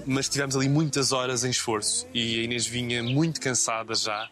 Mas 0.05 0.29
tivemos 0.29 0.55
ali 0.55 0.69
muitas 0.69 1.11
horas 1.11 1.43
em 1.43 1.49
esforço 1.49 2.07
e 2.13 2.39
a 2.39 2.43
Inês 2.43 2.65
vinha 2.65 3.01
muito 3.01 3.41
cansada 3.41 3.95
já. 3.95 4.29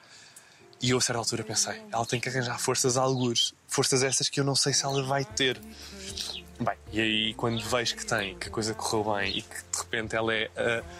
E 0.81 0.91
eu, 0.91 0.97
a 0.97 1.01
certa 1.01 1.19
altura, 1.19 1.43
pensei: 1.43 1.81
ela 1.91 2.05
tem 2.05 2.19
que 2.19 2.29
arranjar 2.29 2.59
forças 2.59 2.97
a 2.97 3.01
algures. 3.01 3.53
Forças 3.67 4.03
essas 4.03 4.29
que 4.29 4.39
eu 4.39 4.43
não 4.43 4.55
sei 4.55 4.73
se 4.73 4.85
ela 4.85 5.03
vai 5.03 5.25
ter. 5.25 5.59
Bem, 6.59 6.75
e 6.91 7.01
aí, 7.01 7.33
quando 7.33 7.59
vejo 7.63 7.95
que 7.95 8.05
tem, 8.05 8.37
que 8.37 8.47
a 8.47 8.51
coisa 8.51 8.73
correu 8.73 9.15
bem 9.15 9.37
e 9.37 9.41
que 9.41 9.55
de 9.55 9.77
repente 9.77 10.15
ela 10.15 10.33
é 10.33 10.49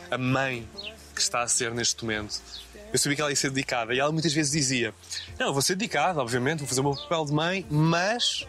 a, 0.10 0.16
a 0.16 0.18
mãe 0.18 0.68
que 1.14 1.22
está 1.22 1.42
a 1.42 1.48
ser 1.48 1.72
neste 1.72 2.04
momento, 2.04 2.42
eu 2.92 2.98
sabia 2.98 3.16
que 3.16 3.22
ela 3.22 3.30
ia 3.30 3.36
ser 3.36 3.52
dedicada. 3.52 3.94
E 3.94 4.00
ela 4.00 4.12
muitas 4.12 4.34
vezes 4.34 4.52
dizia: 4.52 4.94
Não, 5.40 5.54
vou 5.54 5.62
ser 5.62 5.76
dedicada, 5.76 6.20
obviamente, 6.20 6.60
vou 6.60 6.68
fazer 6.68 6.82
o 6.82 6.84
meu 6.84 6.96
papel 6.96 7.26
de 7.26 7.34
mãe, 7.34 7.66
mas 7.70 8.48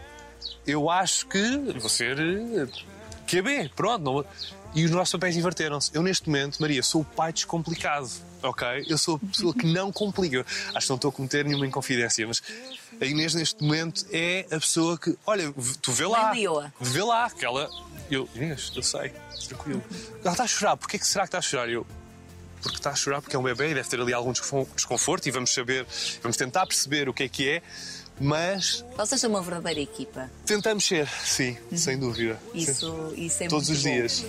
eu 0.65 0.89
acho 0.89 1.27
que 1.27 1.57
vou 1.79 1.89
ser 1.89 2.17
eh, 2.19 2.67
QB, 3.27 3.71
pronto. 3.75 4.03
Não... 4.03 4.25
E 4.75 4.83
os 4.85 4.91
nossos 4.91 5.11
papéis 5.11 5.35
inverteram-se. 5.37 5.91
Eu, 5.93 6.01
neste 6.01 6.27
momento, 6.27 6.59
Maria, 6.59 6.81
sou 6.81 7.01
o 7.01 7.05
pai 7.05 7.31
descomplicado, 7.31 8.09
ok? 8.41 8.67
Eu 8.87 8.97
sou 8.97 9.15
a 9.23 9.27
pessoa 9.27 9.53
que 9.53 9.65
não 9.71 9.91
complica. 9.91 10.43
Acho 10.73 10.87
que 10.87 10.89
não 10.89 10.95
estou 10.95 11.09
a 11.09 11.11
cometer 11.11 11.45
nenhuma 11.45 11.67
inconfidência, 11.67 12.25
mas 12.27 12.41
a 12.99 13.05
Inês, 13.05 13.35
neste 13.35 13.61
momento, 13.63 14.05
é 14.11 14.47
a 14.51 14.59
pessoa 14.59 14.97
que, 14.97 15.15
olha, 15.27 15.53
tu 15.81 15.91
vê 15.91 16.05
lá. 16.07 16.31
Vê 16.81 17.03
lá, 17.03 17.29
que 17.29 17.45
ela. 17.45 17.69
Eu, 18.09 18.27
Inês, 18.33 18.71
eu 18.75 18.81
sei, 18.81 19.13
tranquilo. 19.47 19.83
Ela 20.23 20.31
está 20.31 20.43
a 20.43 20.47
chorar, 20.47 20.75
porquê 20.77 20.97
que 20.97 21.05
será 21.07 21.23
que 21.25 21.27
está 21.29 21.37
a 21.37 21.41
chorar? 21.41 21.69
Eu, 21.69 21.85
porque 22.61 22.77
está 22.77 22.91
a 22.91 22.95
chorar, 22.95 23.21
porque 23.21 23.35
é 23.35 23.39
um 23.39 23.43
bebê 23.43 23.71
e 23.71 23.73
deve 23.75 23.87
ter 23.89 23.99
ali 23.99 24.13
algum 24.13 24.31
descon- 24.31 24.65
desconforto 24.75 25.27
e 25.27 25.31
vamos 25.31 25.53
saber, 25.53 25.85
vamos 26.21 26.37
tentar 26.37 26.65
perceber 26.65 27.09
o 27.09 27.13
que 27.13 27.23
é 27.23 27.29
que 27.29 27.49
é, 27.49 27.61
mas 28.19 28.83
Vocês 28.97 29.19
são 29.19 29.29
uma 29.29 29.41
verdadeira 29.41 29.79
equipa. 29.81 30.29
tentamos 30.45 30.85
ser, 30.85 31.07
sim, 31.23 31.57
sem 31.75 31.97
dúvida. 31.97 32.39
Isso, 32.53 33.13
isso 33.15 33.43
é 33.43 33.47
Todos 33.47 33.69
muito 33.69 33.77
os 33.79 33.83
bom. 33.83 33.91
dias. 33.91 34.25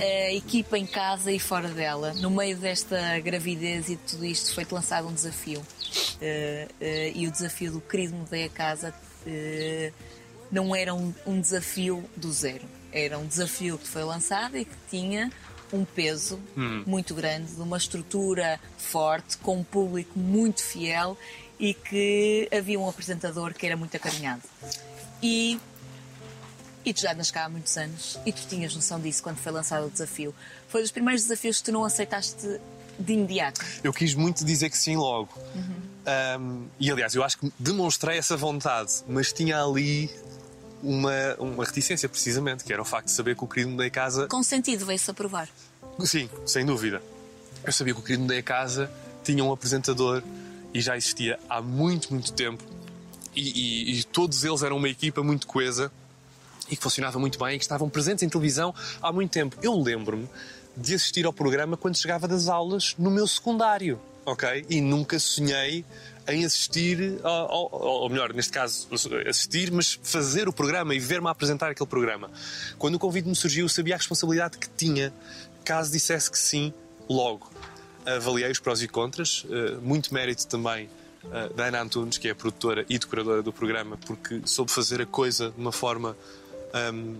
A 0.00 0.32
equipa 0.32 0.76
em 0.76 0.86
casa 0.86 1.30
e 1.30 1.38
fora 1.38 1.68
dela, 1.68 2.12
no 2.14 2.30
meio 2.30 2.56
desta 2.56 3.18
gravidez 3.20 3.88
e 3.88 3.96
de 3.96 4.02
tudo 4.02 4.24
isto, 4.24 4.52
foi-te 4.54 4.74
lançado 4.74 5.06
um 5.08 5.12
desafio. 5.12 5.62
Eh, 6.20 6.68
eh, 6.80 7.12
e 7.14 7.26
o 7.26 7.30
desafio 7.30 7.72
do 7.72 7.80
querido 7.80 8.14
Mudei 8.16 8.44
a 8.44 8.48
Casa 8.48 8.92
eh, 9.26 9.92
não 10.50 10.74
era 10.74 10.94
um, 10.94 11.12
um 11.26 11.40
desafio 11.40 12.04
do 12.16 12.32
zero. 12.32 12.64
Era 12.92 13.18
um 13.18 13.26
desafio 13.26 13.78
que 13.78 13.88
foi 13.88 14.04
lançado 14.04 14.56
e 14.56 14.64
que 14.64 14.76
tinha 14.88 15.32
um 15.72 15.84
peso 15.84 16.38
muito 16.86 17.14
grande, 17.14 17.52
de 17.52 17.60
uma 17.60 17.76
estrutura 17.76 18.60
forte, 18.78 19.36
com 19.38 19.58
um 19.58 19.64
público 19.64 20.16
muito 20.18 20.62
fiel 20.62 21.18
e 21.58 21.74
que 21.74 22.48
havia 22.56 22.78
um 22.78 22.88
apresentador 22.88 23.52
que 23.54 23.66
era 23.66 23.76
muito 23.76 23.96
acarinhado. 23.96 24.42
E 25.22 25.58
e 26.84 26.92
tu 26.92 27.00
já 27.00 27.12
andas 27.12 27.30
cá 27.30 27.46
há 27.46 27.48
muitos 27.48 27.74
anos 27.78 28.18
e 28.26 28.32
tu 28.32 28.46
tinhas 28.46 28.74
noção 28.74 29.00
disso 29.00 29.22
quando 29.22 29.38
foi 29.38 29.50
lançado 29.50 29.86
o 29.86 29.90
desafio. 29.90 30.34
Foi 30.68 30.82
dos 30.82 30.90
primeiros 30.90 31.22
desafios 31.22 31.58
que 31.58 31.64
tu 31.64 31.72
não 31.72 31.82
aceitaste 31.82 32.60
de 32.98 33.12
imediato. 33.12 33.64
Eu 33.82 33.92
quis 33.92 34.14
muito 34.14 34.44
dizer 34.44 34.68
que 34.68 34.76
sim 34.76 34.94
logo. 34.94 35.30
Um, 36.38 36.66
e 36.78 36.90
aliás, 36.90 37.14
eu 37.14 37.24
acho 37.24 37.38
que 37.38 37.50
demonstrei 37.58 38.18
essa 38.18 38.36
vontade, 38.36 38.92
mas 39.08 39.32
tinha 39.32 39.62
ali 39.62 40.10
uma, 40.84 41.34
uma 41.38 41.64
reticência, 41.64 42.08
precisamente, 42.08 42.62
que 42.64 42.72
era 42.72 42.80
o 42.82 42.84
facto 42.84 43.06
de 43.06 43.12
saber 43.12 43.34
que 43.36 43.42
o 43.44 43.48
querido 43.48 43.70
Mudei 43.70 43.86
a 43.88 43.90
Casa 43.90 44.26
Com 44.28 44.42
sentido 44.42 44.84
veio-se 44.86 45.10
a 45.10 45.14
provar. 45.14 45.48
Sim, 46.00 46.28
sem 46.46 46.64
dúvida. 46.66 47.02
Eu 47.64 47.72
sabia 47.72 47.94
que 47.94 48.00
o 48.00 48.02
Querido 48.02 48.22
Mudei 48.22 48.38
a 48.38 48.42
Casa 48.42 48.90
tinha 49.22 49.42
um 49.42 49.52
apresentador 49.52 50.22
e 50.72 50.80
já 50.80 50.96
existia 50.96 51.38
há 51.48 51.62
muito, 51.62 52.12
muito 52.12 52.32
tempo. 52.32 52.62
E, 53.34 53.92
e- 53.94 53.98
e 54.00 54.04
todos 54.04 54.44
eles 54.44 54.62
eram 54.62 54.76
uma 54.76 54.88
equipa 54.88 55.22
muito 55.22 55.46
coesa 55.46 55.90
e 56.70 56.76
que 56.76 56.82
funcionava 56.82 57.18
muito 57.18 57.38
bem 57.38 57.54
e 57.56 57.58
que 57.58 57.64
estavam 57.64 57.88
presentes 57.88 58.22
em 58.22 58.28
televisão 58.28 58.74
há 59.00 59.12
muito 59.12 59.30
tempo. 59.30 59.56
Eu 59.62 59.74
lembro-me 59.80 60.28
de 60.76 60.94
assistir 60.94 61.24
ao 61.26 61.32
programa 61.32 61.76
quando 61.76 61.96
chegava 61.96 62.26
das 62.28 62.48
aulas 62.48 62.94
no 62.98 63.10
meu 63.10 63.26
secundário, 63.26 63.98
ok? 64.26 64.66
E 64.68 64.80
nunca 64.80 65.18
sonhei 65.18 65.84
em 66.26 66.44
assistir, 66.44 67.20
ou 67.22 68.08
melhor, 68.08 68.32
neste 68.32 68.52
caso, 68.52 68.88
assistir, 69.28 69.70
mas 69.70 69.98
fazer 70.02 70.48
o 70.48 70.52
programa 70.52 70.94
e 70.94 70.98
ver-me 70.98 71.28
apresentar 71.28 71.70
aquele 71.70 71.88
programa. 71.88 72.30
Quando 72.78 72.94
o 72.94 72.98
convite 72.98 73.28
me 73.28 73.36
surgiu, 73.36 73.66
eu 73.66 73.68
sabia 73.68 73.94
a 73.94 73.98
responsabilidade 73.98 74.58
que 74.58 74.68
tinha 74.70 75.12
caso 75.64 75.90
dissesse 75.92 76.30
que 76.30 76.38
sim, 76.38 76.72
logo. 77.08 77.50
Avaliei 78.06 78.50
os 78.50 78.58
prós 78.58 78.82
e 78.82 78.88
contras, 78.88 79.46
eh, 79.50 79.76
muito 79.82 80.12
mérito 80.12 80.46
também 80.46 80.90
eh, 81.32 81.48
da 81.54 81.66
Ana 81.66 81.82
Antunes, 81.82 82.18
que 82.18 82.28
é 82.28 82.32
a 82.32 82.34
produtora 82.34 82.84
e 82.88 82.98
decoradora 82.98 83.42
do 83.42 83.52
programa, 83.52 83.96
porque 84.06 84.42
soube 84.44 84.70
fazer 84.70 85.00
a 85.00 85.06
coisa 85.06 85.50
de 85.50 85.60
uma 85.60 85.72
forma 85.72 86.16
ahm, 86.72 87.16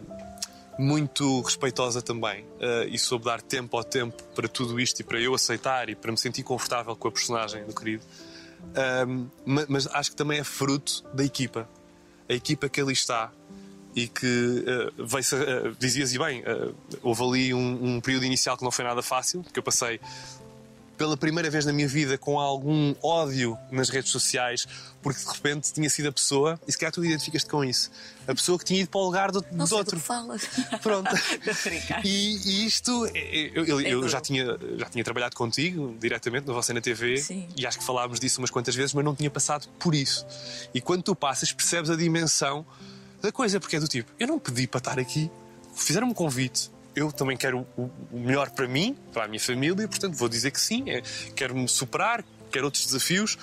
muito 0.79 1.41
respeitosa 1.41 2.03
também 2.03 2.45
eh, 2.61 2.89
e 2.91 2.99
soube 2.99 3.25
dar 3.25 3.41
tempo 3.41 3.77
ao 3.77 3.85
tempo 3.85 4.23
para 4.35 4.47
tudo 4.47 4.79
isto 4.79 5.01
e 5.01 5.05
para 5.05 5.19
eu 5.19 5.35
aceitar 5.35 5.89
e 5.89 5.95
para 5.95 6.13
me 6.13 6.19
sentir 6.19 6.43
confortável 6.43 6.95
com 6.95 7.09
a 7.09 7.13
personagem 7.13 7.65
do 7.65 7.75
querido. 7.75 8.03
Ma- 9.45 9.67
mas 9.69 9.87
acho 9.89 10.11
que 10.11 10.17
também 10.17 10.39
é 10.39 10.45
fruto 10.45 11.05
da 11.15 11.25
equipa. 11.25 11.69
A 12.29 12.33
equipa 12.33 12.69
que 12.69 12.81
ali 12.81 12.93
está 12.93 13.31
e 13.95 14.09
que 14.09 14.65
eh, 14.67 14.93
veio-se, 14.99 15.37
eh, 15.37 15.73
dizias 15.79 16.13
e 16.13 16.19
bem, 16.19 16.43
eh, 16.45 16.73
houve 17.03 17.23
ali 17.23 17.55
um, 17.55 17.97
um 17.97 18.01
período 18.01 18.25
inicial 18.25 18.57
que 18.57 18.65
não 18.65 18.73
foi 18.73 18.85
nada 18.85 19.03
fácil, 19.03 19.43
porque 19.43 19.59
eu 19.59 19.63
passei 19.63 20.01
pela 20.97 21.17
primeira 21.17 21.51
vez 21.51 21.65
na 21.67 21.73
minha 21.73 21.89
vida 21.89 22.17
com 22.17 22.39
algum 22.39 22.95
ódio 23.03 23.59
nas 23.71 23.89
redes 23.89 24.11
sociais, 24.13 24.67
porque 25.03 25.21
de 25.21 25.27
repente 25.31 25.73
tinha 25.73 25.91
sido 25.91 26.09
a 26.09 26.13
pessoa, 26.13 26.59
e 26.67 26.73
se 26.73 26.79
calhar 26.79 26.93
tu 26.93 27.05
identificas-te 27.05 27.51
com 27.51 27.65
isso, 27.65 27.91
a 28.29 28.35
pessoa 28.35 28.59
que 28.59 28.65
tinha 28.65 28.81
ido 28.81 28.89
para 28.91 29.01
o 29.01 29.05
lugar 29.05 29.31
do, 29.33 29.45
Não 29.53 29.67
do 29.67 29.77
outro. 29.77 29.99
falas. 30.01 30.43
Pronto. 30.83 31.11
E, 32.05 32.37
e 32.63 32.67
isto, 32.67 33.07
é- 33.15 33.51
eu, 33.55 33.65
eu- 33.65 33.81
eu 33.81 34.05
É 34.05 34.09
já, 34.09 34.21
tinha, 34.21 34.45
já 34.79 34.87
tinha 34.87 35.03
trabalhado 35.05 35.35
contigo 35.37 35.95
diretamente 36.01 36.47
na 36.47 36.53
vossa 36.53 36.73
na 36.73 36.81
TV 36.81 37.17
Sim. 37.19 37.49
e 37.57 37.67
acho 37.67 37.79
que 37.79 37.85
falámos 37.85 38.19
disso 38.21 38.41
umas 38.41 38.51
quantas 38.51 38.75
vezes, 38.75 38.95
mas 38.95 39.05
não 39.05 39.15
tinha 39.15 39.31
passado 39.31 39.69
por 39.79 39.95
isso. 39.95 40.27
E 40.73 40.81
quando 40.81 41.03
tu 41.03 41.15
passas, 41.15 41.53
percebes 41.53 41.91
a 41.91 41.97
dimensão 41.97 42.65
da 43.21 43.33
coisa, 43.33 43.59
porque 43.61 43.77
é 43.77 43.81
do 43.81 43.89
tipo, 43.89 44.11
eu 44.19 44.27
não 44.27 44.39
pedi 44.39 44.67
para 44.67 44.79
estar 44.79 44.99
aqui, 44.99 45.31
fizeram-me 45.75 46.13
um 46.13 46.15
convite. 46.15 46.71
Eu 46.95 47.11
também 47.13 47.37
quero 47.37 47.67
o, 47.77 47.91
o 48.13 48.19
melhor 48.21 48.51
para 48.51 48.69
mim, 48.69 48.97
para 49.13 49.25
a 49.25 49.29
minha 49.29 49.41
família, 49.41 49.89
portanto 49.89 50.15
vou 50.15 50.29
dizer 50.29 50.51
que 50.51 50.61
sim. 50.61 50.89
é, 50.89 51.03
quero-me 51.35 51.69
superar, 51.69 52.25
quero 52.51 52.67
outros 52.67 52.87
desafios. 52.87 53.37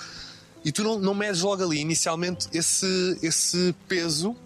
E 0.64 0.70
tu 0.70 0.82
não, 0.82 0.98
não 0.98 1.14
medes 1.14 1.42
logo 1.42 1.62
ali, 1.62 1.80
inicialmente, 1.80 2.48
esse, 2.52 3.18
esse 3.22 3.74
peso 3.88 4.36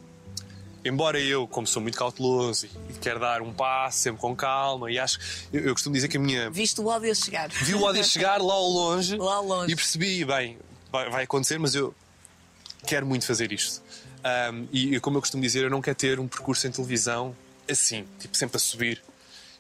embora 0.89 1.21
eu, 1.21 1.47
como 1.49 1.67
sou 1.67 1.83
muito 1.83 1.99
cauteloso 1.99 2.67
e 2.67 2.93
quero 3.01 3.21
dar 3.21 3.43
um 3.43 3.53
passo 3.53 3.99
sempre 3.99 4.21
com 4.21 4.35
calma, 4.37 4.91
e 4.91 4.99
acho. 4.99 5.19
Eu, 5.53 5.63
eu 5.63 5.73
costumo 5.73 5.95
dizer 5.95 6.09
que 6.09 6.17
a 6.17 6.21
minha. 6.21 6.51
Viste 6.51 6.81
o 6.81 6.87
ódio 6.87 7.15
chegar. 7.15 7.49
Vi 7.49 7.75
o 7.75 7.83
ódio 7.83 8.05
chegar 8.05 8.41
lá 8.41 8.55
ao 8.55 8.69
longe, 8.69 9.17
Lá 9.19 9.35
ao 9.37 9.45
longe. 9.45 9.73
e 9.73 9.77
percebi, 9.77 10.25
bem, 10.25 10.59
vai, 10.91 11.11
vai 11.11 11.25
acontecer, 11.25 11.59
mas 11.59 11.75
eu 11.75 11.95
quero 12.87 13.07
muito 13.07 13.27
fazer 13.27 13.53
isto. 13.53 13.83
E, 14.73 14.97
e 14.97 15.01
como 15.01 15.17
eu 15.19 15.21
costumo 15.21 15.43
dizer, 15.43 15.65
eu 15.65 15.71
não 15.71 15.81
quero 15.81 15.97
ter 15.97 16.19
um 16.19 16.27
percurso 16.27 16.67
em 16.67 16.71
televisão 16.71 17.35
assim, 17.69 18.07
tipo 18.19 18.37
sempre 18.37 18.57
a 18.57 18.61
subir. 18.61 19.03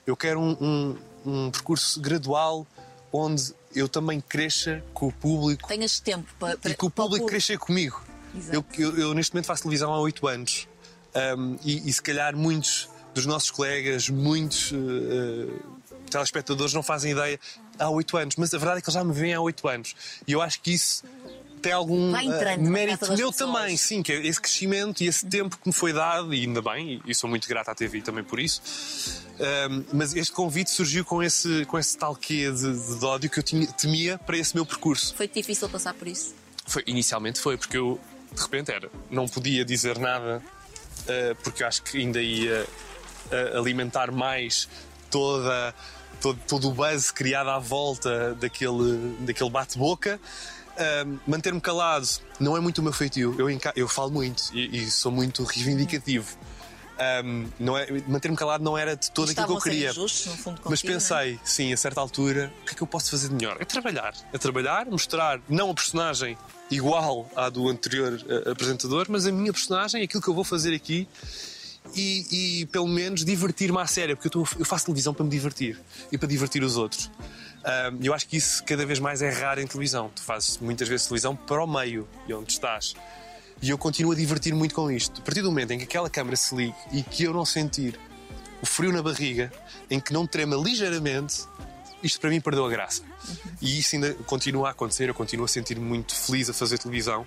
Eu 0.06 0.16
quero 0.16 0.40
um, 0.40 0.56
um- 0.60 0.98
um 1.46 1.50
percurso 1.50 2.00
gradual 2.00 2.66
onde 3.12 3.52
eu 3.74 3.88
também 3.88 4.20
cresça 4.20 4.82
com 4.94 5.08
o 5.08 5.12
público 5.12 5.66
Tenhas 5.68 5.98
tempo 6.00 6.26
para, 6.38 6.56
para 6.56 6.70
e 6.70 6.74
que 6.74 6.84
o 6.86 6.90
para 6.90 7.04
público 7.04 7.26
crescer 7.26 7.58
comigo. 7.58 8.02
Eu, 8.52 8.64
eu- 8.78 8.96
eu, 8.98 9.14
neste 9.14 9.32
momento 9.34 9.46
faço 9.46 9.62
televisão 9.62 9.92
há 9.92 10.00
oito 10.00 10.26
anos 10.28 10.66
Um, 11.38 11.56
e, 11.64 11.88
e 11.88 11.92
se 11.92 12.02
calhar 12.02 12.36
muitos 12.36 12.88
dos 13.14 13.24
nossos 13.24 13.50
colegas, 13.50 14.10
muitos 14.10 14.70
eh, 14.74 15.50
telespectadores 16.10 16.74
não 16.74 16.82
fazem 16.82 17.12
ideia 17.12 17.40
há 17.78 17.88
oito 17.88 18.18
anos, 18.18 18.36
mas 18.36 18.52
a 18.52 18.58
verdade 18.58 18.78
é 18.78 18.82
que 18.82 18.88
eles 18.90 18.94
já 18.94 19.02
me 19.02 19.14
veem 19.14 19.32
há 19.32 19.40
oito 19.40 19.66
anos 19.66 19.94
e 20.26 20.32
eu 20.32 20.42
acho 20.42 20.60
que 20.60 20.72
isso 20.72 21.02
tem 21.66 21.72
algum 21.72 22.10
na 22.12 22.56
mérito 22.56 23.06
meu 23.08 23.32
pessoas. 23.32 23.36
também, 23.36 23.76
sim, 23.76 24.00
que 24.00 24.12
é 24.12 24.24
esse 24.24 24.40
crescimento 24.40 25.00
e 25.02 25.08
esse 25.08 25.26
tempo 25.26 25.58
que 25.58 25.66
me 25.68 25.72
foi 25.74 25.92
dado, 25.92 26.32
e 26.32 26.42
ainda 26.42 26.62
bem, 26.62 27.02
e, 27.04 27.12
sou 27.12 27.28
muito 27.28 27.48
grato 27.48 27.68
à 27.70 27.74
TV 27.74 28.00
também 28.00 28.22
por 28.22 28.38
isso. 28.38 28.62
Um, 29.40 29.84
mas 29.92 30.14
este 30.14 30.30
convite 30.30 30.70
surgiu 30.70 31.04
com 31.04 31.20
esse, 31.20 31.64
com 31.64 31.76
esse 31.76 31.98
tal 31.98 32.14
quê 32.14 32.52
de, 32.52 32.98
de 32.98 33.04
ódio 33.04 33.28
que 33.28 33.40
eu 33.40 33.42
tinha- 33.42 33.66
temia 33.66 34.16
para 34.16 34.36
esse 34.36 34.54
meu 34.54 34.64
percurso. 34.64 35.12
Foi 35.16 35.26
difícil 35.26 35.68
passar 35.68 35.92
por 35.92 36.06
isso. 36.06 36.34
Foi, 36.66 36.84
inicialmente 36.86 37.40
foi, 37.40 37.56
porque 37.56 37.76
eu 37.76 38.00
de 38.32 38.40
repente 38.40 38.70
era, 38.70 38.88
não 39.10 39.26
podia 39.26 39.64
dizer 39.64 39.98
nada, 39.98 40.40
eh, 41.08 41.34
porque 41.42 41.62
eu 41.64 41.66
acho 41.66 41.82
que 41.82 41.98
ainda 41.98 42.22
ia 42.22 42.64
eh, 43.30 43.52
alimentar 43.56 44.12
mais 44.12 44.68
toda, 45.10 45.74
todo, 46.20 46.38
todo 46.46 46.68
o 46.68 46.72
buzz 46.72 47.10
criado 47.10 47.50
à 47.50 47.58
volta 47.58 48.34
daquele, 48.36 49.16
daquele 49.20 49.50
bate-boca. 49.50 50.20
Manter-me 51.26 51.60
calado 51.60 52.06
não 52.38 52.56
é 52.56 52.60
muito 52.60 52.78
o 52.78 52.82
meu 52.82 52.92
feitio. 52.92 53.34
Eu, 53.38 53.46
eu 53.74 53.88
falo 53.88 54.10
muito 54.10 54.44
e, 54.52 54.78
e 54.84 54.90
sou 54.90 55.10
muito 55.12 55.42
reivindicativo. 55.44 56.36
Ahm, 56.98 57.46
não 57.60 57.76
é, 57.76 57.86
Manter-me 58.08 58.36
calado 58.36 58.64
não 58.64 58.76
era 58.76 58.96
de 58.96 59.10
todo 59.10 59.30
aquilo 59.30 59.46
que 59.46 59.52
eu 59.52 59.60
queria. 59.60 59.92
no 59.92 60.08
fundo, 60.08 60.60
Mas 60.64 60.80
contigo, 60.80 60.86
não 60.88 60.96
é? 60.96 60.98
pensei, 60.98 61.40
sim, 61.44 61.72
a 61.72 61.76
certa 61.76 62.00
altura, 62.00 62.50
o 62.62 62.64
que 62.64 62.72
é 62.72 62.74
que 62.74 62.82
eu 62.82 62.86
posso 62.86 63.10
fazer 63.10 63.28
de 63.28 63.34
melhor? 63.34 63.56
É 63.60 63.64
trabalhar. 63.66 64.14
É 64.32 64.38
trabalhar, 64.38 64.86
mostrar 64.86 65.38
não 65.48 65.70
a 65.70 65.74
personagem 65.74 66.38
igual 66.70 67.30
à 67.36 67.50
do 67.50 67.68
anterior 67.68 68.18
eh, 68.28 68.50
apresentador, 68.50 69.06
mas 69.10 69.26
a 69.26 69.32
minha 69.32 69.52
personagem, 69.52 70.02
aquilo 70.02 70.22
que 70.22 70.28
eu 70.28 70.34
vou 70.34 70.42
fazer 70.42 70.74
aqui 70.74 71.06
e, 71.94 72.60
e, 72.62 72.66
pelo 72.66 72.88
menos 72.88 73.24
divertir-me 73.24 73.78
à 73.78 73.86
séria, 73.86 74.16
porque 74.16 74.28
eu, 74.28 74.32
tô- 74.44 74.48
eu 74.58 74.64
faço 74.64 74.86
televisão 74.86 75.12
para 75.14 75.22
me 75.24 75.30
divertir 75.30 75.78
e 76.10 76.16
para 76.18 76.26
divertir 76.28 76.62
os 76.64 76.76
outros. 76.78 77.10
Eu 78.00 78.14
acho 78.14 78.28
que 78.28 78.36
isso 78.36 78.62
cada 78.64 78.86
vez 78.86 78.98
mais 78.98 79.22
é 79.22 79.30
raro 79.30 79.60
em 79.60 79.66
televisão. 79.66 80.10
Tu 80.14 80.22
fazes 80.22 80.58
muitas 80.58 80.88
vezes 80.88 81.06
televisão 81.06 81.34
para 81.34 81.62
o 81.62 81.66
meio 81.66 82.08
e 82.28 82.32
onde 82.32 82.52
estás. 82.52 82.94
E 83.60 83.70
eu 83.70 83.78
continuo 83.78 84.12
a 84.12 84.14
divertir-me 84.14 84.58
muito 84.58 84.74
com 84.74 84.90
isto. 84.90 85.20
A 85.20 85.24
partir 85.24 85.42
do 85.42 85.50
momento 85.50 85.72
em 85.72 85.78
que 85.78 85.84
aquela 85.84 86.10
câmara 86.10 86.36
se 86.36 86.54
ligue 86.54 86.76
e 86.92 87.02
que 87.02 87.24
eu 87.24 87.32
não 87.32 87.44
sentir 87.44 87.98
o 88.62 88.66
frio 88.66 88.92
na 88.92 89.02
barriga, 89.02 89.52
em 89.90 89.98
que 89.98 90.12
não 90.12 90.26
trema 90.26 90.56
ligeiramente, 90.56 91.44
isto 92.02 92.20
para 92.20 92.30
mim 92.30 92.40
perdeu 92.40 92.64
a 92.66 92.70
graça. 92.70 93.02
E 93.60 93.78
isso 93.78 93.96
ainda 93.96 94.14
continua 94.26 94.68
a 94.68 94.70
acontecer, 94.70 95.08
eu 95.08 95.14
continuo 95.14 95.46
a 95.46 95.48
sentir-me 95.48 95.84
muito 95.84 96.14
feliz 96.14 96.48
a 96.50 96.54
fazer 96.54 96.78
televisão, 96.78 97.26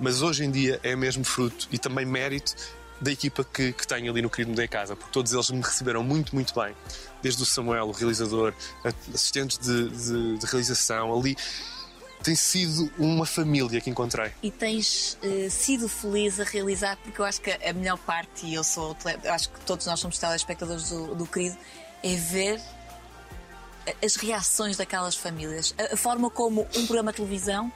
mas 0.00 0.22
hoje 0.22 0.44
em 0.44 0.50
dia 0.50 0.80
é 0.82 0.94
mesmo 0.94 1.24
fruto 1.24 1.68
e 1.72 1.78
também 1.78 2.04
mérito 2.06 2.54
da 3.00 3.10
equipa 3.12 3.44
que, 3.44 3.72
que 3.72 3.86
tenho 3.86 4.10
ali 4.10 4.22
no 4.22 4.30
Querido 4.30 4.50
Mudei 4.50 4.66
Casa, 4.68 4.96
porque 4.96 5.12
todos 5.12 5.32
eles 5.32 5.50
me 5.50 5.60
receberam 5.60 6.02
muito, 6.02 6.34
muito 6.34 6.54
bem. 6.58 6.74
Desde 7.22 7.42
o 7.42 7.46
Samuel, 7.46 7.88
o 7.88 7.92
realizador, 7.92 8.54
assistentes 9.14 9.58
de, 9.58 9.88
de- 9.90 10.38
de 10.38 10.46
realização, 10.46 11.16
ali. 11.18 11.36
Tem 12.22 12.34
sido 12.34 12.90
uma 12.98 13.24
família 13.26 13.80
que 13.80 13.88
encontrei. 13.90 14.32
E 14.42 14.50
tens 14.50 15.16
eh, 15.22 15.48
sido 15.48 15.88
feliz 15.88 16.40
a 16.40 16.44
realizar, 16.44 16.96
porque 16.96 17.20
eu 17.20 17.24
acho 17.24 17.40
que 17.40 17.50
a 17.52 17.72
melhor 17.72 17.98
parte, 17.98 18.46
e 18.46 18.54
eu 18.54 18.64
sou, 18.64 18.96
eu 19.22 19.32
acho 19.32 19.50
que 19.50 19.60
todos 19.60 19.86
nós 19.86 20.00
somos 20.00 20.18
telespectadores 20.18 20.88
do, 20.88 21.14
do 21.14 21.26
querido, 21.26 21.56
é 22.02 22.16
ver 22.16 22.60
as 24.04 24.16
reações 24.16 24.76
daquelas 24.76 25.14
famílias. 25.14 25.74
A, 25.78 25.94
a 25.94 25.96
forma 25.96 26.28
como 26.30 26.62
um 26.74 26.86
programa 26.86 27.12
de 27.12 27.16
televisão, 27.18 27.70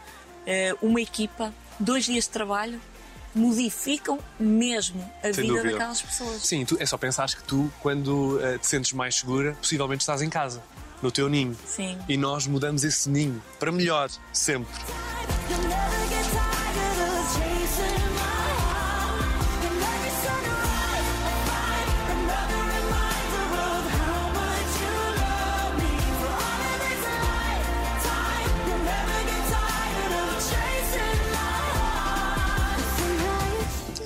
eh, 0.47 0.75
uma 0.83 1.01
equipa, 1.01 1.55
dois 1.79 2.07
dias 2.07 2.25
de 2.25 2.31
trabalho, 2.31 2.81
modificam 3.35 4.19
mesmo 4.39 5.01
a 5.23 5.33
Sem 5.33 5.45
vida 5.45 5.55
dúvida. 5.55 5.71
daquelas 5.73 6.03
pessoas. 6.03 6.43
Sim, 6.43 6.65
tu, 6.65 6.77
é 6.81 6.87
só 6.87 6.97
pensares 6.99 7.35
que 7.35 7.43
tu, 7.43 7.71
quando 7.81 8.39
eh, 8.43 8.59
te 8.59 8.67
sentes 8.67 8.93
mais 8.93 9.17
segura, 9.17 9.53
possivelmente 9.55 10.03
estás 10.03 10.23
em 10.23 10.29
casa, 10.31 10.63
no 11.03 11.11
teu 11.11 11.29
ninho. 11.29 11.57
Sim. 11.67 11.99
E 12.09 12.17
nós 12.17 12.47
mudamos 12.47 12.85
esse 12.85 13.09
ninho 13.09 13.43
para 13.59 13.71
melhor, 13.73 14.11
sempre. 14.33 14.73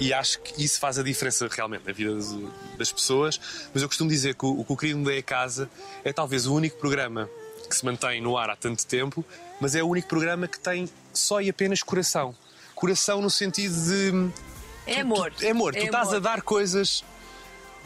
E 0.01 0.13
acho 0.13 0.41
que 0.41 0.65
isso 0.65 0.81
faz 0.81 0.99
a 0.99 1.03
diferença 1.03 1.49
realmente 1.51 1.87
na 1.87 1.93
vida 1.93 2.15
de- 2.19 2.49
das 2.77 2.93
pessoas. 2.93 3.41
Mas 3.73 3.83
eu 3.83 3.89
costumo 3.89 4.11
dizer 4.11 4.35
que 4.35 4.45
o, 4.45 4.61
o 4.61 4.65
que 4.65 4.73
o 4.73 4.77
Querido 4.77 4.99
Me 4.99 5.05
Dei 5.07 5.19
a 5.19 5.23
Casa 5.23 5.71
é 6.05 6.13
talvez 6.13 6.47
o 6.47 6.55
único 6.55 6.77
programa 6.79 7.29
que 7.69 7.77
se 7.77 7.85
mantém 7.85 8.21
no 8.21 8.37
ar 8.37 8.51
há 8.51 8.57
tanto 8.57 8.85
tempo, 8.87 9.25
mas 9.61 9.75
é 9.75 9.83
o 9.83 9.89
único 9.89 10.09
programa 10.09 10.47
que 10.49 10.59
tem 10.59 10.89
só 11.13 11.41
e 11.41 11.49
apenas 11.49 11.83
coração. 11.83 12.35
Coração 12.75 13.23
no 13.23 13.31
sentido 13.31 13.75
de. 13.75 14.31
É 14.87 15.01
amor. 15.01 15.33
É 15.41 15.51
amor, 15.51 15.73
tu 15.73 15.79
estás 15.79 16.09
amor. 16.09 16.17
a 16.17 16.19
dar 16.19 16.43
coisas. 16.43 17.03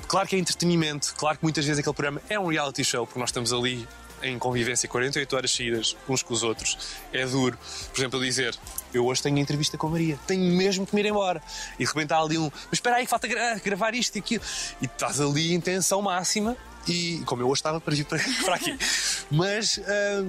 Claro 0.08 0.26
que 0.26 0.34
é 0.34 0.38
entretenimento, 0.38 1.14
claro 1.16 1.36
que 1.38 1.44
muitas 1.44 1.64
vezes 1.64 1.78
aquele 1.80 1.94
programa 1.94 2.22
é 2.28 2.38
um 2.40 2.46
reality 2.46 2.82
show, 2.82 3.04
porque 3.06 3.18
nós 3.20 3.28
estamos 3.28 3.52
ali 3.52 3.86
em 4.22 4.38
convivência 4.38 4.88
48 4.88 5.36
horas 5.36 5.50
seguidas 5.50 5.96
uns 6.08 6.22
com 6.22 6.34
os 6.34 6.42
outros. 6.42 6.76
É 7.12 7.24
duro. 7.26 7.58
Por 7.92 8.00
exemplo, 8.00 8.18
eu 8.18 8.24
dizer, 8.24 8.56
eu 8.92 9.06
hoje 9.06 9.22
tenho 9.22 9.38
entrevista 9.38 9.76
com 9.78 9.86
a 9.86 9.90
Maria, 9.90 10.18
tenho 10.26 10.54
mesmo 10.56 10.86
que 10.86 10.94
me 10.94 11.00
ir 11.02 11.06
embora. 11.06 11.42
E 11.78 11.84
de 11.84 11.88
repente 11.88 12.12
há 12.12 12.18
ali 12.18 12.38
um, 12.38 12.50
mas 12.50 12.72
espera 12.74 12.96
aí, 12.96 13.06
falta 13.06 13.26
gra- 13.28 13.58
gravar 13.64 13.94
isto 13.94 14.16
e 14.16 14.18
aquilo. 14.18 14.42
E 14.80 14.86
estás 14.86 15.20
ali 15.20 15.52
em 15.54 15.60
tensão 15.60 16.00
máxima, 16.02 16.56
e 16.86 17.22
como 17.26 17.42
eu 17.42 17.46
hoje 17.48 17.60
estava 17.60 17.80
para 17.80 17.94
vir 17.94 18.04
para, 18.04 18.18
para 18.44 18.54
aqui. 18.56 18.78
Mas 19.30 19.80
ah, 19.86 20.26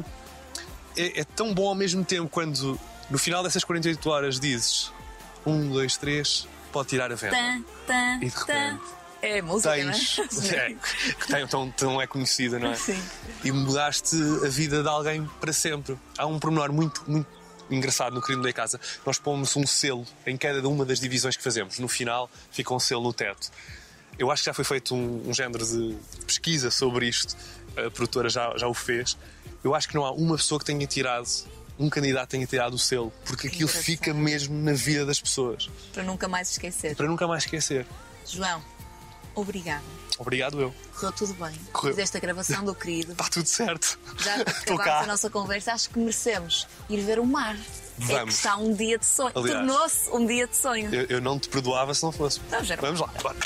é, 0.98 1.22
é 1.22 1.24
tão 1.24 1.54
bom 1.54 1.68
ao 1.70 1.76
mesmo 1.76 2.04
tempo 2.04 2.30
quando 2.30 2.80
no 3.10 3.18
final 3.18 3.42
dessas 3.44 3.64
48 3.64 4.10
horas 4.10 4.40
dizes 4.40 4.92
um, 5.46 5.70
dois, 5.70 5.96
três, 5.98 6.48
pode 6.72 6.90
tirar 6.90 7.12
a 7.12 7.16
venda. 7.16 7.36
Tan, 7.88 8.18
E 8.22 8.30
de 8.30 8.36
repente 8.38 8.99
É 9.22 9.42
música, 9.42 9.74
Tens, 9.74 10.18
não 10.18 10.24
é? 10.50 10.56
é, 10.72 10.76
que 11.14 11.28
tem, 11.28 11.48
tão, 11.48 11.72
tão 11.72 12.02
é 12.02 12.08
conhecida, 12.08 12.58
não 12.58 12.72
é? 12.72 12.76
Sim. 12.76 13.02
E 13.44 13.52
mudaste 13.52 14.16
a 14.46 14.50
vida 14.50 14.82
de 14.82 14.88
alguém 14.88 15.26
para 15.40 15.52
sempre. 15.52 15.98
Há 16.18 16.26
um 16.26 16.40
pormenor 16.40 16.72
muito, 16.72 17.04
muito 17.06 17.28
engraçado 17.70 18.14
no 18.14 18.22
Crime 18.22 18.42
da 18.42 18.54
Casa. 18.54 18.80
Nós 19.06 19.20
pomos 19.20 19.56
um 19.56 19.66
selo 19.68 20.06
em 20.26 20.38
cada 20.38 20.68
uma 20.68 20.86
das 20.86 21.00
divisões 21.00 21.36
que 21.36 21.44
fazemos. 21.44 21.80
No 21.80 21.88
final, 21.88 22.30
fica 22.52 22.74
um 22.74 22.80
selo 22.80 23.04
no 23.04 23.14
teto. 23.14 23.52
Eu 24.18 24.32
acho 24.32 24.44
que 24.44 24.48
já 24.48 24.54
foi 24.54 24.66
feito 24.66 24.96
um, 24.96 25.30
um 25.30 25.34
género 25.34 25.66
de 25.66 25.98
pesquisa 26.26 26.72
sobre 26.72 27.08
isto. 27.08 27.36
A 27.78 27.90
produtora 27.90 28.30
já, 28.30 28.56
já 28.58 28.68
o 28.68 28.74
fez. 28.74 29.18
Eu 29.64 29.76
acho 29.76 29.88
que 29.88 29.96
não 29.96 30.06
há 30.06 30.12
uma 30.12 30.36
pessoa 30.36 30.60
que 30.60 30.66
tenha 30.66 30.86
tirado, 30.88 31.28
um 31.78 31.90
candidato 31.90 32.30
tenha 32.30 32.46
tirado 32.46 32.74
o 32.74 32.80
selo, 32.80 33.12
porque 33.26 33.48
aquilo 33.48 33.70
fica 33.70 34.14
mesmo 34.14 34.56
na 34.62 34.74
vida 34.74 35.06
das 35.06 35.20
pessoas. 35.20 35.70
Para 35.94 36.04
nunca 36.04 36.28
mais 36.28 36.52
esquecer. 36.52 36.96
Para 36.96 37.08
nunca 37.08 37.28
mais 37.28 37.44
esquecer. 37.44 37.86
João, 38.26 38.62
obrigada. 39.36 39.84
Obrigado 40.18 40.60
eu. 40.60 40.74
Correu 40.94 41.12
tudo 41.14 41.34
bem. 41.34 41.54
Correu. 41.72 41.94
Fizeste 41.94 42.18
a 42.18 42.20
gravação 42.20 42.66
do 42.66 42.76
querido. 42.76 43.14
Está 43.14 43.30
tudo 43.30 43.46
certo. 43.48 43.98
Já 44.18 44.36
acabámos 44.42 45.04
a 45.04 45.08
nossa 45.08 45.30
conversa, 45.30 45.74
acho 45.74 45.90
que 45.90 46.00
merecemos 46.00 46.68
ir 46.90 47.00
ver 47.02 47.20
o 47.20 47.26
mar. 47.26 47.56
É 47.56 48.06
que 48.06 48.14
Vamos. 48.14 48.36
está 48.36 48.56
um 48.58 48.74
dia 48.74 48.98
de 48.98 49.06
sonho. 49.06 49.34
Tornou-se 49.34 50.10
um 50.12 50.26
dia 50.26 50.48
de 50.48 50.56
sonho. 50.56 50.94
Eu, 50.94 51.06
eu 51.06 51.22
não 51.22 51.40
te 51.40 51.50
perdoava 51.50 51.94
se 51.94 52.04
não 52.04 52.12
fosse. 52.12 52.42
Vamos 52.50 52.68
ver. 52.68 52.80
Vamos 52.80 53.00
lá. 53.00 53.08
Bora. 53.22 53.38